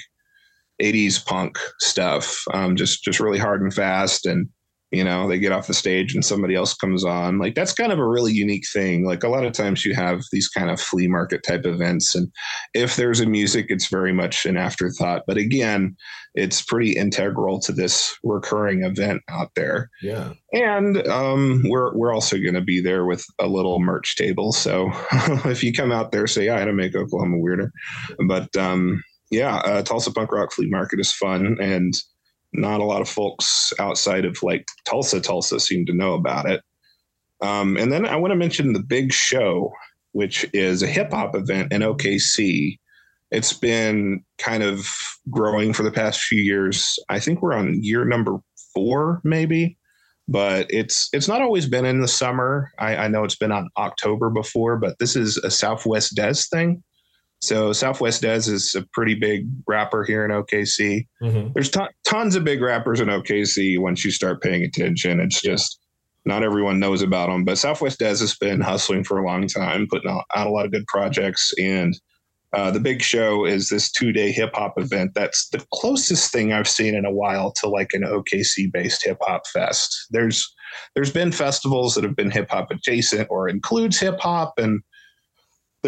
80s 0.81 1.25
punk 1.25 1.59
stuff, 1.81 2.45
um, 2.55 2.77
just 2.77 3.03
just 3.05 3.21
really 3.21 3.39
hard 3.39 3.63
and 3.63 3.73
fast. 3.73 4.27
And 4.27 4.49
you 4.91 5.05
know, 5.05 5.29
they 5.29 5.39
get 5.39 5.53
off 5.53 5.67
the 5.67 5.75
stage 5.75 6.15
and 6.15 6.25
somebody 6.25 6.55
else 6.55 6.73
comes 6.73 7.05
on. 7.05 7.39
Like 7.39 7.55
that's 7.55 7.75
kind 7.75 7.93
of 7.93 7.99
a 7.99 8.09
really 8.09 8.33
unique 8.33 8.65
thing. 8.73 9.05
Like 9.05 9.23
a 9.23 9.29
lot 9.29 9.45
of 9.45 9.53
times 9.53 9.85
you 9.85 9.95
have 9.95 10.23
these 10.33 10.49
kind 10.49 10.71
of 10.71 10.81
flea 10.81 11.09
market 11.09 11.43
type 11.43 11.67
events, 11.67 12.15
and 12.15 12.29
if 12.75 12.97
there's 12.97 13.21
a 13.21 13.27
music, 13.27 13.67
it's 13.69 13.89
very 13.89 14.13
much 14.13 14.47
an 14.47 14.57
afterthought. 14.57 15.25
But 15.27 15.37
again, 15.37 15.95
it's 16.35 16.63
pretty 16.63 16.93
integral 16.93 17.61
to 17.61 17.73
this 17.73 18.17
recurring 18.23 18.83
event 18.83 19.23
out 19.29 19.51
there. 19.57 19.91
Yeah. 20.03 20.33
And 20.53 21.07
um, 21.09 21.65
we're 21.67 21.95
we're 21.95 22.15
also 22.15 22.39
going 22.39 22.55
to 22.55 22.63
be 22.63 22.81
there 22.81 23.05
with 23.05 23.25
a 23.39 23.47
little 23.47 23.81
merch 23.81 24.17
table. 24.17 24.53
So 24.53 24.91
if 25.45 25.63
you 25.63 25.73
come 25.73 25.93
out 25.93 26.13
there, 26.13 26.27
say 26.27 26.47
hi 26.47 26.65
to 26.65 26.73
make 26.73 26.95
Oklahoma 26.97 27.39
weirder. 27.39 27.73
But 28.27 28.57
um, 28.57 29.03
yeah, 29.31 29.57
uh, 29.57 29.83
Tulsa 29.83 30.13
Punk 30.13 30.33
Rock 30.33 30.53
Flea 30.53 30.69
Market 30.69 31.01
is 31.01 31.13
fun, 31.13 31.57
and 31.61 31.95
not 32.53 32.81
a 32.81 32.85
lot 32.85 33.03
of 33.03 33.09
folks 33.09 33.73
outside 33.79 34.25
of 34.25 34.43
like 34.43 34.67
Tulsa, 34.87 35.21
Tulsa 35.21 35.61
seem 35.61 35.85
to 35.87 35.93
know 35.93 36.15
about 36.15 36.49
it. 36.49 36.63
Um, 37.43 37.77
and 37.77 37.93
then 37.93 38.07
I 38.07 38.17
want 38.17 38.33
to 38.33 38.37
mention 38.37 38.73
the 38.73 38.83
Big 38.83 39.13
Show, 39.13 39.71
which 40.13 40.47
is 40.53 40.83
a 40.83 40.87
hip 40.87 41.13
hop 41.13 41.35
event 41.35 41.73
in 41.73 41.83
OKC. 41.83 42.79
It's 43.31 43.53
been 43.53 44.25
kind 44.39 44.63
of 44.63 44.87
growing 45.31 45.73
for 45.73 45.83
the 45.83 45.91
past 45.91 46.23
few 46.23 46.41
years. 46.41 46.99
I 47.11 47.21
think 47.21 47.43
we're 47.43 47.53
on 47.53 47.83
year 47.83 48.05
number 48.05 48.39
four, 48.75 49.21
maybe 49.23 49.77
but 50.29 50.67
it's 50.69 51.09
it's 51.13 51.27
not 51.27 51.41
always 51.41 51.67
been 51.67 51.87
in 51.87 52.01
the 52.01 52.09
summer. 52.09 52.71
I, 52.79 52.97
I 52.97 53.09
know 53.09 53.25
it's 53.25 53.37
been 53.37 53.51
on 53.51 53.71
October 53.79 54.29
before, 54.29 54.77
but 54.77 54.99
this 54.99 55.17
is 55.17 55.39
a 55.39 55.51
Southwest 55.51 56.15
Des 56.15 56.35
thing. 56.51 56.83
So 57.41 57.73
Southwest 57.73 58.23
Des 58.23 58.51
is 58.51 58.75
a 58.75 58.85
pretty 58.93 59.15
big 59.15 59.47
rapper 59.67 60.05
here 60.05 60.25
in 60.25 60.31
OKC. 60.31 61.07
Mhm. 61.23 61.55
There's 61.55 61.71
ton, 61.71 61.89
tons 62.05 62.35
of 62.35 62.45
big 62.45 62.61
rappers 62.61 63.01
in 63.01 63.09
OKC. 63.09 63.79
Once 63.79 64.05
you 64.05 64.11
start 64.11 64.43
paying 64.43 64.65
attention, 64.65 65.21
it's 65.21 65.41
just 65.41 65.79
not 66.25 66.43
everyone 66.43 66.81
knows 66.81 67.01
about 67.01 67.29
them. 67.29 67.45
But 67.45 67.59
Southwest 67.59 68.01
Des 68.01 68.19
has 68.19 68.37
been 68.37 68.61
hustling 68.61 69.05
for 69.05 69.19
a 69.19 69.25
long 69.25 69.47
time, 69.47 69.87
putting 69.89 70.11
out, 70.11 70.25
out 70.35 70.47
a 70.47 70.51
lot 70.51 70.67
of 70.67 70.73
good 70.73 70.87
projects. 70.89 71.53
And 71.59 71.99
uh, 72.53 72.71
the 72.71 72.81
big 72.81 73.03
show 73.03 73.45
is 73.45 73.69
this 73.69 73.91
two 73.91 74.13
day 74.13 74.33
hip 74.33 74.51
hop 74.55 74.75
event. 74.77 75.13
That's 75.15 75.49
the 75.51 75.65
closest 75.73 76.33
thing 76.33 76.53
I've 76.53 76.69
seen 76.69 76.95
in 76.95 77.05
a 77.05 77.13
while 77.13 77.53
to 77.61 77.69
like 77.69 77.91
an 77.93 78.03
OKC 78.03 78.73
based 78.73 79.05
hip 79.05 79.19
hop 79.21 79.47
fest. 79.47 80.07
There's 80.11 80.47
there's 80.95 81.13
been 81.13 81.33
festivals 81.33 81.95
that 81.95 82.05
have 82.05 82.17
been 82.17 82.31
hip 82.31 82.51
hop 82.51 82.71
adjacent 82.71 83.29
or 83.31 83.49
includes 83.49 83.99
hip 83.99 84.19
hop, 84.21 84.55
and 84.59 84.81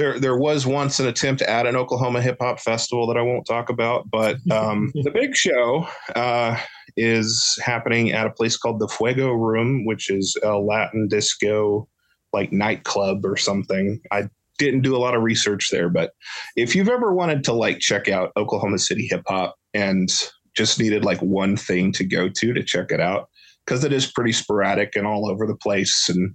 there 0.01 0.19
there 0.19 0.39
was 0.39 0.67
once 0.67 0.99
an 0.99 1.07
attempt 1.07 1.43
at 1.43 1.67
an 1.67 1.77
Oklahoma 1.77 2.23
hip 2.23 2.39
hop 2.41 2.59
festival 2.59 3.07
that 3.07 3.19
I 3.19 3.23
won't 3.23 3.47
talk 3.47 3.69
about. 3.69 4.11
But 4.11 4.39
um, 4.51 4.91
the 4.95 5.11
big 5.11 5.37
show 5.37 5.87
uh, 6.17 6.59
is 6.97 7.59
happening 7.63 8.13
at 8.13 8.27
a 8.27 8.31
place 8.31 8.57
called 8.57 8.81
the 8.81 8.89
Fuego 8.89 9.33
Room, 9.33 9.85
which 9.85 10.09
is 10.11 10.37
a 10.43 10.57
Latin 10.57 11.07
disco 11.07 11.87
like 12.33 12.51
nightclub 12.51 13.27
or 13.27 13.37
something. 13.37 14.01
I 14.11 14.29
didn't 14.57 14.83
do 14.83 14.97
a 14.97 14.99
lot 14.99 15.15
of 15.15 15.23
research 15.23 15.69
there, 15.71 15.91
but 15.91 16.13
if 16.57 16.75
you've 16.75 16.89
ever 16.89 17.13
wanted 17.13 17.45
to 17.45 17.53
like 17.53 17.81
check 17.81 18.09
out 18.09 18.33
Oklahoma 18.39 18.79
City 18.79 19.07
hip 19.07 19.23
hop 19.27 19.57
and 19.75 20.09
just 20.57 20.81
needed 20.81 21.05
like 21.05 21.21
one 21.21 21.57
thing 21.57 21.93
to 21.93 22.05
go 22.05 22.29
to 22.29 22.53
to 22.55 22.63
check 22.63 22.91
it 22.91 23.01
out, 23.01 23.29
because 23.67 23.85
it 23.85 23.93
is 23.93 24.11
pretty 24.11 24.33
sporadic 24.33 24.97
and 24.97 25.07
all 25.07 25.31
over 25.31 25.47
the 25.47 25.57
place, 25.57 26.09
and 26.09 26.35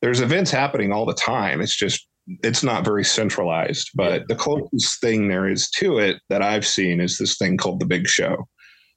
there's 0.00 0.20
events 0.20 0.50
happening 0.50 0.92
all 0.92 1.04
the 1.04 1.14
time. 1.14 1.60
It's 1.60 1.76
just 1.76 2.06
it's 2.26 2.62
not 2.62 2.84
very 2.84 3.04
centralized, 3.04 3.90
but 3.94 4.28
the 4.28 4.34
closest 4.34 5.00
thing 5.00 5.28
there 5.28 5.48
is 5.48 5.70
to 5.70 5.98
it 5.98 6.16
that 6.28 6.42
I've 6.42 6.66
seen 6.66 7.00
is 7.00 7.18
this 7.18 7.36
thing 7.36 7.56
called 7.56 7.80
the 7.80 7.86
Big 7.86 8.06
Show. 8.06 8.48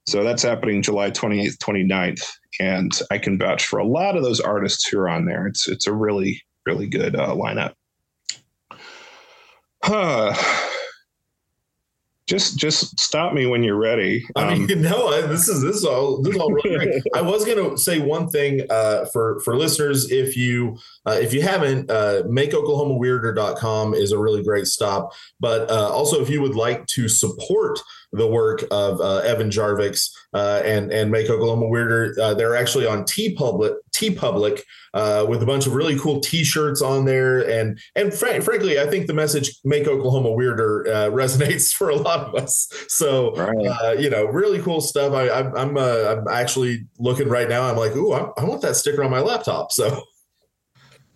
So 0.07 0.23
that's 0.23 0.43
happening 0.43 0.83
July 0.83 1.09
28th, 1.09 1.57
29th. 1.57 2.23
And 2.59 2.91
I 3.09 3.17
can 3.17 3.39
vouch 3.39 3.65
for 3.65 3.79
a 3.79 3.87
lot 3.87 4.15
of 4.15 4.23
those 4.23 4.39
artists 4.39 4.87
who 4.87 4.99
are 4.99 5.09
on 5.09 5.25
there. 5.25 5.47
It's 5.47 5.67
it's 5.67 5.87
a 5.87 5.93
really, 5.93 6.41
really 6.65 6.87
good 6.87 7.15
uh, 7.15 7.35
lineup. 7.35 7.73
Huh. 9.83 10.33
Just 12.27 12.57
just 12.57 12.99
stop 12.99 13.33
me 13.33 13.45
when 13.45 13.61
you're 13.61 13.79
ready. 13.79 14.25
I 14.35 14.53
Um, 14.53 14.65
mean, 14.65 14.81
no, 14.81 15.07
I, 15.09 15.21
this 15.21 15.47
is 15.47 15.61
this 15.61 15.75
is 15.77 15.85
all 15.85 16.21
this 16.21 16.35
is 16.35 16.41
all 16.41 16.51
really 16.51 16.75
great. 16.75 17.03
I 17.15 17.21
was 17.21 17.45
going 17.45 17.69
to 17.71 17.77
say 17.77 17.99
one 17.99 18.29
thing 18.29 18.65
uh, 18.69 19.05
for 19.13 19.39
for 19.41 19.55
listeners. 19.55 20.11
If 20.11 20.35
you 20.35 20.77
uh, 21.05 21.17
if 21.21 21.33
you 21.33 21.41
haven't, 21.41 21.89
uh, 21.91 22.23
makeoklahomaweirder.com 22.27 23.93
is 23.93 24.11
a 24.11 24.17
really 24.17 24.43
great 24.43 24.65
stop. 24.67 25.13
But 25.39 25.69
uh, 25.69 25.89
also, 25.89 26.21
if 26.21 26.29
you 26.29 26.41
would 26.41 26.55
like 26.55 26.85
to 26.87 27.07
support 27.07 27.79
the 28.15 28.27
work 28.27 28.63
of 28.71 28.99
uh, 29.01 29.17
Evan 29.17 29.49
Jarvicks 29.49 30.09
uh, 30.33 30.61
and 30.63 30.91
and 30.91 31.11
Make 31.11 31.29
Oklahoma 31.29 31.67
Weirder, 31.67 32.15
uh, 32.21 32.33
they're 32.33 32.55
actually 32.55 32.85
on 32.87 33.03
TeePublic 33.03 33.75
T 33.93 34.13
Public 34.13 34.63
uh, 34.93 35.25
with 35.27 35.43
a 35.43 35.45
bunch 35.45 35.67
of 35.67 35.73
really 35.75 35.97
cool 35.99 36.19
T-shirts 36.21 36.81
on 36.81 37.05
there. 37.05 37.39
And 37.49 37.79
and 37.95 38.13
fr- 38.13 38.41
frankly, 38.41 38.79
I 38.79 38.85
think 38.87 39.07
the 39.07 39.13
message 39.13 39.55
"Make 39.63 39.87
Oklahoma 39.87 40.31
Weirder" 40.31 40.87
uh, 40.87 40.91
resonates 41.11 41.71
for 41.73 41.89
a 41.89 41.95
lot 41.95 42.21
of 42.21 42.35
us. 42.35 42.67
So 42.87 43.35
Right. 43.35 43.67
uh, 43.67 43.91
you 43.93 44.09
know, 44.09 44.25
really 44.25 44.61
cool 44.61 44.81
stuff. 44.81 45.13
I, 45.13 45.29
I'm 45.29 45.55
I'm, 45.55 45.77
uh, 45.77 46.15
I'm 46.17 46.27
actually 46.27 46.85
looking 46.99 47.27
right 47.29 47.49
now. 47.49 47.63
I'm 47.63 47.77
like, 47.77 47.95
ooh, 47.95 48.13
I, 48.13 48.29
I 48.37 48.43
want 48.45 48.61
that 48.61 48.75
sticker 48.75 49.03
on 49.03 49.11
my 49.11 49.19
laptop. 49.21 49.71
So 49.71 50.01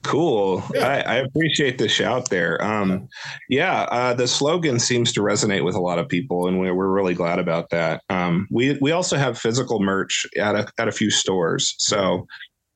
Cool. 0.04 0.64
I, 0.76 1.02
I 1.02 1.16
appreciate 1.16 1.78
the 1.78 1.90
shout 1.90 2.30
there. 2.30 2.64
Um, 2.64 3.10
yeah, 3.50 3.82
uh, 3.84 4.14
the 4.14 4.28
slogan 4.28 4.80
seems 4.80 5.12
to 5.14 5.22
resonate 5.22 5.66
with 5.66 5.76
a 5.76 5.82
lot 5.82 6.00
of 6.00 6.08
people, 6.08 6.48
and 6.48 6.60
we're, 6.60 6.74
we're 6.74 6.88
really 6.88 7.14
glad 7.14 7.38
about 7.38 7.70
that. 7.72 8.02
Um, 8.10 8.48
we 8.50 8.78
we 8.82 8.92
also 8.92 9.18
have 9.18 9.38
physical 9.38 9.82
merch 9.82 10.26
at 10.38 10.56
a 10.56 10.72
at 10.78 10.88
a 10.88 10.92
few 10.94 11.12
stores. 11.12 11.76
So 11.78 12.28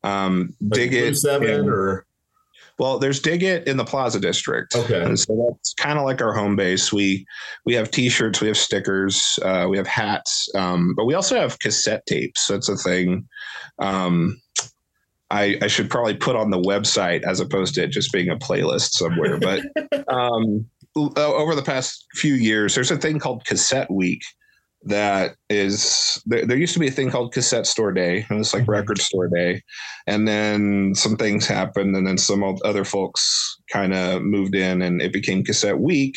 um, 0.04 0.54
dig 0.70 0.94
it. 0.94 1.16
seven 1.18 1.70
or 1.70 2.06
well, 2.80 3.00
there's 3.00 3.20
dig 3.20 3.44
it 3.44 3.68
in 3.68 3.78
the 3.78 3.86
Plaza 3.86 4.20
District. 4.20 4.76
Okay. 4.76 5.02
and 5.02 5.20
so 5.20 5.48
that's 5.48 5.74
kind 5.76 6.00
of 6.00 6.06
like 6.06 6.22
our 6.22 6.34
home 6.34 6.56
base. 6.56 6.92
We 6.92 7.26
we 7.66 7.74
have 7.76 7.92
T-shirts, 7.92 8.42
we 8.42 8.48
have 8.48 8.58
stickers, 8.58 9.40
uh, 9.44 9.68
we 9.70 9.78
have 9.78 9.88
hats, 9.88 10.50
um, 10.56 10.94
but 10.96 11.06
we 11.06 11.14
also 11.14 11.40
have 11.40 11.60
cassette 11.60 12.06
tapes. 12.06 12.48
That's 12.48 12.70
a 12.70 12.76
thing. 12.76 13.28
Um, 13.80 14.42
I, 15.34 15.58
I 15.63 15.67
should 15.67 15.89
probably 15.89 16.13
put 16.13 16.36
on 16.36 16.52
the 16.52 16.62
website 16.62 17.24
as 17.24 17.39
opposed 17.39 17.74
to 17.76 17.84
it 17.84 17.88
just 17.88 18.13
being 18.13 18.30
a 18.30 18.38
playlist 18.38 18.91
somewhere. 18.91 19.39
But 19.39 19.63
um, 20.08 20.69
over 20.96 21.56
the 21.56 21.63
past 21.63 22.06
few 22.13 22.36
years, 22.36 22.76
there's 22.76 22.91
a 22.91 22.98
thing 22.98 23.17
called 23.17 23.43
Cassette 23.46 23.89
Week 23.89 24.22
that 24.86 25.36
is 25.50 26.22
there, 26.26 26.46
there 26.46 26.58
used 26.58 26.74
to 26.74 26.80
be 26.80 26.89
a 26.89 26.91
thing 26.91 27.10
called 27.10 27.34
cassette 27.34 27.65
store 27.65 27.93
day 27.93 28.26
and 28.30 28.41
it's 28.41 28.54
like 28.54 28.67
record 28.67 29.00
store 29.00 29.30
day 29.30 29.62
and 30.08 30.28
then 30.28 30.93
some 30.93 31.15
things 31.15 31.48
happened 31.48 31.96
and 31.96 32.06
then 32.06 32.17
some 32.17 32.43
other 32.65 32.84
folks 32.84 33.58
kind 33.72 33.93
of 33.93 34.22
moved 34.22 34.56
in 34.56 34.82
and 34.82 35.02
it 35.02 35.13
became 35.13 35.41
cassette 35.41 35.80
week 35.80 36.15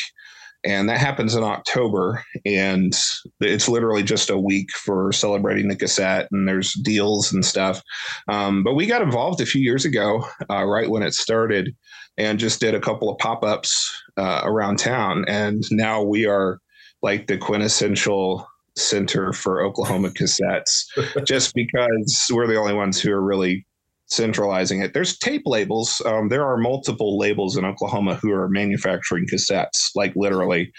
and 0.66 0.88
that 0.88 0.98
happens 0.98 1.34
in 1.34 1.42
october 1.42 2.22
and 2.44 2.94
it's 3.40 3.68
literally 3.68 4.02
just 4.02 4.30
a 4.30 4.38
week 4.38 4.70
for 4.72 5.12
celebrating 5.12 5.68
the 5.68 5.76
cassette 5.76 6.28
and 6.32 6.48
there's 6.48 6.72
deals 6.74 7.32
and 7.32 7.44
stuff. 7.44 7.82
Um, 8.28 8.62
but 8.62 8.74
we 8.74 8.86
got 8.86 9.02
involved 9.02 9.40
a 9.40 9.46
few 9.46 9.60
years 9.60 9.84
ago 9.84 10.26
uh, 10.50 10.64
right 10.64 10.90
when 10.90 11.02
it 11.02 11.14
started 11.14 11.74
and 12.18 12.38
just 12.38 12.60
did 12.60 12.74
a 12.74 12.80
couple 12.80 13.10
of 13.10 13.18
pop-ups 13.18 14.02
uh, 14.16 14.40
around 14.44 14.78
town. 14.78 15.24
And 15.28 15.64
now 15.70 16.02
we 16.02 16.26
are 16.26 16.58
like 17.02 17.26
the 17.26 17.36
quintessential 17.36 18.48
center 18.76 19.32
for 19.32 19.62
Oklahoma 19.62 20.10
cassettes 20.10 20.84
just 21.26 21.54
because 21.54 22.26
we're 22.30 22.46
the 22.46 22.56
only 22.56 22.74
ones 22.74 23.00
who 23.00 23.12
are 23.12 23.22
really 23.22 23.66
centralizing 24.08 24.80
it. 24.80 24.94
There's 24.94 25.18
tape 25.18 25.42
labels. 25.46 26.00
Um, 26.04 26.28
there 26.28 26.46
are 26.46 26.56
multiple 26.56 27.18
labels 27.18 27.56
in 27.56 27.64
Oklahoma 27.64 28.16
who 28.16 28.32
are 28.32 28.48
manufacturing 28.48 29.26
cassettes, 29.26 29.90
like 29.94 30.12
literally. 30.16 30.72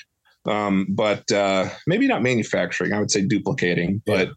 Um, 0.47 0.87
but 0.89 1.29
uh, 1.31 1.69
maybe 1.87 2.07
not 2.07 2.23
manufacturing, 2.23 2.93
I 2.93 2.99
would 2.99 3.11
say 3.11 3.25
duplicating. 3.25 4.01
But 4.05 4.29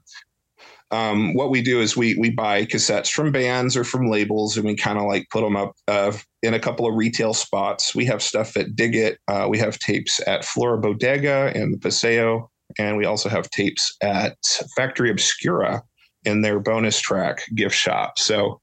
um, 0.90 1.35
what 1.35 1.50
we 1.50 1.62
do 1.62 1.81
is 1.81 1.96
we 1.96 2.16
we 2.18 2.31
buy 2.31 2.64
cassettes 2.64 3.11
from 3.11 3.31
bands 3.31 3.76
or 3.76 3.85
from 3.85 4.11
labels, 4.11 4.57
and 4.57 4.66
we 4.66 4.74
kind 4.74 4.98
of 4.98 5.05
like 5.05 5.29
put 5.31 5.42
them 5.42 5.57
up 5.57 5.72
uh, 5.87 6.12
in 6.42 6.55
a 6.55 6.59
couple 6.59 6.87
of 6.87 6.96
retail 6.96 7.33
spots. 7.33 7.94
We 7.94 8.05
have 8.07 8.22
stuff 8.22 8.57
at 8.57 8.74
Dig 8.74 8.96
It. 8.96 9.18
Uh, 9.29 9.46
we 9.48 9.59
have 9.59 9.79
tapes 9.79 10.20
at 10.26 10.44
Flora 10.44 10.79
Bodega 10.79 11.53
and 11.55 11.72
the 11.72 11.79
Paseo, 11.79 12.50
and 12.76 12.96
we 12.96 13.05
also 13.05 13.29
have 13.29 13.48
tapes 13.50 13.96
at 14.03 14.37
Factory 14.76 15.11
Obscura 15.11 15.85
in 16.24 16.42
their 16.42 16.61
bonus 16.61 17.00
track 17.00 17.42
gift 17.54 17.74
shop. 17.74 18.18
So 18.18 18.61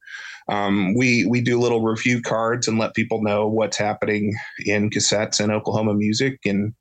um, 0.49 0.93
we 0.95 1.25
we 1.25 1.41
do 1.41 1.59
little 1.59 1.81
review 1.81 2.21
cards 2.21 2.67
and 2.67 2.77
let 2.77 2.93
people 2.93 3.21
know 3.21 3.47
what's 3.47 3.77
happening 3.77 4.33
in 4.65 4.89
cassettes 4.89 5.39
and 5.39 5.51
Oklahoma 5.51 5.93
music, 5.93 6.39
and 6.45 6.73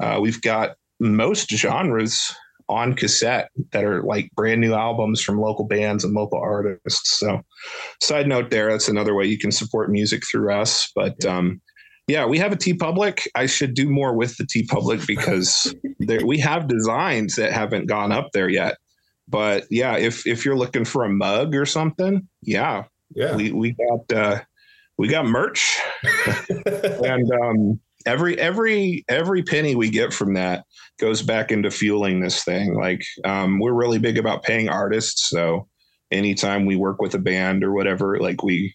uh, 0.00 0.18
we've 0.20 0.42
got 0.42 0.76
most 1.00 1.50
genres 1.50 2.34
on 2.68 2.94
cassette 2.94 3.50
that 3.72 3.84
are 3.84 4.02
like 4.02 4.30
brand 4.34 4.60
new 4.60 4.74
albums 4.74 5.22
from 5.22 5.40
local 5.40 5.66
bands 5.66 6.04
and 6.04 6.14
local 6.14 6.38
artists. 6.38 7.18
So, 7.18 7.40
side 8.02 8.26
note 8.26 8.50
there, 8.50 8.70
that's 8.70 8.88
another 8.88 9.14
way 9.14 9.24
you 9.24 9.38
can 9.38 9.52
support 9.52 9.90
music 9.90 10.22
through 10.30 10.52
us. 10.52 10.90
But 10.94 11.24
um, 11.24 11.60
yeah, 12.08 12.26
we 12.26 12.38
have 12.38 12.52
a 12.52 12.56
TeePublic. 12.56 13.26
I 13.34 13.46
should 13.46 13.74
do 13.74 13.88
more 13.88 14.14
with 14.14 14.36
the 14.36 14.44
TeePublic 14.44 15.06
because 15.06 15.74
there, 16.00 16.24
we 16.26 16.38
have 16.38 16.68
designs 16.68 17.36
that 17.36 17.52
haven't 17.52 17.86
gone 17.86 18.12
up 18.12 18.28
there 18.32 18.48
yet. 18.48 18.76
But 19.28 19.66
yeah, 19.70 19.96
if 19.96 20.26
if 20.26 20.44
you're 20.44 20.56
looking 20.56 20.84
for 20.84 21.04
a 21.04 21.08
mug 21.08 21.54
or 21.54 21.66
something, 21.66 22.28
yeah, 22.42 22.84
yeah. 23.14 23.34
we 23.34 23.52
we 23.52 23.72
got 23.72 24.16
uh, 24.16 24.40
we 24.98 25.08
got 25.08 25.26
merch, 25.26 25.78
and 26.66 27.32
um, 27.32 27.80
every 28.06 28.38
every 28.38 29.04
every 29.08 29.42
penny 29.42 29.74
we 29.74 29.90
get 29.90 30.12
from 30.12 30.34
that 30.34 30.64
goes 31.00 31.22
back 31.22 31.50
into 31.50 31.70
fueling 31.70 32.20
this 32.20 32.44
thing. 32.44 32.74
Like 32.74 33.02
um, 33.24 33.58
we're 33.58 33.74
really 33.74 33.98
big 33.98 34.16
about 34.16 34.44
paying 34.44 34.68
artists, 34.68 35.28
so 35.28 35.68
anytime 36.10 36.64
we 36.64 36.76
work 36.76 37.00
with 37.00 37.14
a 37.14 37.18
band 37.18 37.64
or 37.64 37.72
whatever, 37.72 38.18
like 38.20 38.42
we 38.42 38.74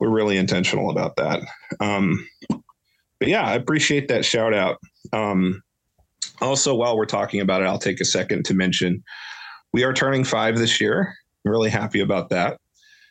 we're 0.00 0.10
really 0.10 0.36
intentional 0.36 0.90
about 0.90 1.16
that. 1.16 1.40
Um, 1.80 2.26
but 3.18 3.28
yeah, 3.28 3.42
I 3.42 3.54
appreciate 3.54 4.08
that 4.08 4.24
shout 4.24 4.54
out. 4.54 4.78
Um, 5.12 5.62
also, 6.40 6.74
while 6.74 6.96
we're 6.96 7.06
talking 7.06 7.40
about 7.40 7.62
it, 7.62 7.66
I'll 7.66 7.78
take 7.78 8.00
a 8.00 8.04
second 8.04 8.44
to 8.46 8.54
mention 8.54 9.02
we 9.74 9.82
are 9.82 9.92
turning 9.92 10.22
five 10.22 10.56
this 10.56 10.80
year. 10.80 11.16
I'm 11.44 11.50
really 11.50 11.68
happy 11.68 11.98
about 11.98 12.28
that. 12.28 12.60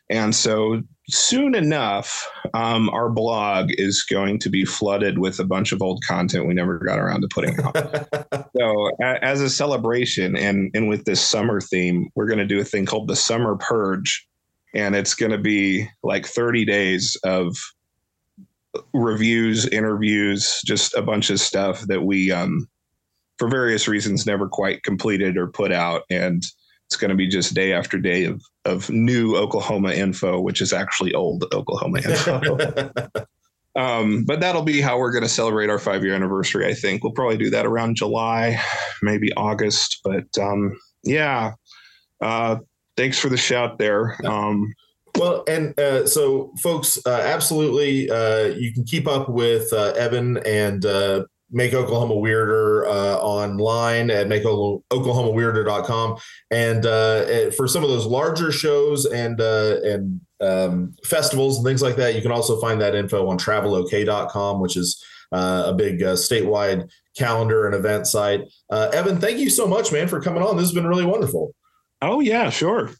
And 0.10 0.34
so 0.34 0.82
soon 1.10 1.56
enough, 1.56 2.26
um, 2.54 2.90
our 2.92 3.10
blog 3.10 3.72
is 3.72 4.06
going 4.10 4.40
to 4.40 4.50
be 4.50 4.64
flooded 4.64 5.20
with 5.20 5.42
a 5.42 5.44
bunch 5.44 5.74
of 5.74 5.82
old 5.82 6.02
content 6.08 6.48
we 6.48 6.54
never 6.54 6.78
got 6.78 7.00
around 7.00 7.20
to 7.20 7.28
putting 7.28 7.60
out. 7.60 7.76
so, 8.58 8.92
a- 9.02 9.22
as 9.22 9.42
a 9.42 9.50
celebration 9.50 10.38
and, 10.38 10.72
and 10.74 10.88
with 10.88 11.04
this 11.04 11.20
summer 11.20 11.60
theme, 11.60 12.08
we're 12.16 12.28
going 12.28 12.40
to 12.40 12.46
do 12.46 12.62
a 12.62 12.66
thing 12.66 12.86
called 12.86 13.10
the 13.10 13.16
Summer 13.18 13.58
Purge. 13.58 14.26
And 14.74 14.96
it's 14.96 15.16
going 15.16 15.34
to 15.34 15.38
be 15.38 15.90
like 16.02 16.26
30 16.26 16.64
days 16.64 17.18
of 17.26 17.58
reviews, 18.94 19.68
interviews, 19.68 20.62
just 20.66 20.96
a 20.96 21.02
bunch 21.02 21.30
of 21.30 21.42
stuff 21.42 21.82
that 21.88 22.04
we, 22.04 22.32
um, 22.32 22.70
for 23.38 23.48
various 23.48 23.88
reasons, 23.88 24.26
never 24.26 24.48
quite 24.48 24.84
completed 24.84 25.38
or 25.38 25.48
put 25.48 25.72
out. 25.72 26.04
And 26.10 26.44
it's 26.88 26.96
going 26.96 27.10
to 27.10 27.16
be 27.16 27.28
just 27.28 27.54
day 27.54 27.74
after 27.74 27.98
day 27.98 28.26
of, 28.26 28.42
of 28.66 28.90
new 28.90 29.36
Oklahoma 29.36 29.94
info, 29.94 30.40
which 30.40 30.62
is 30.62 30.74
actually 30.74 31.14
old 31.14 31.46
Oklahoma 31.54 32.00
info. 32.00 32.60
um, 33.76 34.24
but 34.26 34.40
that'll 34.40 34.64
be 34.64 34.82
how 34.82 35.00
we're 35.00 35.12
going 35.12 35.24
to 35.24 35.30
celebrate 35.30 35.70
our 35.70 35.80
five 35.80 36.04
year 36.04 36.14
anniversary. 36.14 36.68
I 36.68 36.74
think 36.74 37.04
we'll 37.04 37.14
probably 37.14 37.38
do 37.38 37.50
that 37.50 37.66
around 37.66 37.96
July, 37.96 38.62
maybe 39.02 39.34
August. 39.34 40.02
But 40.04 40.38
um, 40.40 40.78
yeah, 41.04 41.54
uh, 42.22 42.58
thanks 42.96 43.18
for 43.18 43.30
the 43.30 43.38
shout 43.38 43.80
there. 43.80 44.16
Um, 44.26 44.74
Well, 45.16 45.44
and 45.48 45.80
uh, 45.80 46.08
so, 46.08 46.54
folks, 46.62 46.98
uh, 47.06 47.10
absolutely, 47.10 48.10
uh, 48.10 48.46
you 48.46 48.74
can 48.74 48.84
keep 48.84 49.08
up 49.08 49.30
with 49.30 49.72
uh, 49.72 49.94
Evan 49.96 50.38
and 50.38 50.84
uh, 50.86 51.26
Make 51.54 51.74
Oklahoma 51.74 52.16
Weirder 52.16 52.88
uh, 52.88 53.18
online 53.18 54.10
at 54.10 54.28
makeoklahomaweirder.com. 54.28 56.18
And 56.52 56.86
uh, 56.86 57.52
for 57.52 57.68
some 57.68 57.84
of 57.84 57.90
those 57.90 58.06
larger 58.06 58.52
shows 58.52 59.06
and 59.06 59.40
uh, 59.40 59.78
and 59.84 60.20
um, 60.42 60.96
festivals 61.06 61.58
and 61.58 61.66
things 61.66 61.82
like 61.82 61.96
that, 61.96 62.16
you 62.16 62.22
can 62.22 62.32
also 62.32 62.60
find 62.60 62.82
that 62.82 62.96
info 62.96 63.28
on 63.30 63.38
travelok.com, 63.38 64.60
which 64.60 64.76
is 64.76 65.02
uh, 65.32 65.66
a 65.68 65.74
big 65.74 66.04
uh, 66.04 66.14
statewide 66.14 66.90
calendar 67.16 67.66
and 67.66 67.76
event 67.76 68.08
site. 68.08 68.42
Uh, 68.70 68.90
Evan, 68.94 69.20
thank 69.20 69.38
you 69.40 69.50
so 69.50 69.68
much, 69.68 69.92
man, 69.92 70.08
for 70.08 70.22
coming 70.22 70.44
on. 70.44 70.56
This 70.58 70.66
has 70.66 70.74
been 70.74 70.88
really 70.88 71.06
wonderful. 71.06 71.54
oh, 72.02 72.20
yeah, 72.20 72.50
sure. 72.50 72.92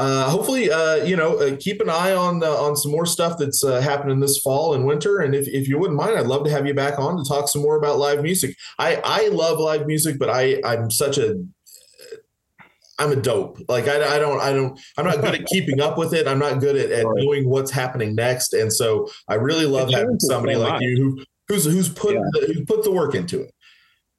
Uh, 0.00 0.30
hopefully, 0.30 0.70
uh, 0.70 0.96
you 1.04 1.14
know, 1.14 1.36
uh, 1.38 1.54
keep 1.60 1.78
an 1.82 1.90
eye 1.90 2.12
on 2.14 2.42
uh, 2.42 2.48
on 2.50 2.74
some 2.74 2.90
more 2.90 3.04
stuff 3.04 3.36
that's 3.38 3.62
uh, 3.62 3.82
happening 3.82 4.18
this 4.18 4.38
fall 4.38 4.72
and 4.74 4.86
winter. 4.86 5.18
And 5.18 5.34
if, 5.34 5.46
if 5.48 5.68
you 5.68 5.78
wouldn't 5.78 5.98
mind, 5.98 6.18
I'd 6.18 6.26
love 6.26 6.42
to 6.44 6.50
have 6.50 6.66
you 6.66 6.72
back 6.72 6.98
on 6.98 7.18
to 7.18 7.24
talk 7.28 7.48
some 7.48 7.60
more 7.60 7.76
about 7.76 7.98
live 7.98 8.22
music. 8.22 8.56
I 8.78 9.00
I 9.04 9.28
love 9.28 9.58
live 9.58 9.86
music, 9.86 10.18
but 10.18 10.30
I 10.30 10.58
I'm 10.64 10.90
such 10.90 11.18
a 11.18 11.34
I'm 12.98 13.12
a 13.12 13.16
dope. 13.16 13.58
Like 13.68 13.88
I, 13.88 14.16
I 14.16 14.18
don't 14.18 14.40
I 14.40 14.52
don't 14.52 14.80
I'm 14.96 15.04
not 15.04 15.20
good 15.20 15.34
at 15.34 15.46
keeping 15.52 15.80
up 15.80 15.98
with 15.98 16.14
it. 16.14 16.26
I'm 16.26 16.38
not 16.38 16.60
good 16.60 16.76
at, 16.76 16.90
at 16.90 17.04
Right. 17.04 17.22
knowing 17.22 17.48
what's 17.48 17.70
happening 17.70 18.14
next. 18.14 18.54
And 18.54 18.72
so 18.72 19.06
I 19.28 19.34
really 19.34 19.66
love 19.66 19.90
It 19.90 19.96
having 19.96 20.18
somebody 20.20 20.54
so 20.54 20.60
like 20.60 20.80
you 20.80 20.96
who 20.96 21.24
who's 21.48 21.64
who's 21.66 21.88
put 21.90 22.14
Yeah. 22.14 22.22
the, 22.32 22.54
who 22.54 22.64
put 22.64 22.84
the 22.84 22.90
work 22.90 23.14
into 23.14 23.42
it. 23.42 23.52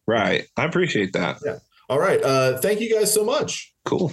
Right. 0.07 0.47
I 0.57 0.65
appreciate 0.65 1.13
that. 1.13 1.39
Yeah. 1.45 1.57
All 1.89 1.99
right. 1.99 2.21
Uh, 2.23 2.59
thank 2.59 2.81
you 2.81 2.93
guys 2.93 3.11
so 3.13 3.23
much. 3.23 3.73
Cool. 3.85 4.11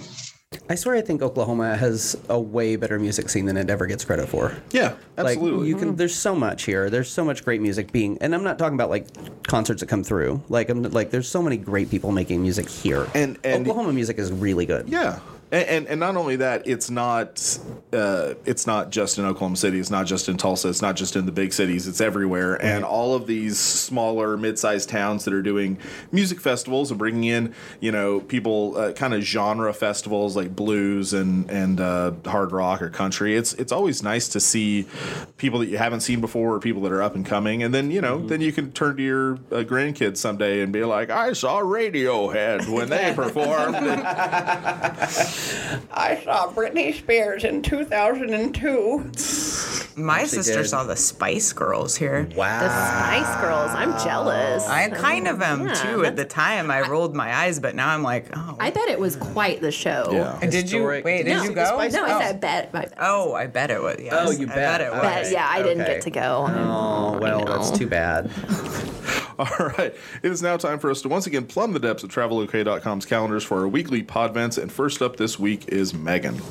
I 0.67 0.73
swear 0.73 0.95
I 0.95 1.01
think 1.01 1.21
Oklahoma 1.21 1.75
has 1.77 2.15
a 2.27 2.39
way 2.39 2.75
better 2.75 2.97
music 2.99 3.29
scene 3.29 3.45
than 3.45 3.55
it 3.55 3.69
ever 3.69 3.85
gets 3.85 4.03
credit 4.03 4.29
for. 4.29 4.55
Yeah, 4.71 4.95
absolutely. 5.17 5.59
Like 5.59 5.67
you 5.67 5.75
can 5.75 5.93
mm. 5.93 5.97
there's 5.97 6.15
so 6.15 6.33
much 6.33 6.63
here. 6.63 6.89
There's 6.89 7.09
so 7.09 7.23
much 7.23 7.43
great 7.43 7.61
music 7.61 7.91
being 7.91 8.17
and 8.19 8.33
I'm 8.33 8.43
not 8.43 8.57
talking 8.57 8.73
about 8.73 8.89
like 8.89 9.07
concerts 9.43 9.81
that 9.81 9.87
come 9.89 10.03
through. 10.03 10.41
Like 10.49 10.69
I'm 10.69 10.81
like 10.83 11.11
there's 11.11 11.27
so 11.27 11.43
many 11.43 11.57
great 11.57 11.91
people 11.91 12.11
making 12.11 12.41
music 12.41 12.67
here. 12.67 13.07
And- 13.13 13.37
and- 13.43 13.67
Oklahoma 13.67 13.93
music 13.93 14.17
is 14.17 14.31
really 14.31 14.65
good. 14.65 14.89
Yeah. 14.89 15.19
And, 15.51 15.67
and, 15.67 15.87
and 15.87 15.99
not 15.99 16.15
only 16.15 16.35
that, 16.37 16.67
it's 16.67 16.89
not 16.91 17.59
uh, 17.91 18.35
it's 18.45 18.67
not 18.67 18.91
just 18.91 19.17
in 19.17 19.25
Oklahoma 19.25 19.55
City. 19.55 19.79
It's 19.79 19.89
not 19.89 20.05
just 20.05 20.29
in 20.29 20.37
Tulsa. 20.37 20.69
It's 20.69 20.81
not 20.81 20.95
just 20.95 21.15
in 21.15 21.25
the 21.25 21.31
big 21.31 21.53
cities. 21.53 21.87
It's 21.87 22.01
everywhere. 22.01 22.53
And 22.63 22.85
all 22.85 23.15
of 23.15 23.25
these 23.25 23.57
smaller, 23.57 24.37
mid-sized 24.37 24.89
towns 24.89 25.25
that 25.25 25.33
are 25.33 25.41
doing 25.41 25.79
music 26.11 26.39
festivals 26.39 26.91
and 26.91 26.99
bringing 26.99 27.23
in, 27.23 27.55
you 27.79 27.91
know, 27.91 28.19
people 28.19 28.77
uh, 28.77 28.91
kind 28.93 29.13
of 29.13 29.21
genre 29.21 29.73
festivals 29.73 30.35
like 30.35 30.55
blues 30.55 31.13
and 31.13 31.49
and 31.49 31.79
uh, 31.79 32.11
hard 32.25 32.51
rock 32.51 32.81
or 32.81 32.89
country. 32.89 33.35
It's 33.35 33.53
it's 33.53 33.71
always 33.71 34.03
nice 34.03 34.27
to 34.29 34.39
see 34.39 34.85
people 35.37 35.59
that 35.59 35.67
you 35.67 35.77
haven't 35.77 36.01
seen 36.01 36.21
before 36.21 36.53
or 36.53 36.59
people 36.59 36.83
that 36.83 36.91
are 36.91 37.01
up 37.01 37.15
and 37.15 37.25
coming. 37.25 37.63
And 37.63 37.73
then 37.73 37.89
you 37.89 38.01
know, 38.01 38.19
then 38.19 38.41
you 38.41 38.51
can 38.51 38.71
turn 38.71 38.97
to 38.97 39.03
your 39.03 39.33
uh, 39.33 39.63
grandkids 39.63 40.17
someday 40.17 40.61
and 40.61 40.71
be 40.71 40.83
like, 40.83 41.09
I 41.09 41.33
saw 41.33 41.59
Radiohead 41.61 42.69
when 42.69 42.89
they 42.89 43.13
performed. 43.15 43.77
I 45.91 46.19
saw 46.23 46.47
Britney 46.51 46.93
Spears 46.93 47.43
in 47.43 47.61
2002. 47.61 49.11
My 50.01 50.21
Actually 50.21 50.27
sister 50.43 50.61
did. 50.61 50.69
saw 50.69 50.83
the 50.85 50.95
Spice 50.95 51.51
Girls 51.51 51.95
here. 51.97 52.29
Wow. 52.35 52.59
The 52.61 52.69
Spice 52.69 53.41
Girls. 53.41 53.71
I'm 53.71 53.91
jealous. 54.03 54.65
I 54.67 54.89
kind 54.89 55.27
of 55.27 55.41
am 55.41 55.67
Yeah, 55.67 55.73
too. 55.73 56.05
At 56.05 56.15
the 56.15 56.23
time, 56.25 56.71
I 56.71 56.81
rolled 56.81 57.15
my 57.15 57.33
eyes, 57.35 57.59
but 57.59 57.75
now 57.75 57.89
I'm 57.89 58.01
like, 58.03 58.27
oh. 58.35 58.55
I 58.59 58.69
bet 58.69 58.87
it 58.87 58.99
was 58.99 59.15
quite 59.17 59.59
the 59.61 59.71
show. 59.71 60.09
Yeah. 60.11 60.39
did 60.49 60.71
you 60.71 60.85
wait? 60.85 61.03
Did 61.25 61.27
No, 61.27 61.43
you 61.43 61.51
go? 61.51 61.63
No, 61.63 61.75
oh. 61.75 61.79
I 61.79 61.89
said 61.89 62.39
bet. 62.39 62.69
I 62.73 62.79
bet. 62.79 62.93
Oh, 62.99 63.33
I 63.33 63.47
bet 63.47 63.71
it 63.71 63.81
was. 63.81 63.97
Yes. 63.99 64.13
Oh, 64.17 64.31
you 64.31 64.45
I 64.49 64.55
bet. 64.55 64.81
it 64.81 64.91
was. 64.91 65.01
But 65.01 65.31
yeah, 65.31 65.47
I 65.49 65.61
didn't 65.61 65.85
get 65.85 66.01
to 66.03 66.09
go. 66.11 66.45
Oh, 66.49 67.17
well, 67.19 67.43
that's 67.45 67.71
too 67.77 67.87
bad. 67.87 68.29
All 69.59 69.67
right. 69.77 69.95
It 70.21 70.31
is 70.31 70.41
now 70.41 70.57
time 70.57 70.79
for 70.79 70.91
us 70.91 71.01
to 71.01 71.09
once 71.09 71.25
again 71.25 71.45
plumb 71.45 71.71
the 71.71 71.79
depths 71.79 72.03
of 72.03 72.11
TravelOK.com's 72.11 73.05
calendars 73.05 73.43
for 73.43 73.59
our 73.59 73.67
weekly 73.67 74.03
pod 74.03 74.29
podvents. 74.29 74.61
And 74.61 74.71
first 74.71 75.01
up 75.01 75.17
this 75.17 75.39
week 75.39 75.69
is 75.69 75.93
Megan. 75.93 76.41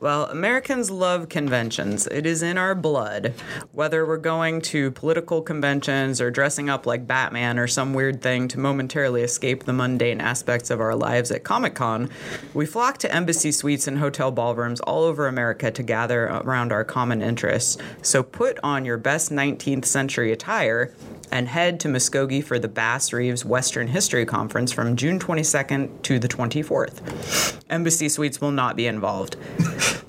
Well, 0.00 0.26
Americans 0.26 0.90
love 0.90 1.28
conventions. 1.28 2.06
It 2.06 2.24
is 2.24 2.42
in 2.42 2.56
our 2.56 2.74
blood. 2.74 3.34
Whether 3.72 4.06
we're 4.06 4.16
going 4.16 4.60
to 4.62 4.92
political 4.92 5.42
conventions 5.42 6.20
or 6.20 6.30
dressing 6.30 6.70
up 6.70 6.86
like 6.86 7.06
Batman 7.06 7.58
or 7.58 7.66
some 7.66 7.94
weird 7.94 8.22
thing 8.22 8.48
to 8.48 8.60
momentarily 8.60 9.22
escape 9.22 9.64
the 9.64 9.72
mundane 9.72 10.20
aspects 10.20 10.70
of 10.70 10.80
our 10.80 10.94
lives 10.94 11.30
at 11.30 11.44
Comic 11.44 11.74
Con, 11.74 12.08
we 12.54 12.64
flock 12.64 12.98
to 12.98 13.12
embassy 13.12 13.50
suites 13.50 13.88
and 13.88 13.98
hotel 13.98 14.30
ballrooms 14.30 14.80
all 14.80 15.02
over 15.02 15.26
America 15.26 15.70
to 15.70 15.82
gather 15.82 16.26
around 16.26 16.72
our 16.72 16.84
common 16.84 17.20
interests. 17.20 17.76
So 18.00 18.22
put 18.22 18.58
on 18.62 18.84
your 18.84 18.98
best 18.98 19.32
19th 19.32 19.84
century 19.84 20.32
attire 20.32 20.94
and 21.30 21.48
head 21.48 21.80
to 21.80 21.88
Muskogee 21.98 22.44
for 22.44 22.60
the 22.60 22.68
Bass 22.68 23.12
Reeves 23.12 23.44
Western 23.44 23.88
History 23.88 24.24
Conference 24.24 24.70
from 24.70 24.94
June 24.94 25.18
22nd 25.18 26.00
to 26.02 26.20
the 26.20 26.28
24th. 26.28 27.60
Embassy 27.68 28.08
suites 28.08 28.40
will 28.40 28.52
not 28.52 28.76
be 28.76 28.86
involved. 28.86 29.34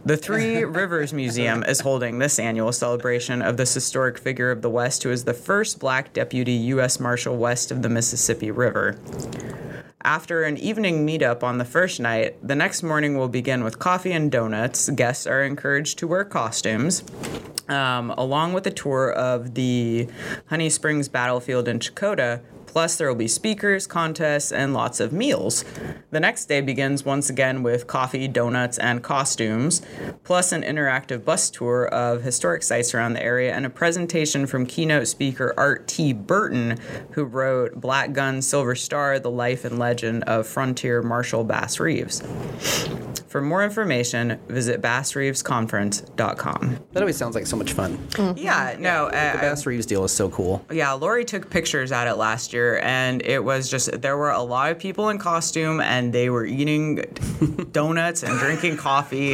The 0.06 0.16
Three 0.16 0.64
Rivers 0.64 1.14
Museum 1.14 1.64
is 1.64 1.80
holding 1.80 2.20
this 2.20 2.38
annual 2.38 2.72
celebration 2.72 3.42
of 3.42 3.58
this 3.58 3.74
historic 3.74 4.20
figure 4.20 4.52
of 4.52 4.62
the 4.62 4.70
West 4.70 5.02
who 5.02 5.10
is 5.10 5.24
the 5.24 5.34
first 5.34 5.80
black 5.80 6.14
deputy 6.14 6.54
U.S. 6.74 7.00
Marshal 7.00 7.36
west 7.36 7.72
of 7.72 7.82
the 7.82 7.90
Mississippi 7.90 8.52
River. 8.52 9.00
After 10.04 10.44
an 10.44 10.58
evening 10.58 11.08
meetup 11.08 11.42
on 11.42 11.58
the 11.58 11.66
first 11.66 12.00
night, 12.00 12.36
the 12.48 12.56
next 12.56 12.84
morning 12.84 13.18
will 13.18 13.30
begin 13.30 13.64
with 13.64 13.80
coffee 13.80 14.12
and 14.12 14.32
donuts. 14.32 14.92
Guests 14.92 15.26
are 15.26 15.44
encouraged 15.44 15.98
to 15.98 16.08
wear 16.08 16.24
costumes. 16.24 17.04
Um, 17.70 18.12
along 18.18 18.54
with 18.54 18.66
a 18.66 18.72
tour 18.72 19.12
of 19.12 19.54
the 19.54 20.08
Honey 20.48 20.70
Springs 20.70 21.08
battlefield 21.08 21.68
in 21.68 21.80
Checotah. 21.80 22.42
Plus, 22.72 22.98
there 22.98 23.08
will 23.08 23.16
be 23.16 23.28
speakers, 23.28 23.88
contests, 23.88 24.52
and 24.52 24.76
lots 24.76 25.00
of 25.00 25.12
meals. 25.12 25.66
The 26.12 26.20
next 26.20 26.46
day 26.46 26.62
begins 26.62 27.04
once 27.04 27.28
again 27.30 27.64
with 27.64 27.88
coffee, 27.88 28.28
donuts, 28.28 28.78
and 28.78 29.02
costumes, 29.02 29.82
plus 30.24 30.52
an 30.52 30.62
interactive 30.62 31.26
bus 31.26 31.50
tour 31.50 31.88
of 31.88 32.22
historic 32.22 32.62
sites 32.62 32.94
around 32.94 33.14
the 33.14 33.24
area 33.24 33.56
and 33.56 33.66
a 33.66 33.72
presentation 33.72 34.46
from 34.46 34.68
keynote 34.68 35.08
speaker 35.08 35.52
Art 35.58 35.88
T. 35.88 36.14
Burton, 36.14 36.78
who 37.14 37.24
wrote 37.24 37.82
Black 37.82 38.14
Gun, 38.14 38.40
Silver 38.42 38.76
Star 38.76 39.18
The 39.18 39.32
Life 39.32 39.66
and 39.66 39.80
Legend 39.80 40.24
of 40.26 40.46
Frontier 40.46 41.02
Marshal 41.02 41.44
Bass 41.44 41.80
Reeves. 41.80 42.22
For 43.28 43.42
more 43.42 43.64
information, 43.64 44.40
visit 44.48 44.82
bassreevesconference.com. 44.82 46.80
That 46.94 47.02
always 47.04 47.18
sounds 47.18 47.36
like 47.36 47.46
so 47.48 47.56
much 47.58 47.74
fun. 47.74 47.98
Yeah, 48.36 48.76
no, 48.80 49.06
uh, 49.08 49.34
The 49.34 49.38
Bass 49.40 49.66
Reeves 49.66 49.86
deal 49.86 50.04
is 50.04 50.12
so 50.12 50.30
cool. 50.30 50.66
yeah, 50.72 50.92
Lori 50.94 51.26
took 51.26 51.50
pictures 51.50 51.92
at 51.92 52.08
it 52.08 52.16
last 52.16 52.54
year, 52.54 52.59
and 52.84 53.22
it 53.24 53.44
was 53.44 53.70
just 53.70 54.02
there 54.02 54.18
were 54.18 54.32
a 54.32 54.42
lot 54.42 54.72
of 54.72 54.80
people 54.80 55.10
in 55.10 55.18
costume, 55.18 55.80
and 55.82 56.14
they 56.14 56.30
were 56.30 56.46
eating 56.46 56.96
donuts 57.72 58.24
and 58.24 58.38
drinking 58.40 58.78
coffee, 58.78 59.34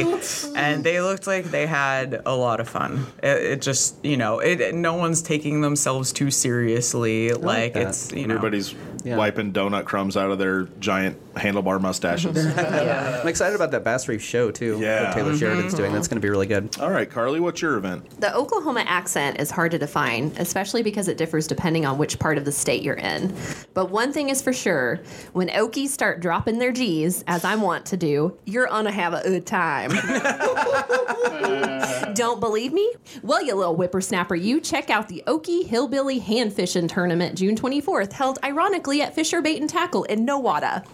and 0.54 0.82
they 0.84 1.00
looked 1.00 1.26
like 1.26 1.46
they 1.46 1.66
had 1.66 2.22
a 2.26 2.34
lot 2.34 2.60
of 2.60 2.68
fun. 2.68 3.06
It, 3.22 3.42
it 3.52 3.62
just, 3.62 4.02
you 4.04 4.16
know, 4.16 4.38
it 4.40 4.74
no 4.74 4.94
one's 4.94 5.22
taking 5.22 5.60
themselves 5.60 6.12
too 6.12 6.30
seriously. 6.30 7.32
Like, 7.32 7.74
that. 7.74 7.88
it's 7.88 8.12
you 8.12 8.26
know, 8.26 8.34
Everybody's 8.36 8.74
Yeah. 9.04 9.16
wiping 9.16 9.52
donut 9.52 9.84
crumbs 9.84 10.16
out 10.16 10.30
of 10.30 10.38
their 10.38 10.64
giant 10.80 11.16
handlebar 11.36 11.80
mustaches. 11.80 12.46
I'm 12.56 13.28
excited 13.28 13.54
about 13.54 13.70
that 13.70 13.84
Bass 13.84 14.08
Reeves 14.08 14.24
show 14.24 14.50
too. 14.50 14.78
Yeah. 14.80 15.02
That 15.02 15.14
Taylor 15.14 15.30
mm-hmm. 15.30 15.38
Sheridan's 15.38 15.74
doing. 15.74 15.92
That's 15.92 16.08
going 16.08 16.20
to 16.20 16.24
be 16.24 16.30
really 16.30 16.46
good. 16.46 16.78
All 16.80 16.90
right, 16.90 17.10
Carly, 17.10 17.40
what's 17.40 17.62
your 17.62 17.76
event? 17.76 18.20
The 18.20 18.34
Oklahoma 18.34 18.84
accent 18.86 19.40
is 19.40 19.50
hard 19.50 19.70
to 19.72 19.78
define, 19.78 20.32
especially 20.38 20.82
because 20.82 21.08
it 21.08 21.16
differs 21.16 21.46
depending 21.46 21.86
on 21.86 21.98
which 21.98 22.18
part 22.18 22.38
of 22.38 22.44
the 22.44 22.52
state 22.52 22.82
you're 22.82 22.94
in. 22.94 23.34
But 23.74 23.90
one 23.90 24.12
thing 24.12 24.30
is 24.30 24.42
for 24.42 24.52
sure 24.52 25.00
when 25.32 25.48
Okies 25.48 25.88
start 25.88 26.20
dropping 26.20 26.58
their 26.58 26.72
G's, 26.72 27.24
as 27.26 27.44
I 27.44 27.56
want 27.56 27.86
to 27.86 27.96
do, 27.96 28.36
you're 28.44 28.66
gonna 28.66 28.92
have 28.92 29.14
a 29.14 29.22
good 29.22 29.46
time. 29.46 29.90
Don't 32.14 32.40
believe 32.40 32.72
me? 32.72 32.92
Well, 33.22 33.42
you 33.42 33.54
little 33.54 33.74
whippersnapper, 33.74 34.34
you 34.34 34.60
check 34.60 34.90
out 34.90 35.08
the 35.08 35.22
Okie 35.26 35.66
Hillbilly 35.66 36.18
Hand 36.18 36.52
Fishing 36.52 36.88
Tournament 36.88 37.36
June 37.36 37.56
24th, 37.56 38.12
held 38.12 38.38
ironically 38.42 39.02
at 39.02 39.14
Fisher 39.14 39.42
Bait 39.42 39.60
and 39.60 39.68
Tackle 39.68 40.04
in 40.04 40.26
Nowata. 40.26 40.84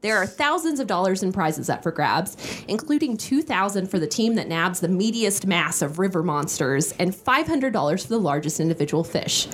There 0.00 0.16
are 0.16 0.26
thousands 0.26 0.80
of 0.80 0.86
dollars 0.86 1.22
in 1.22 1.32
prizes 1.32 1.68
up 1.70 1.82
for 1.82 1.90
grabs, 1.90 2.36
including 2.68 3.16
2000 3.16 3.88
for 3.88 3.98
the 3.98 4.06
team 4.06 4.34
that 4.36 4.48
nabs 4.48 4.80
the 4.80 4.88
meatiest 4.88 5.46
mass 5.46 5.82
of 5.82 5.98
river 5.98 6.22
monsters 6.22 6.92
and 6.98 7.12
$500 7.12 8.02
for 8.02 8.08
the 8.08 8.18
largest 8.18 8.60
individual 8.60 9.04
fish. 9.04 9.46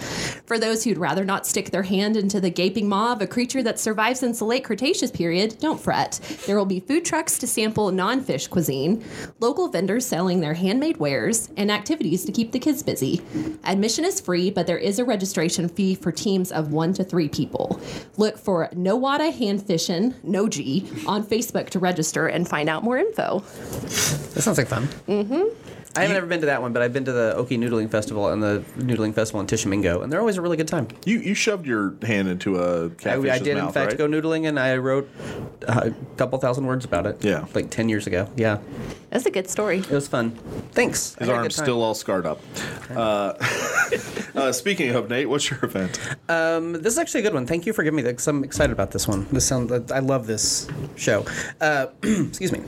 For 0.46 0.58
those 0.58 0.84
who'd 0.84 0.98
rather 0.98 1.24
not 1.24 1.46
stick 1.46 1.70
their 1.70 1.82
hand 1.82 2.16
into 2.16 2.40
the 2.40 2.50
gaping 2.50 2.88
maw 2.88 3.12
of 3.12 3.22
a 3.22 3.26
creature 3.26 3.62
that 3.62 3.78
survived 3.78 4.18
since 4.18 4.38
the 4.38 4.44
late 4.44 4.64
Cretaceous 4.64 5.10
period, 5.10 5.58
don't 5.60 5.80
fret. 5.80 6.20
There 6.46 6.56
will 6.56 6.66
be 6.66 6.80
food 6.80 7.04
trucks 7.04 7.38
to 7.38 7.46
sample 7.46 7.90
non-fish 7.90 8.48
cuisine, 8.48 9.04
local 9.40 9.68
vendors 9.68 10.06
selling 10.06 10.40
their 10.40 10.54
handmade 10.54 10.96
wares, 10.96 11.50
and 11.56 11.70
activities 11.70 12.24
to 12.24 12.32
keep 12.32 12.52
the 12.52 12.58
kids 12.58 12.82
busy. 12.82 13.22
Admission 13.64 14.04
is 14.04 14.20
free, 14.20 14.50
but 14.50 14.66
there 14.66 14.78
is 14.78 14.98
a 14.98 15.04
registration 15.04 15.68
fee 15.68 15.94
for 15.94 16.12
teams 16.12 16.52
of 16.52 16.72
one 16.72 16.92
to 16.94 17.04
three 17.04 17.28
people. 17.28 17.80
Look 18.16 18.38
for 18.38 18.68
Nowata 18.74 19.32
Hand 19.32 19.66
Fishin', 19.66 20.14
no 20.24 20.48
G, 20.48 20.88
on 21.06 21.24
Facebook 21.24 21.70
to 21.70 21.78
register 21.78 22.26
and 22.26 22.48
find 22.48 22.68
out 22.68 22.82
more 22.82 22.98
info. 22.98 23.40
That 23.40 24.42
sounds 24.42 24.58
like 24.58 24.68
fun. 24.68 24.88
Mm-hmm. 25.08 25.63
I 25.96 26.02
haven't 26.02 26.16
ever 26.16 26.26
been 26.26 26.40
to 26.40 26.46
that 26.46 26.60
one, 26.60 26.72
but 26.72 26.82
I've 26.82 26.92
been 26.92 27.04
to 27.04 27.12
the 27.12 27.34
Okie 27.36 27.58
Noodling 27.58 27.88
Festival 27.90 28.28
and 28.28 28.42
the 28.42 28.64
Noodling 28.78 29.14
Festival 29.14 29.40
in 29.40 29.46
Tishomingo, 29.46 30.02
and 30.02 30.12
they're 30.12 30.20
always 30.20 30.36
a 30.36 30.42
really 30.42 30.56
good 30.56 30.68
time. 30.68 30.88
You 31.04 31.18
you 31.20 31.34
shoved 31.34 31.66
your 31.66 31.94
hand 32.02 32.28
into 32.28 32.58
a 32.58 32.86
I, 32.86 32.88
catfish's 32.88 33.30
I 33.30 33.38
did, 33.38 33.56
mouth, 33.56 33.68
in 33.68 33.72
fact, 33.72 33.92
right? 33.92 33.98
go 33.98 34.08
noodling, 34.08 34.48
and 34.48 34.58
I 34.58 34.76
wrote 34.76 35.08
uh, 35.68 35.90
a 35.90 36.16
couple 36.16 36.38
thousand 36.38 36.66
words 36.66 36.84
about 36.84 37.06
it. 37.06 37.24
Yeah. 37.24 37.46
like 37.54 37.70
ten 37.70 37.88
years 37.88 38.06
ago. 38.06 38.28
Yeah, 38.36 38.58
That's 39.10 39.26
a 39.26 39.30
good 39.30 39.48
story. 39.48 39.78
it 39.78 39.90
was 39.90 40.08
fun. 40.08 40.32
Thanks. 40.72 41.14
His 41.14 41.28
had 41.28 41.34
a 41.34 41.38
arm's 41.38 41.56
time. 41.56 41.64
still 41.64 41.82
all 41.82 41.94
scarred 41.94 42.26
up. 42.26 42.40
Uh, 42.90 43.34
uh, 44.34 44.52
speaking 44.52 44.90
of 44.94 45.08
Nate, 45.08 45.28
what's 45.28 45.48
your 45.48 45.64
event? 45.64 46.00
Um, 46.28 46.72
this 46.72 46.94
is 46.94 46.98
actually 46.98 47.20
a 47.20 47.24
good 47.24 47.34
one. 47.34 47.46
Thank 47.46 47.66
you 47.66 47.72
for 47.72 47.84
giving 47.84 47.96
me 47.96 48.02
this. 48.02 48.26
I'm 48.26 48.42
excited 48.42 48.72
about 48.72 48.90
this 48.90 49.06
one. 49.06 49.26
This 49.30 49.46
sounds. 49.46 49.70
I 49.92 50.00
love 50.00 50.26
this 50.26 50.68
show. 50.96 51.24
Uh, 51.60 51.86
excuse 52.02 52.50
me. 52.50 52.58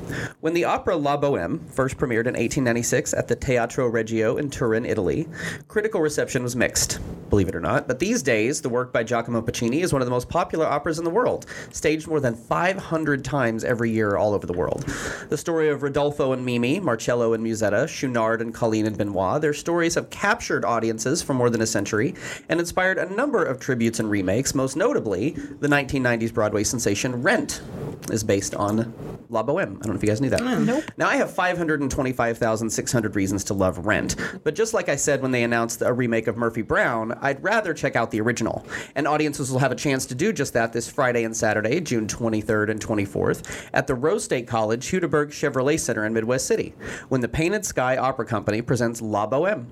When 0.41 0.55
the 0.55 0.65
opera 0.65 0.95
La 0.97 1.17
Boheme 1.17 1.69
first 1.73 1.97
premiered 1.97 2.27
in 2.27 2.35
1896 2.35 3.15
at 3.17 3.29
the 3.29 3.35
Teatro 3.35 3.89
Regio 3.89 4.37
in 4.37 4.51
Turin, 4.51 4.85
Italy. 4.85 5.27
Critical 5.69 6.01
reception 6.01 6.43
was 6.43 6.55
mixed, 6.55 7.01
believe 7.31 7.49
it 7.49 7.57
or 7.57 7.61
not, 7.61 7.89
but 7.89 7.99
these 7.99 8.23
days, 8.23 8.61
the 8.61 8.69
work 8.69 8.93
by 8.93 9.03
Giacomo 9.03 9.43
Puccini 9.43 9.81
is 9.81 9.93
one 9.93 10.03
of 10.03 10.07
the 10.07 10.13
most 10.13 10.29
popular 10.29 10.67
operas 10.67 10.99
in 10.99 11.05
the 11.05 11.11
world, 11.11 11.47
staged 11.71 12.07
more 12.07 12.21
than 12.21 12.35
500 12.35 13.25
times 13.25 13.65
every 13.65 13.91
year 13.91 14.17
all 14.17 14.35
over 14.35 14.47
the 14.47 14.53
world. 14.53 14.85
The 15.29 15.39
story 15.39 15.71
of 15.71 15.83
Rodolfo 15.83 16.33
and 16.33 16.45
Mimi, 16.45 16.79
Marcello 16.81 17.33
and 17.33 17.45
Musetta, 17.45 17.89
Schaunard 17.89 18.41
and 18.41 18.55
Colline 18.55 18.87
and 18.87 18.97
Benoit, 18.97 19.41
their 19.41 19.55
stories 19.55 19.95
have 19.95 20.11
captured 20.11 20.65
audiences 20.65 21.23
for 21.23 21.35
more 21.35 21.51
than 21.51 21.63
a 21.63 21.67
century 21.67 22.15
and 22.49 22.61
inspired 22.61 22.99
a 22.99 23.13
number 23.15 23.45
of 23.45 23.59
tributes 23.59 23.99
and 23.99 24.11
remakes, 24.11 24.55
most 24.55 24.77
notably 24.77 25.31
the 25.31 25.69
1990s 25.69 26.33
Broadway 26.33 26.65
sensation 26.65 27.23
Rent 27.23 27.63
is 28.11 28.23
based 28.23 28.55
on 28.55 28.95
La 29.31 29.43
Boheme. 29.43 29.77
I 29.77 29.81
don't 29.81 29.89
know 29.89 29.95
if 29.95 30.03
you 30.03 30.09
guys 30.09 30.21
knew 30.21 30.31
that. 30.31 30.43
nope. 30.43 30.85
Now, 30.97 31.09
I 31.09 31.17
have 31.17 31.33
525,600 31.33 33.06
reasons 33.15 33.45
to 33.45 33.55
love 33.55 33.87
Rent, 33.87 34.17
but 34.43 34.55
just 34.55 34.75
like 34.75 34.89
I 34.89 34.97
said 34.97 35.23
when 35.23 35.31
they 35.31 35.45
announced 35.45 35.83
a 35.83 35.93
remake 35.93 36.27
of 36.27 36.37
Murphy 36.37 36.63
Brown, 36.63 37.17
I'd 37.21 37.43
rather 37.43 37.75
check 37.75 37.95
out 37.95 38.11
the 38.11 38.21
original. 38.21 38.67
And 38.95 39.07
audiences 39.07 39.51
will 39.51 39.59
have 39.59 39.73
a 39.73 39.77
chance 39.77 40.07
to 40.07 40.15
do 40.15 40.33
just 40.33 40.55
that 40.55 40.73
this 40.73 40.91
Friday 40.91 41.25
and 41.25 41.37
Saturday, 41.37 41.81
June 41.81 42.07
23rd 42.07 42.71
and 42.71 42.81
24th, 42.81 43.69
at 43.73 43.87
the 43.87 43.95
Rose 43.95 44.25
State 44.25 44.47
College 44.47 44.87
Hudiburg 44.87 45.29
Chevrolet 45.29 45.79
Center 45.79 46.05
in 46.05 46.13
Midwest 46.13 46.47
City, 46.47 46.75
when 47.09 47.21
the 47.21 47.29
Painted 47.29 47.65
Sky 47.65 47.97
Opera 47.97 48.27
Company 48.27 48.63
presents 48.63 49.03
La 49.03 49.27
Boheme. 49.27 49.67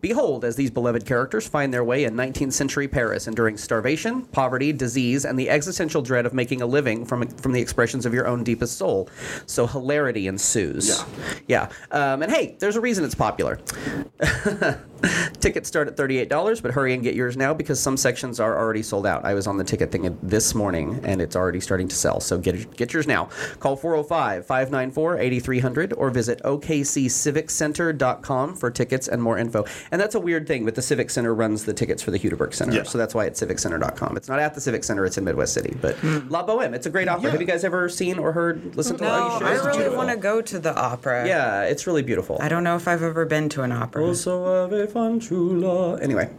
Behold, 0.00 0.44
as 0.44 0.56
these 0.56 0.70
beloved 0.70 1.06
characters 1.06 1.46
find 1.46 1.72
their 1.72 1.84
way 1.84 2.04
in 2.04 2.14
19th 2.14 2.52
century 2.52 2.88
Paris, 2.88 3.26
enduring 3.26 3.56
starvation, 3.56 4.22
poverty, 4.26 4.72
disease, 4.72 5.24
and 5.24 5.38
the 5.38 5.48
existential 5.50 6.02
dread 6.02 6.26
of 6.26 6.34
making 6.34 6.62
a 6.62 6.66
living 6.66 7.04
from, 7.04 7.26
from 7.28 7.52
the 7.52 7.60
expressions 7.60 8.06
of 8.06 8.14
your 8.14 8.26
own 8.26 8.42
deepest 8.42 8.76
soul. 8.78 9.08
So 9.46 9.66
hilarity 9.66 10.26
ensues. 10.26 10.88
Yeah. 10.88 11.02
Yeah. 11.46 11.68
Um, 11.90 12.22
and 12.22 12.32
hey, 12.32 12.56
there's 12.58 12.71
a 12.76 12.80
reason 12.80 13.04
it's 13.04 13.14
popular. 13.14 13.56
Tickets 15.40 15.68
start 15.68 15.88
at 15.88 15.96
$38, 15.96 16.62
but 16.62 16.70
hurry 16.70 16.94
and 16.94 17.02
get 17.02 17.16
yours 17.16 17.36
now 17.36 17.52
because 17.52 17.80
some 17.80 17.96
sections 17.96 18.38
are 18.38 18.56
already 18.56 18.82
sold 18.82 19.04
out. 19.06 19.24
I 19.24 19.34
was 19.34 19.48
on 19.48 19.56
the 19.56 19.64
ticket 19.64 19.90
thing 19.90 20.16
this 20.22 20.54
morning 20.54 21.00
and 21.02 21.20
it's 21.20 21.34
already 21.34 21.58
starting 21.58 21.88
to 21.88 21.96
sell. 21.96 22.20
So 22.20 22.38
get, 22.38 22.76
get 22.76 22.92
yours 22.92 23.08
now. 23.08 23.28
Call 23.58 23.74
405 23.74 24.46
594 24.46 25.18
8300 25.18 25.92
or 25.94 26.10
visit 26.10 26.40
okcciviccenter.com 26.44 28.54
for 28.54 28.70
tickets 28.70 29.08
and 29.08 29.20
more 29.20 29.36
info. 29.38 29.64
And 29.90 30.00
that's 30.00 30.14
a 30.14 30.20
weird 30.20 30.46
thing, 30.46 30.64
but 30.64 30.76
the 30.76 30.82
Civic 30.82 31.10
Center 31.10 31.34
runs 31.34 31.64
the 31.64 31.74
tickets 31.74 32.00
for 32.02 32.12
the 32.12 32.18
Hudiburg 32.18 32.54
Center. 32.54 32.76
Yeah. 32.76 32.82
So 32.84 32.98
that's 32.98 33.14
why 33.14 33.24
it's 33.24 33.42
civiccenter.com. 33.42 34.16
It's 34.16 34.28
not 34.28 34.38
at 34.38 34.54
the 34.54 34.60
Civic 34.60 34.84
Center, 34.84 35.04
it's 35.04 35.18
in 35.18 35.24
Midwest 35.24 35.54
City. 35.54 35.76
But 35.80 35.96
hmm. 35.96 36.28
La 36.28 36.46
Boheme, 36.46 36.74
it's 36.74 36.86
a 36.86 36.90
great 36.90 37.08
opera. 37.08 37.32
Have 37.32 37.40
you 37.40 37.46
guys 37.46 37.64
ever 37.64 37.88
seen 37.88 38.18
or 38.18 38.30
heard, 38.32 38.76
listened 38.76 38.98
to 39.00 39.04
No, 39.04 39.38
you 39.40 39.46
I 39.46 39.56
should. 39.56 39.64
really 39.64 39.96
want 39.96 40.10
to 40.10 40.16
go 40.16 40.40
to 40.40 40.58
the 40.60 40.72
opera. 40.76 41.26
Yeah, 41.26 41.62
it's 41.64 41.88
really 41.88 42.02
beautiful. 42.02 42.36
I 42.40 42.48
don't 42.48 42.61
know 42.62 42.76
if 42.76 42.86
I've 42.88 43.02
ever 43.02 43.24
been 43.24 43.48
to 43.50 43.62
an 43.62 43.72
opera. 43.72 44.04
Also 44.04 44.64
ave 44.64 44.86
fanciulla. 44.86 46.00
Anyway, 46.02 46.30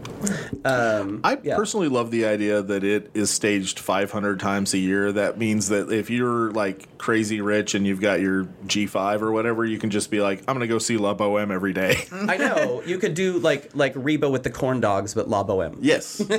um, 0.65 1.19
I 1.23 1.37
Yeah. 1.43 1.55
personally 1.55 1.87
love 1.89 2.11
the 2.11 2.25
idea 2.25 2.61
that 2.61 2.83
it 2.83 3.11
is 3.13 3.29
staged 3.29 3.79
500 3.79 4.39
times 4.39 4.73
a 4.73 4.77
year. 4.77 5.11
That 5.11 5.37
means 5.37 5.69
that 5.69 5.91
if 5.91 6.09
you're 6.09 6.51
like 6.51 6.97
crazy 6.97 7.41
rich 7.41 7.75
and 7.75 7.85
you've 7.85 8.01
got 8.01 8.21
your 8.21 8.45
G5 8.67 9.21
or 9.21 9.31
whatever, 9.31 9.65
you 9.65 9.77
can 9.77 9.89
just 9.89 10.09
be 10.11 10.21
like, 10.21 10.39
I'm 10.47 10.55
going 10.55 10.61
to 10.61 10.67
go 10.67 10.79
see 10.79 10.97
La 10.97 11.13
Boheme 11.13 11.51
every 11.51 11.73
day. 11.73 12.05
I 12.11 12.37
know 12.37 12.81
you 12.85 12.97
could 12.97 13.13
do 13.13 13.39
like 13.39 13.71
like 13.75 13.93
Reba 13.95 14.29
with 14.29 14.43
the 14.43 14.49
corn 14.49 14.79
dogs, 14.79 15.13
but 15.13 15.29
La 15.29 15.43
Boheme. 15.43 15.77
yes. 15.81 16.21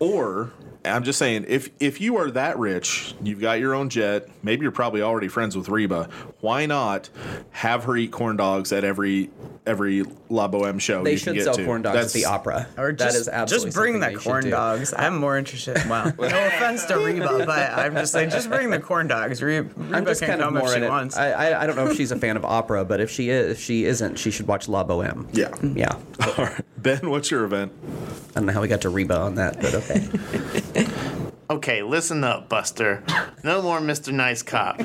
Or 0.00 0.50
I'm 0.84 1.04
just 1.04 1.18
saying, 1.18 1.44
if 1.48 1.68
if 1.78 2.00
you 2.00 2.16
are 2.16 2.30
that 2.30 2.58
rich, 2.58 3.14
you've 3.22 3.40
got 3.40 3.60
your 3.60 3.74
own 3.74 3.88
jet, 3.90 4.28
maybe 4.42 4.62
you're 4.62 4.72
probably 4.72 5.02
already 5.02 5.28
friends 5.28 5.56
with 5.56 5.68
Reba. 5.68 6.08
Why 6.40 6.66
not 6.66 7.10
have 7.50 7.84
her 7.84 7.96
eat 7.96 8.12
corn 8.12 8.36
dogs 8.36 8.72
at 8.72 8.82
every 8.82 9.30
every 9.66 10.04
La 10.30 10.48
Boheme 10.48 10.80
show? 10.80 11.04
They 11.04 11.12
you 11.12 11.18
can 11.18 11.24
should 11.24 11.34
get 11.34 11.44
sell 11.44 11.54
to? 11.54 11.64
corn 11.66 11.82
dogs 11.82 11.94
That's- 11.94 12.14
at 12.16 12.18
the 12.18 12.24
opera. 12.24 12.66
Or 12.78 12.92
just, 12.92 13.12
that 13.14 13.20
is 13.20 13.28
absolutely 13.28 13.66
just 13.68 13.76
bring 13.76 14.00
the 14.00 14.06
they 14.06 14.12
should 14.14 14.22
corn 14.22 14.44
do. 14.44 14.50
dogs. 14.50 14.94
I'm 14.96 15.18
more 15.18 15.36
interested. 15.36 15.76
Wow. 15.88 16.12
No 16.18 16.26
offense 16.46 16.84
to 16.86 16.96
Reba, 16.96 17.44
but 17.44 17.58
I'm 17.78 17.94
just 17.94 18.12
saying, 18.12 18.30
just 18.30 18.48
bring 18.48 18.70
the 18.70 18.80
corn 18.80 19.06
dogs. 19.06 19.42
Re- 19.42 19.60
Reba 19.60 19.96
I'm 19.96 20.04
just 20.06 20.20
can 20.20 20.30
kind 20.30 20.40
of 20.42 20.46
come 20.46 20.54
more 20.54 20.68
if 20.74 20.82
she 20.82 20.88
wants. 20.88 21.16
I, 21.16 21.30
I 21.32 21.62
I 21.62 21.66
don't 21.66 21.76
know 21.76 21.88
if 21.88 21.96
she's 21.96 22.12
a 22.12 22.16
fan 22.16 22.36
of 22.36 22.44
opera, 22.44 22.84
but 22.84 23.00
if 23.00 23.10
she 23.10 23.28
is, 23.30 23.52
if 23.58 23.60
she 23.60 23.84
isn't, 23.84 24.18
she 24.18 24.30
should 24.30 24.46
watch 24.46 24.68
La 24.68 24.82
Boheme. 24.84 25.26
Yeah. 25.32 25.50
Yeah. 25.62 25.96
All 26.38 26.44
right. 26.46 26.64
Ben, 26.78 27.10
what's 27.10 27.30
your 27.30 27.44
event? 27.44 27.72
I 28.30 28.34
don't 28.34 28.46
know 28.46 28.52
how 28.52 28.60
we 28.62 28.68
got 28.68 28.80
to 28.82 28.88
Reba 28.88 29.16
on 29.18 29.34
that, 29.34 29.60
but 29.60 29.74
okay. 29.74 30.08
Okay, 31.50 31.82
listen 31.82 32.22
up, 32.22 32.48
Buster. 32.48 33.02
No 33.42 33.60
more 33.60 33.80
Mr. 33.80 34.12
Nice 34.12 34.40
Cop. 34.40 34.80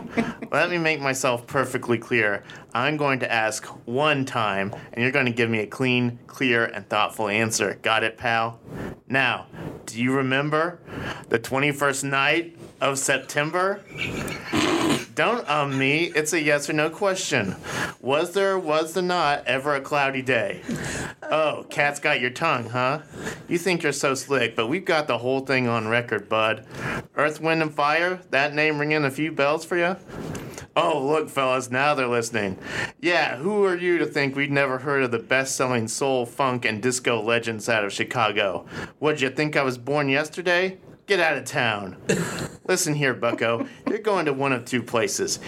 Let 0.51 0.71
me 0.71 0.79
make 0.79 0.99
myself 0.99 1.45
perfectly 1.45 1.99
clear. 1.99 2.43
I'm 2.73 2.97
going 2.97 3.19
to 3.19 3.31
ask 3.31 3.67
one 3.85 4.25
time, 4.25 4.73
and 4.91 5.03
you're 5.03 5.11
going 5.11 5.27
to 5.27 5.31
give 5.31 5.47
me 5.47 5.59
a 5.59 5.67
clean, 5.67 6.17
clear, 6.25 6.65
and 6.65 6.89
thoughtful 6.89 7.27
answer. 7.27 7.77
Got 7.83 8.03
it, 8.03 8.17
pal? 8.17 8.59
Now, 9.07 9.45
do 9.85 10.01
you 10.01 10.11
remember 10.11 10.79
the 11.29 11.37
21st 11.37 12.05
night 12.05 12.57
of 12.81 12.97
September? 12.97 13.81
Don't 15.15 15.49
um 15.49 15.79
me. 15.79 16.11
It's 16.13 16.33
a 16.33 16.41
yes 16.41 16.69
or 16.69 16.73
no 16.73 16.89
question. 16.89 17.55
Was 18.01 18.33
there 18.33 18.59
was 18.59 18.93
there 18.93 19.01
not 19.01 19.47
ever 19.47 19.73
a 19.73 19.79
cloudy 19.79 20.21
day? 20.21 20.61
Oh, 21.23 21.65
cat's 21.69 22.01
got 22.01 22.19
your 22.19 22.31
tongue, 22.31 22.69
huh? 22.69 22.99
You 23.47 23.57
think 23.57 23.81
you're 23.81 23.93
so 23.93 24.13
slick, 24.13 24.57
but 24.57 24.67
we've 24.67 24.83
got 24.83 25.07
the 25.07 25.19
whole 25.19 25.39
thing 25.39 25.69
on 25.69 25.87
record, 25.87 26.27
bud. 26.27 26.65
Earth, 27.15 27.39
Wind, 27.39 27.61
and 27.61 27.73
Fire? 27.73 28.19
That 28.31 28.53
name 28.53 28.77
ringing 28.77 29.05
a 29.05 29.09
few 29.09 29.31
bells 29.31 29.63
for 29.63 29.77
you? 29.77 29.95
Oh, 30.75 31.01
look, 31.01 31.29
fellas, 31.29 31.71
now 31.71 31.95
they're 31.95 32.07
listening. 32.07 32.57
Yeah, 32.99 33.37
who 33.37 33.63
are 33.63 33.77
you 33.77 33.97
to 33.99 34.05
think 34.05 34.35
we'd 34.35 34.51
never 34.51 34.79
heard 34.79 35.03
of 35.03 35.11
the 35.11 35.19
best 35.19 35.55
selling 35.55 35.87
soul, 35.87 36.25
funk, 36.25 36.65
and 36.65 36.83
disco 36.83 37.21
legends 37.21 37.69
out 37.69 37.85
of 37.85 37.93
Chicago? 37.93 38.65
What'd 38.99 39.21
you 39.21 39.29
think 39.29 39.55
I 39.55 39.63
was 39.63 39.77
born 39.77 40.09
yesterday? 40.09 40.77
Get 41.07 41.19
out 41.19 41.37
of 41.37 41.45
town. 41.45 41.97
Listen 42.67 42.95
here, 42.95 43.13
bucko. 43.13 43.67
You're 43.87 43.99
going 43.99 44.25
to 44.25 44.33
one 44.33 44.51
of 44.51 44.65
two 44.65 44.81
places. 44.81 45.39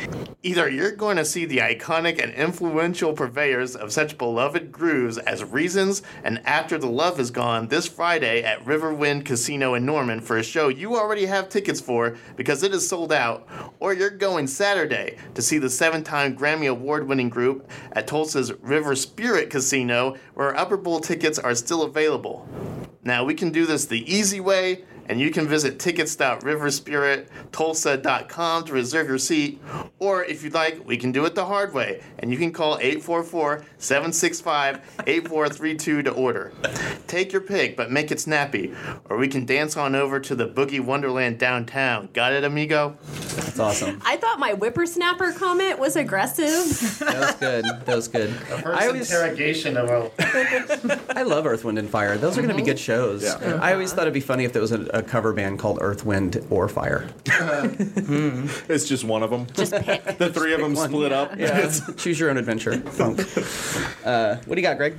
Either 0.43 0.70
you're 0.70 0.91
going 0.91 1.18
to 1.18 1.26
see 1.26 1.45
the 1.45 1.58
iconic 1.58 2.22
and 2.22 2.32
influential 2.34 3.12
purveyors 3.12 3.76
of 3.76 3.91
such 3.91 4.20
beloved 4.20 4.72
grooves 4.72 5.18
as 5.18 5.43
Reasons 5.43 6.03
and 6.24 6.45
After 6.45 6.78
the 6.78 6.86
Love 6.86 7.20
Is 7.20 7.32
Gone 7.32 7.70
this 7.70 7.88
Friday 7.88 8.43
at 8.43 8.64
Riverwind 8.66 9.26
Casino 9.26 9.74
in 9.74 9.84
Norman 9.84 10.22
for 10.22 10.38
a 10.38 10.43
show 10.43 10.68
you 10.68 10.95
already 10.95 11.26
have 11.26 11.49
tickets 11.49 11.82
for 11.82 12.18
because 12.36 12.62
it 12.62 12.72
is 12.72 12.88
sold 12.88 13.12
out, 13.12 13.47
or 13.80 13.95
you're 13.95 14.12
going 14.12 14.45
Saturday 14.45 15.18
to 15.34 15.41
see 15.41 15.58
the 15.58 15.72
seven 15.72 16.03
time 16.03 16.38
Grammy 16.38 16.70
Award 16.70 17.08
winning 17.08 17.30
group 17.30 17.68
at 17.93 18.05
Tulsa's 18.05 18.53
River 18.62 18.95
Spirit 18.95 19.49
Casino 19.49 20.18
where 20.36 20.55
Upper 20.55 20.78
Bowl 20.78 20.99
tickets 20.99 21.39
are 21.39 21.55
still 21.55 21.82
available. 21.82 22.47
Now, 23.03 23.24
we 23.24 23.34
can 23.34 23.51
do 23.51 23.66
this 23.66 23.86
the 23.86 24.14
easy 24.14 24.41
way, 24.41 24.84
and 25.10 25.20
you 25.20 25.32
can 25.32 25.47
visit 25.47 25.80
tickets.riverspirittulsa.com 25.80 28.66
to 28.66 28.74
reserve 28.74 29.08
your 29.08 29.18
seat. 29.18 29.60
Or 29.99 30.24
if 30.24 30.43
you'd 30.43 30.53
like, 30.53 30.86
we 30.86 30.97
can 30.97 31.12
do 31.12 31.26
it 31.26 31.34
the 31.36 31.45
hard 31.45 31.74
way, 31.74 32.01
and 32.20 32.32
you 32.32 32.38
can 32.38 32.51
call 32.51 32.78
844 32.78 33.66
765 33.78 35.03
8432 35.08 36.03
to 36.03 36.12
order. 36.12 36.51
Take 37.08 37.32
your 37.32 37.41
pick, 37.41 37.78
but 37.78 37.91
make 37.91 38.12
it 38.12 38.20
snappy, 38.20 38.74
or 39.10 39.18
we 39.18 39.28
can 39.28 39.45
dance 39.45 39.78
on 39.78 39.95
over 39.95 40.20
to 40.20 40.36
the 40.36 40.47
Boogie 40.47 40.80
Wonderland 40.80 41.39
downtown. 41.39 42.10
Got 42.14 42.34
it, 42.34 42.43
amigo? 42.43 42.97
That's 43.36 43.60
awesome. 43.60 44.01
I 44.05 44.18
thought 44.18 44.39
my 44.39 44.53
whippersnapper 44.53 45.34
comment 45.34 45.80
was 45.80 45.95
aggressive. 45.95 46.99
That 46.99 47.20
was 47.20 47.36
good. 47.36 47.66
That 47.86 47.95
was 47.95 48.08
good. 48.08 48.34
I 48.66 48.88
always, 48.88 49.12
interrogation 49.12 49.78
of 49.78 49.89
a. 49.89 51.01
I 51.16 51.24
love 51.24 51.45
Earth, 51.45 51.64
Wind, 51.64 51.80
and 51.80 51.89
Fire. 51.89 52.18
Those 52.18 52.38
are 52.38 52.41
going 52.41 52.49
to 52.49 52.55
be 52.55 52.62
uh-huh. 52.62 52.72
good 52.72 52.80
shows. 52.80 53.24
Yeah. 53.24 53.60
I 53.62 53.74
always 53.74 53.93
thought 53.93 54.03
it'd 54.03 54.14
be 54.14 54.20
funny 54.20 54.43
if 54.43 54.53
there 54.53 54.62
was 54.62 54.72
a, 54.72 54.82
a 54.98 55.04
cover 55.04 55.32
band 55.34 55.60
called 55.60 55.78
Earth, 55.82 56.06
Wind, 56.06 56.43
or 56.50 56.68
Fire. 56.68 57.08
It's 58.70 58.88
just 58.88 59.04
one 59.04 59.24
of 59.24 59.30
them. 59.30 59.48
Just 59.54 59.74
pick. 59.74 60.18
the 60.18 60.32
three 60.32 60.54
of 60.54 60.60
them 60.62 60.74
one. 60.74 60.89
split 60.89 61.12
up. 61.12 61.38
Yeah. 61.38 61.72
Choose 61.98 62.20
your 62.20 62.30
own 62.30 62.38
adventure. 62.38 62.78
Funk. 62.80 63.22
Uh, 64.08 64.38
what 64.45 64.56
do 64.56 64.62
you 64.62 64.66
got, 64.66 64.78
Greg? 64.78 64.95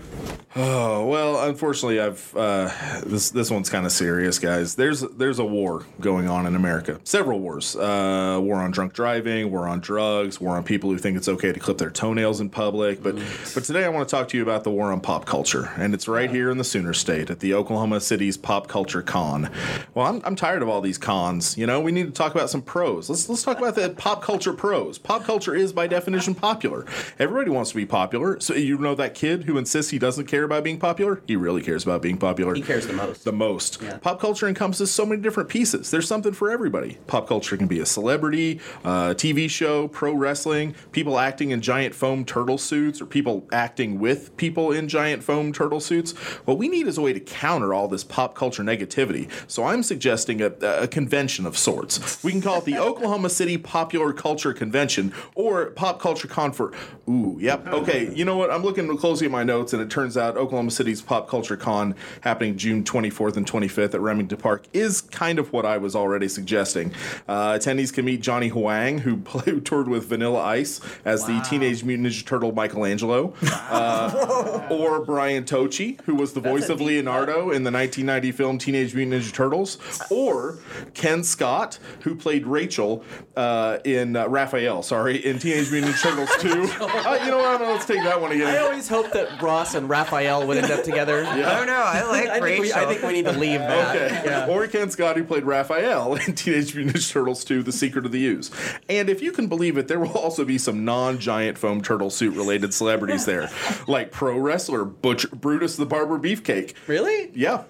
Oh 0.55 1.07
well, 1.07 1.49
unfortunately, 1.49 1.99
I've 1.99 2.37
uh, 2.37 2.71
this 3.07 3.31
this 3.31 3.51
one's 3.51 3.71
kind 3.71 3.87
of 3.87 3.93
serious, 3.93 4.39
guys. 4.39 4.75
There's 4.75 5.01
there's 5.01 5.39
a 5.39 5.45
war 5.45 5.87
going 6.01 6.29
on 6.29 6.45
in 6.47 6.55
America. 6.55 7.01
Several 7.05 7.41
wars. 7.41 7.75
Uh, 7.75 8.39
war 8.43 8.57
on 8.57 8.71
drunk 8.71 8.93
driving, 8.93 9.51
war 9.51 9.67
on 9.67 9.81
drugs, 9.81 10.41
war 10.43 10.57
on 10.57 10.65
people 10.65 10.91
who 10.91 10.99
think 10.99 11.17
it's 11.17 11.29
okay 11.29 11.53
to 11.53 11.61
clip 11.61 11.79
their 11.79 11.91
toenails 11.91 12.41
in 12.41 12.51
public. 12.51 13.03
But 13.03 13.17
but 13.55 13.65
today 13.65 13.85
I 13.87 13.89
want 13.89 14.07
to 14.09 14.15
talk 14.15 14.29
to 14.29 14.37
you 14.37 14.43
about 14.43 14.65
the 14.65 14.71
war 14.71 14.93
on 14.93 15.01
pop 15.01 15.25
culture, 15.25 15.71
and 15.79 15.95
it's 15.95 16.07
right 16.07 16.31
here 16.31 16.51
in 16.51 16.59
the 16.59 16.65
Sooner 16.65 16.93
State 16.93 17.31
at 17.31 17.41
the 17.41 17.55
Oklahoma 17.55 18.01
City's 18.01 18.37
Pop 18.37 18.69
Culture 18.69 19.01
Con. 19.01 19.51
Well, 19.95 20.07
I'm, 20.07 20.23
I'm 20.25 20.37
tired 20.37 20.63
of 20.63 20.69
all 20.69 20.81
these 20.81 20.99
cons. 20.99 21.57
You 21.57 21.67
know, 21.67 21.81
we 21.81 21.93
need 21.93 22.07
to 22.07 22.13
talk 22.13 22.35
about 22.35 22.51
some 22.51 22.63
pros. 22.63 23.09
Let's 23.09 23.29
let's 23.29 23.43
talk 23.43 23.59
about 23.59 23.75
the 23.75 23.91
pop 23.91 24.23
culture 24.23 24.53
pros. 24.53 24.99
Pop 24.99 25.25
culture 25.25 25.55
is 25.55 25.73
by 25.73 25.87
definition 25.87 26.35
popular. 26.35 26.87
Everybody 27.19 27.51
wants 27.51 27.71
to 27.71 27.77
be 27.77 27.87
popular. 27.87 28.41
So 28.41 28.55
you 28.55 28.79
know 28.79 28.95
that 28.95 29.15
kid 29.15 29.45
who 29.45 29.59
insists 29.59 29.91
he 29.91 29.99
doesn't 29.99 30.27
care 30.27 30.45
about 30.45 30.65
being 30.65 30.79
popular? 30.79 31.23
He 31.27 31.37
really 31.37 31.63
cares 31.63 31.83
about 31.83 32.03
being 32.03 32.19
popular. 32.19 32.55
He 32.55 32.63
cares 32.63 32.87
the 32.87 32.93
most. 32.93 33.25
The 33.25 33.33
most. 33.33 33.83
Yeah. 33.83 33.99
Pop 33.99 34.21
culture 34.21 34.47
encompasses 34.47 34.91
so 34.91 35.07
many 35.07 35.21
different 35.21 35.49
pieces. 35.49 35.91
There's 35.91 36.07
something 36.07 36.33
for 36.33 36.51
everybody. 36.51 36.99
Pop 37.07 37.27
culture 37.29 37.57
can 37.57 37.67
be 37.67 37.81
a 37.81 37.87
celebrity, 37.87 38.61
uh, 38.85 39.13
a 39.13 39.15
TV 39.15 39.49
show, 39.49 39.89
pro 39.89 40.13
wrestling, 40.13 40.75
people 40.93 41.19
acting 41.19 41.51
in 41.51 41.61
giant 41.61 41.95
foam 41.95 42.25
turtle 42.25 42.59
suits, 42.59 43.01
or 43.01 43.07
people 43.07 43.47
acting 43.53 43.99
with 43.99 44.37
people 44.37 44.73
in 44.73 44.89
giant 44.89 45.23
foam 45.23 45.53
turtle 45.53 45.81
suits. 45.81 46.13
What 46.45 46.59
we 46.59 46.69
need 46.69 46.87
is 46.87 46.99
a 46.99 47.03
way 47.03 47.13
to 47.13 47.21
counter 47.21 47.75
all 47.75 47.89
this 47.89 48.05
pop 48.05 48.35
culture 48.35 48.63
negativity. 48.63 49.31
So 49.47 49.65
I'm 49.65 49.78
suggesting 49.83 50.41
a, 50.41 50.53
a 50.63 50.89
convention 50.89 51.47
of 51.47 51.57
sorts. 51.57 52.23
We 52.23 52.33
can 52.33 52.43
call 52.43 52.59
it 52.59 52.65
the 52.65 52.79
Oklahoma 52.79 53.31
City 53.31 53.59
Popular 53.59 54.13
Culture 54.13 54.53
Convention 54.53 55.13
or 55.35 55.67
Pop 55.67 56.01
Culture 56.01 56.29
Confer. 56.29 56.73
Ooh, 57.09 57.37
yep. 57.41 57.67
Okay, 57.67 58.13
you 58.15 58.25
know 58.25 58.37
what? 58.37 58.51
I'm 58.51 58.63
looking 58.63 58.95
closely 58.97 59.27
at 59.27 59.31
my 59.31 59.45
notes, 59.45 59.73
and 59.73 59.83
it 59.83 59.91
turns 59.91 60.17
out 60.17 60.37
Oklahoma 60.37 60.71
City's 60.71 61.03
Pop 61.03 61.29
Culture 61.29 61.57
Con 61.57 61.95
happening 62.23 62.57
June 62.57 62.85
24th 62.85 63.37
and 63.37 63.47
25th 63.47 63.95
at 63.95 64.01
Remington 64.01 64.39
Park 64.39 64.65
is 64.73 65.01
kind 65.01 65.39
of 65.39 65.53
what 65.53 65.67
I 65.67 65.79
was 65.79 65.95
already 65.95 66.29
suggesting. 66.29 66.93
Uh, 67.27 67.53
attendees 67.53 67.93
can 67.93 68.05
meet 68.05 68.21
Johnny 68.21 68.49
Huang, 68.49 68.99
who, 68.99 69.17
play, 69.29 69.45
who 69.45 69.61
toured 69.61 69.89
with 69.89 70.07
Vanilla 70.07 70.41
Ice 70.41 70.81
as 71.05 71.27
the 71.27 71.41
Teenage 71.49 71.85
Mutant 71.85 72.09
Ninja 72.09 72.25
Turtle 72.25 72.53
Michelangelo, 72.53 73.35
uh, 73.43 74.69
or 74.71 75.05
Brian 75.05 75.45
Tochi, 75.45 76.01
who 76.03 76.15
was 76.15 76.33
the 76.33 76.41
voice 76.41 76.69
of 76.69 76.81
Leonardo 76.81 77.51
in 77.51 77.65
the 77.65 77.71
1990 77.71 78.33
film 78.33 78.59
Teenage 78.59 78.95
Mutant 78.95 79.23
Ninja 79.23 79.33
Turtles, 79.33 79.68
or 80.11 80.59
Ken 80.95 81.23
Scott, 81.25 81.79
who 82.03 82.15
played 82.15 82.47
Rachel 82.47 83.05
uh, 83.37 83.79
in 83.85 84.17
uh, 84.17 84.27
Raphael, 84.29 84.83
sorry, 84.83 85.17
in 85.25 85.39
Teenage 85.39 85.71
Mutant 85.71 85.95
Ninja 85.95 86.03
Turtles 86.03 86.31
2. 86.41 86.69
Uh, 86.99 87.19
you 87.25 87.31
know 87.31 87.39
what? 87.39 87.61
Let's 87.61 87.87
take 87.87 88.03
that 88.03 88.21
one 88.21 88.33
again. 88.33 88.49
I 88.49 88.59
always 88.59 88.89
hoped 88.89 89.13
that 89.13 89.41
Ross 89.41 89.75
and 89.75 89.89
Raphael 89.89 90.47
would 90.47 90.57
end 90.57 90.71
up 90.71 90.85
together. 90.85 91.25
Oh 91.49 91.65
no, 91.65 91.73
I 91.75 92.03
like 92.05 92.29
I, 92.29 92.33
think 92.35 92.45
Rachel. 92.45 92.63
we, 92.63 92.73
I 92.73 92.87
think 92.87 93.03
we 93.03 93.13
need 93.13 93.25
to 93.25 93.33
leave 93.33 93.61
that. 93.61 93.97
Okay. 93.97 94.23
Yeah. 94.25 94.49
Or 94.49 94.67
Ken 94.67 94.91
Scott, 94.91 95.17
who 95.17 95.25
played 95.25 95.45
Raphael 95.45 96.15
in 96.15 96.35
Teenage 96.35 96.75
Mutant 96.75 96.97
Ninja 96.97 97.11
Turtles 97.13 97.45
2: 97.45 97.63
The 97.63 97.73
Secret 97.73 98.05
of 98.05 98.13
the 98.13 98.25
Ooze. 98.27 98.51
And 98.89 99.09
if 99.09 99.23
you 99.23 99.33
can 99.33 99.47
believe 99.47 99.79
it, 99.79 99.89
there 99.89 99.99
will 100.01 100.13
also 100.13 100.45
be 100.45 100.59
some 100.59 100.85
non-giant 100.85 101.57
foam 101.59 101.81
turtle 101.81 102.11
suit 102.11 102.35
related 102.35 102.75
celebrities 102.75 103.25
there, 103.25 103.51
like 103.87 104.11
pro 104.11 104.39
wrestler 104.39 104.85
Butch 104.85 105.31
Brutus 105.31 105.77
the 105.77 105.87
Barber 105.87 106.19
Beefcake. 106.19 106.75
Really? 106.87 107.31
Yeah. 107.35 107.65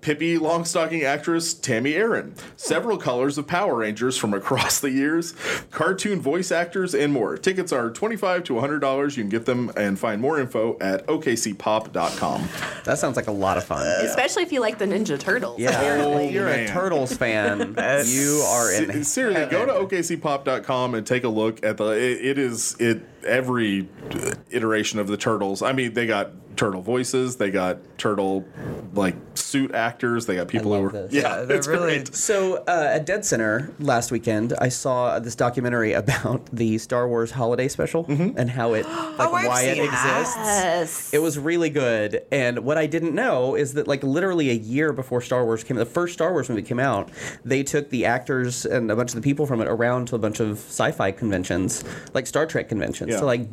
Pippi 0.00 0.38
longstocking 0.38 1.04
actress 1.04 1.54
Tami 1.54 1.94
Erin. 1.94 2.34
Several 2.56 2.96
colors 2.96 3.38
of 3.38 3.46
Power 3.46 3.76
Rangers 3.76 4.16
from 4.16 4.34
across 4.34 4.80
the 4.80 4.90
years, 4.90 5.34
cartoon 5.70 6.20
voice 6.20 6.50
actors, 6.50 6.94
and 6.94 7.12
more. 7.12 7.36
Tickets 7.36 7.72
are 7.72 7.90
25 7.90 8.44
to 8.44 8.54
$100. 8.54 9.16
You 9.16 9.22
can 9.22 9.30
get 9.30 9.46
them 9.46 9.70
and 9.76 9.98
find 9.98 10.20
more 10.20 10.40
info 10.40 10.76
at 10.80 11.06
okcpop.com. 11.06 12.48
That 12.84 12.98
sounds 12.98 13.16
like 13.16 13.26
a 13.26 13.32
lot 13.32 13.58
of 13.58 13.64
fun. 13.64 13.86
Especially 14.04 14.42
if 14.42 14.52
you 14.52 14.60
like 14.60 14.78
the 14.78 14.86
Ninja 14.86 15.18
Turtles. 15.18 15.58
Yeah, 15.60 15.70
apparently. 15.70 16.26
if 16.26 16.32
you're 16.32 16.48
oh, 16.48 16.52
man. 16.52 16.64
a 16.64 16.68
Turtles 16.68 17.16
fan, 17.16 17.58
you 18.06 18.44
are 18.48 18.72
in. 18.72 18.92
Se- 18.92 19.02
Seriously, 19.02 19.46
go 19.46 19.66
to 19.66 19.72
okcpop.com 19.72 20.94
and 20.94 21.06
take 21.06 21.24
a 21.24 21.28
look 21.28 21.62
at 21.64 21.76
the. 21.76 21.90
It, 21.90 22.24
it 22.24 22.38
is 22.38 22.76
it 22.80 23.02
every 23.24 23.88
iteration 24.50 24.98
of 24.98 25.08
the 25.08 25.16
turtles. 25.16 25.62
I 25.62 25.72
mean, 25.72 25.94
they 25.94 26.06
got 26.06 26.49
turtle 26.60 26.82
voices, 26.82 27.36
they 27.36 27.50
got 27.50 27.78
turtle 27.96 28.44
like 28.92 29.16
suit 29.34 29.72
actors, 29.74 30.26
they 30.26 30.36
got 30.36 30.46
people 30.46 30.74
who 30.74 30.82
love 30.82 30.94
are 30.94 31.08
this. 31.08 31.12
yeah, 31.14 31.22
Yeah, 31.38 31.44
they're 31.44 31.56
it's 31.56 31.66
really- 31.66 31.94
great. 32.00 32.14
So 32.14 32.56
uh, 32.68 32.90
at 32.96 33.06
Dead 33.06 33.24
Center 33.24 33.70
last 33.80 34.12
weekend, 34.12 34.52
I 34.58 34.68
saw 34.68 35.18
this 35.20 35.34
documentary 35.34 35.92
about 36.04 36.44
the 36.52 36.76
Star 36.76 37.08
Wars 37.08 37.30
holiday 37.30 37.66
special 37.68 38.04
and 38.08 38.50
how 38.50 38.74
it, 38.74 38.84
like, 39.18 39.18
Oh, 39.18 39.30
why 39.32 39.62
it 39.62 39.76
seen 39.76 39.84
exists. 39.86 40.36
Yes. 40.36 41.14
It 41.14 41.20
was 41.22 41.38
really 41.38 41.70
good. 41.70 42.24
And 42.30 42.58
what 42.58 42.76
I 42.76 42.84
didn't 42.86 43.14
know 43.14 43.54
is 43.54 43.72
that, 43.74 43.88
like, 43.88 44.02
literally 44.02 44.50
a 44.50 44.54
year 44.54 44.92
before 44.92 45.22
Star 45.22 45.46
Wars 45.46 45.64
came, 45.64 45.78
the 45.78 45.86
first 45.86 46.12
Star 46.12 46.30
Wars 46.32 46.50
movie 46.50 46.60
came 46.62 46.78
out, 46.78 47.08
they 47.42 47.62
took 47.62 47.88
the 47.88 48.04
actors 48.04 48.66
and 48.66 48.90
a 48.90 48.96
bunch 48.96 49.12
of 49.12 49.14
the 49.16 49.22
people 49.22 49.46
from 49.46 49.62
it 49.62 49.68
around 49.68 50.08
to 50.08 50.14
a 50.14 50.18
bunch 50.18 50.40
of 50.40 50.58
sci-fi 50.58 51.10
conventions, 51.10 51.84
like 52.12 52.26
Star 52.26 52.44
Trek 52.44 52.68
conventions, 52.68 53.12
Yeah. 53.12 53.20
to 53.20 53.24
like 53.24 53.46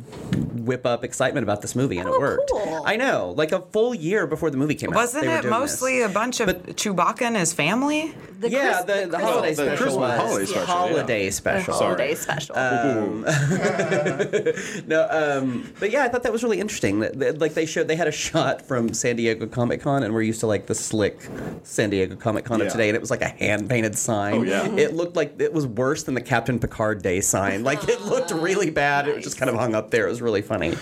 whip 0.56 0.84
up 0.84 1.04
excitement 1.04 1.44
about 1.44 1.62
this 1.62 1.74
movie, 1.74 1.96
and 1.96 2.06
it 2.06 2.14
Oh, 2.14 2.20
worked. 2.20 2.50
cool. 2.52 2.82
I 2.84 2.96
know, 2.98 3.32
like 3.36 3.52
a 3.52 3.60
full 3.60 3.94
year 3.94 4.26
before 4.26 4.50
the 4.50 4.56
movie 4.56 4.74
came 4.74 4.90
out. 4.90 4.96
Wasn't 4.96 5.24
it 5.24 5.44
mostly 5.46 5.98
this. 6.00 6.10
a 6.10 6.14
bunch 6.14 6.40
of 6.40 6.46
but, 6.46 6.66
Chewbacca 6.76 7.22
and 7.22 7.36
his 7.36 7.52
family? 7.52 8.14
The 8.40 8.50
yeah, 8.50 8.82
Chris- 8.84 8.84
the, 8.84 9.06
the, 9.06 9.16
Christmas- 9.16 9.22
holiday 9.22 9.48
the 9.48 9.54
special 9.54 9.76
Christmas 9.76 9.96
was 9.96 10.52
holiday 10.68 11.30
special, 11.30 11.74
yeah. 11.74 11.78
holiday 11.80 12.14
special. 12.14 12.54
holiday 12.54 13.24
special. 13.34 13.78
No, 14.86 15.08
um, 15.10 15.72
but 15.78 15.90
yeah, 15.90 16.04
I 16.04 16.08
thought 16.08 16.22
that 16.22 16.32
was 16.32 16.42
really 16.42 16.60
interesting. 16.60 17.00
That, 17.00 17.18
that, 17.18 17.38
like 17.38 17.54
they 17.54 17.66
showed, 17.66 17.88
they 17.88 17.96
had 17.96 18.08
a 18.08 18.12
shot 18.12 18.62
from 18.62 18.92
San 18.94 19.16
Diego 19.16 19.46
Comic 19.46 19.80
Con, 19.82 20.02
and 20.02 20.14
we're 20.14 20.22
used 20.22 20.40
to 20.40 20.46
like 20.46 20.66
the 20.66 20.74
slick 20.74 21.18
San 21.62 21.90
Diego 21.90 22.16
Comic 22.16 22.44
Con 22.44 22.60
Yeah. 22.60 22.66
of 22.66 22.72
today, 22.72 22.88
and 22.88 22.96
it 22.96 23.00
was 23.00 23.10
like 23.10 23.22
a 23.22 23.28
hand 23.28 23.68
painted 23.68 23.96
sign. 23.96 24.34
Oh, 24.34 24.42
yeah. 24.42 24.66
it 24.76 24.94
looked 24.94 25.16
like 25.16 25.40
it 25.40 25.52
was 25.52 25.66
worse 25.66 26.04
than 26.04 26.14
the 26.14 26.20
Captain 26.20 26.58
Picard 26.58 27.02
Day 27.02 27.20
sign. 27.20 27.64
Like 27.64 27.88
it 27.88 28.02
looked 28.02 28.30
really 28.30 28.70
bad. 28.70 29.08
It 29.08 29.14
was 29.16 29.24
just 29.24 29.38
kind 29.38 29.50
of 29.50 29.56
hung 29.56 29.74
up 29.74 29.90
there. 29.90 30.06
It 30.06 30.10
was 30.10 30.22
really 30.22 30.42
funny. 30.42 30.74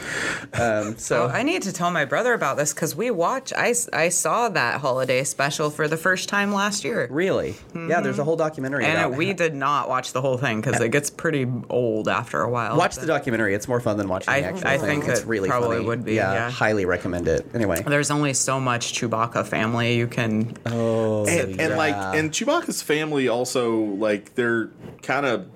Um, 0.55 0.97
so 0.99 1.25
Oh, 1.25 1.29
I 1.29 1.43
need 1.43 1.63
to 1.63 1.73
tell 1.73 1.91
my 1.91 2.05
brother 2.09 2.33
about 2.33 2.57
this 2.57 2.73
because 2.73 2.95
we 2.97 3.11
watch. 3.11 3.53
I, 3.57 3.75
I 3.93 4.09
saw 4.09 4.49
that 4.49 4.81
holiday 4.81 5.25
special 5.25 5.71
for 5.71 5.89
the 5.89 5.97
first 5.97 6.29
time 6.29 6.53
last 6.53 6.85
year, 6.85 7.07
really, 7.11 7.57
yeah, 7.75 8.01
there's 8.01 8.17
a 8.17 8.21
mm-hmm. 8.21 8.25
whole 8.25 8.37
documentary. 8.37 8.85
and 8.85 8.99
about 8.99 9.13
it, 9.13 9.19
we 9.19 9.33
did 9.33 9.55
not 9.55 9.89
watch 9.89 10.13
the 10.13 10.21
whole 10.21 10.39
thing 10.39 10.61
because 10.61 10.81
it 10.81 10.91
gets 10.91 11.11
pretty 11.11 11.47
old 11.69 12.09
after 12.09 12.41
a 12.41 12.51
while. 12.51 12.77
Watch 12.77 12.97
the 12.97 13.07
documentary. 13.07 13.55
It's 13.55 13.69
more 13.69 13.81
fun 13.81 13.97
than 13.97 14.09
watching 14.09 14.33
I- 14.33 14.41
the 14.41 14.47
actual 14.47 14.69
I 14.69 14.79
thing. 14.79 15.01
think 15.01 15.11
it's 15.11 15.21
it 15.21 15.27
really 15.27 15.49
probably 15.49 15.77
funny. 15.77 15.89
would 15.89 16.05
be, 16.05 16.15
Yeah, 16.15 16.33
yeah. 16.33 16.51
highly 16.51 16.85
recommend 16.85 17.29
it. 17.29 17.47
Anyway, 17.55 17.83
There's 17.87 18.11
only 18.11 18.33
so 18.35 18.61
much 18.61 18.93
Chewbacca 18.93 19.47
family 19.47 19.97
you 19.97 20.07
can. 20.07 20.57
oh, 20.67 21.27
and, 21.27 21.61
and 21.61 21.77
like 21.77 21.95
yeah. 21.95 22.15
and 22.15 22.31
Chewbacca's 22.31 22.83
family 22.83 23.29
also 23.29 23.77
like 23.79 24.35
they're 24.35 24.71
kind 25.03 25.27
of 25.27 25.47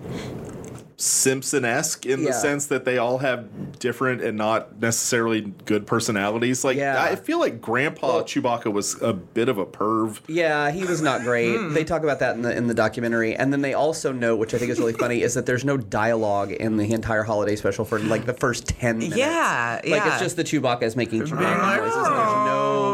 Simpson-esque 1.01 2.05
in 2.05 2.25
the 2.25 2.33
sense 2.33 2.67
that 2.67 2.85
they 2.85 2.99
all 2.99 3.19
have 3.19 3.79
different 3.79 4.21
and 4.21 4.37
not 4.37 4.81
necessarily 4.81 5.41
good 5.65 5.87
personalities. 5.87 6.63
Like 6.63 6.77
Yeah. 6.77 7.03
I 7.03 7.17
feel 7.17 7.41
like 7.41 7.61
Grandpa 7.61 8.23
Chewbacca 8.23 8.71
was 8.71 9.01
a 9.01 9.15
bit 9.15 9.49
of 9.49 9.57
a 9.57 9.65
perv. 9.65 10.21
Yeah, 10.29 10.71
he 10.71 10.85
was 10.85 11.01
not 11.01 11.23
great. 11.23 11.57
Hmm. 11.57 11.73
They 11.73 11.85
talk 11.85 12.03
about 12.03 12.19
that 12.19 12.37
in 12.37 12.43
the 12.43 12.55
in 12.55 12.67
the 12.67 12.75
documentary, 12.75 13.35
and 13.35 13.51
then 13.51 13.63
they 13.63 13.73
also 13.73 14.13
note, 14.13 14.37
which 14.37 14.53
I 14.53 14.59
think 14.59 14.71
is 14.71 14.79
really 14.79 14.93
funny, 14.93 15.23
is 15.23 15.35
that 15.35 15.47
there's 15.47 15.65
no 15.65 15.79
dialogue 15.79 16.53
in 16.53 16.77
the 16.77 16.93
entire 16.93 17.23
holiday 17.23 17.57
special 17.57 17.85
for 17.87 17.99
like 17.99 18.27
the 18.27 18.35
first 18.35 18.69
ten 18.69 18.99
minutes. 18.99 19.17
Yeah, 19.17 19.81
like 19.83 19.87
yeah. 19.87 20.13
it's 20.13 20.23
just 20.23 20.37
the 20.37 20.45
Chewbacca 20.45 20.83
is 20.83 20.97
making 20.97 21.23
Chewbacca 21.23 21.63
like, 21.63 21.81
noises. 21.81 22.07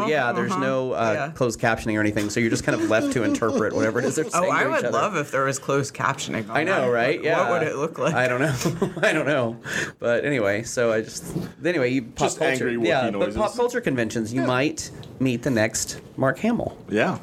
There's 0.07 0.17
no, 0.19 0.25
yeah, 0.27 0.31
there's 0.31 0.57
no 0.57 0.91
uh, 0.91 0.95
Uh-huh. 0.95 1.13
Yeah. 1.13 1.31
closed 1.31 1.59
captioning 1.59 1.95
or 1.97 2.01
anything, 2.01 2.29
so 2.29 2.39
you're 2.39 2.49
just 2.49 2.63
kind 2.63 2.79
of 2.79 2.89
left 2.89 3.13
to 3.13 3.23
interpret 3.23 3.73
whatever 3.73 3.99
it 3.99 4.05
is 4.05 4.15
they're 4.15 4.29
saying. 4.29 4.45
Oh, 4.45 4.51
I 4.51 4.63
to 4.63 4.69
each 4.69 4.75
would 4.75 4.85
other. 4.85 4.91
love 4.91 5.15
if 5.15 5.31
there 5.31 5.43
was 5.45 5.59
closed 5.59 5.93
captioning. 5.93 6.49
On 6.49 6.57
I 6.57 6.63
know, 6.63 6.81
that. 6.81 6.87
right? 6.87 7.17
Like, 7.17 7.25
Yeah. 7.25 7.49
What 7.49 7.59
would 7.59 7.67
it 7.67 7.75
look 7.75 7.97
like? 7.99 8.13
I 8.15 8.27
don't 8.27 8.41
know. 8.41 8.91
I 9.07 9.13
don't 9.13 9.25
know. 9.25 9.57
But 9.99 10.25
anyway, 10.25 10.63
so 10.63 10.91
I 10.91 11.01
just 11.01 11.23
anyway, 11.63 11.91
you 11.91 12.01
pop 12.03 12.17
Just 12.27 12.39
culture. 12.39 12.67
angry 12.69 12.75
Wookiee 12.77 12.87
yeah, 12.87 13.11
but 13.11 13.35
pop 13.35 13.55
culture 13.55 13.81
conventions, 13.81 14.33
you 14.33 14.41
might 14.41 14.89
meet 15.19 15.43
the 15.43 15.49
next 15.49 15.99
Mark 16.17 16.39
Hamill. 16.39 16.77
Yeah, 16.89 17.19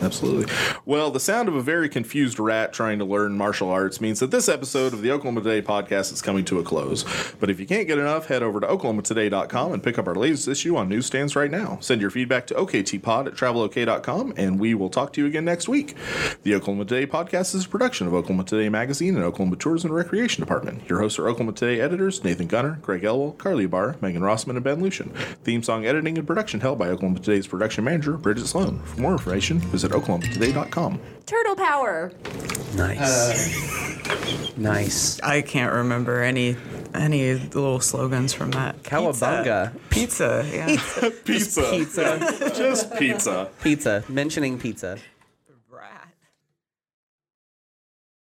absolutely. 0.00 0.52
Well, 0.84 1.10
the 1.10 1.20
sound 1.20 1.48
of 1.48 1.54
a 1.54 1.62
very 1.62 1.88
confused 1.88 2.38
rat 2.38 2.72
trying 2.72 2.98
to 3.00 3.04
learn 3.04 3.36
martial 3.36 3.68
arts 3.68 4.00
means 4.00 4.20
that 4.20 4.30
this 4.30 4.48
episode 4.48 4.92
of 4.92 5.02
the 5.02 5.10
Oklahoma 5.10 5.40
Today 5.42 5.60
podcast 5.66 6.12
is 6.12 6.22
coming 6.22 6.44
to 6.46 6.58
a 6.58 6.62
close. 6.62 7.04
But 7.40 7.50
if 7.50 7.58
you 7.58 7.66
can't 7.66 7.88
get 7.88 7.98
enough, 7.98 8.26
head 8.26 8.42
over 8.42 8.60
to 8.60 8.66
oklahomatoday.com 8.66 9.72
and 9.72 9.82
pick 9.82 9.98
up 9.98 10.06
our 10.06 10.14
latest 10.14 10.48
issue 10.48 10.76
on 10.76 10.88
newsstands 10.88 11.34
right 11.34 11.50
now. 11.50 11.78
Send 11.80 12.00
your 12.00 12.10
feedback 12.10 12.46
to 12.48 12.54
oktpod 12.54 13.26
at 13.26 13.34
travelok.com, 13.34 14.34
and 14.36 14.60
we 14.60 14.74
will 14.74 14.90
talk 14.90 15.12
to 15.14 15.20
you 15.20 15.26
again 15.26 15.44
next 15.44 15.68
week. 15.68 15.96
The 16.42 16.54
Oklahoma 16.54 16.84
Today 16.84 17.06
podcast 17.06 17.54
is 17.54 17.64
a 17.64 17.68
production 17.68 18.06
of 18.06 18.14
Oklahoma 18.14 18.44
Today 18.44 18.68
Magazine 18.68 19.16
and 19.16 19.24
Oklahoma 19.24 19.56
Tourism 19.56 19.90
and 19.90 19.96
Recreation 19.96 20.40
Department. 20.40 20.88
Your 20.88 21.00
hosts 21.00 21.18
are 21.18 21.28
Oklahoma 21.28 21.52
Today 21.52 21.80
editors 21.80 22.22
Nathan 22.22 22.46
Gunter, 22.46 22.78
Greg 22.82 23.02
Elwell, 23.04 23.32
Carly 23.32 23.66
Barr, 23.66 23.96
Megan 24.00 24.22
Rossman, 24.22 24.56
and 24.56 24.64
Ben 24.64 24.80
Lucian. 24.80 25.10
Theme 25.44 25.62
song 25.62 25.84
editing 25.86 26.16
and 26.18 26.26
production 26.26 26.60
held 26.60 26.78
by 26.78 26.88
Oklahoma 26.88 27.11
Today's 27.16 27.46
production 27.46 27.84
manager, 27.84 28.16
Bridget 28.16 28.46
Sloan. 28.46 28.78
For 28.80 29.00
more 29.00 29.12
information, 29.12 29.58
visit 29.58 29.92
oklahomatoday.com. 29.92 31.00
Turtle 31.26 31.56
power. 31.56 32.12
Nice. 32.74 33.00
Uh, 33.00 34.50
nice. 34.56 35.20
I 35.20 35.42
can't 35.42 35.72
remember 35.72 36.22
any 36.22 36.56
any 36.94 37.34
little 37.34 37.80
slogans 37.80 38.32
from 38.32 38.50
that. 38.52 38.82
Cowabunga. 38.82 39.72
Pizza. 39.90 40.44
Pizza. 40.44 40.56
Yeah. 41.02 41.10
Pizza. 41.24 41.70
Pizza. 41.70 42.52
Just 42.54 42.94
pizza. 42.96 43.48
pizza. 43.62 44.04
Mentioning 44.08 44.58
pizza. 44.58 44.98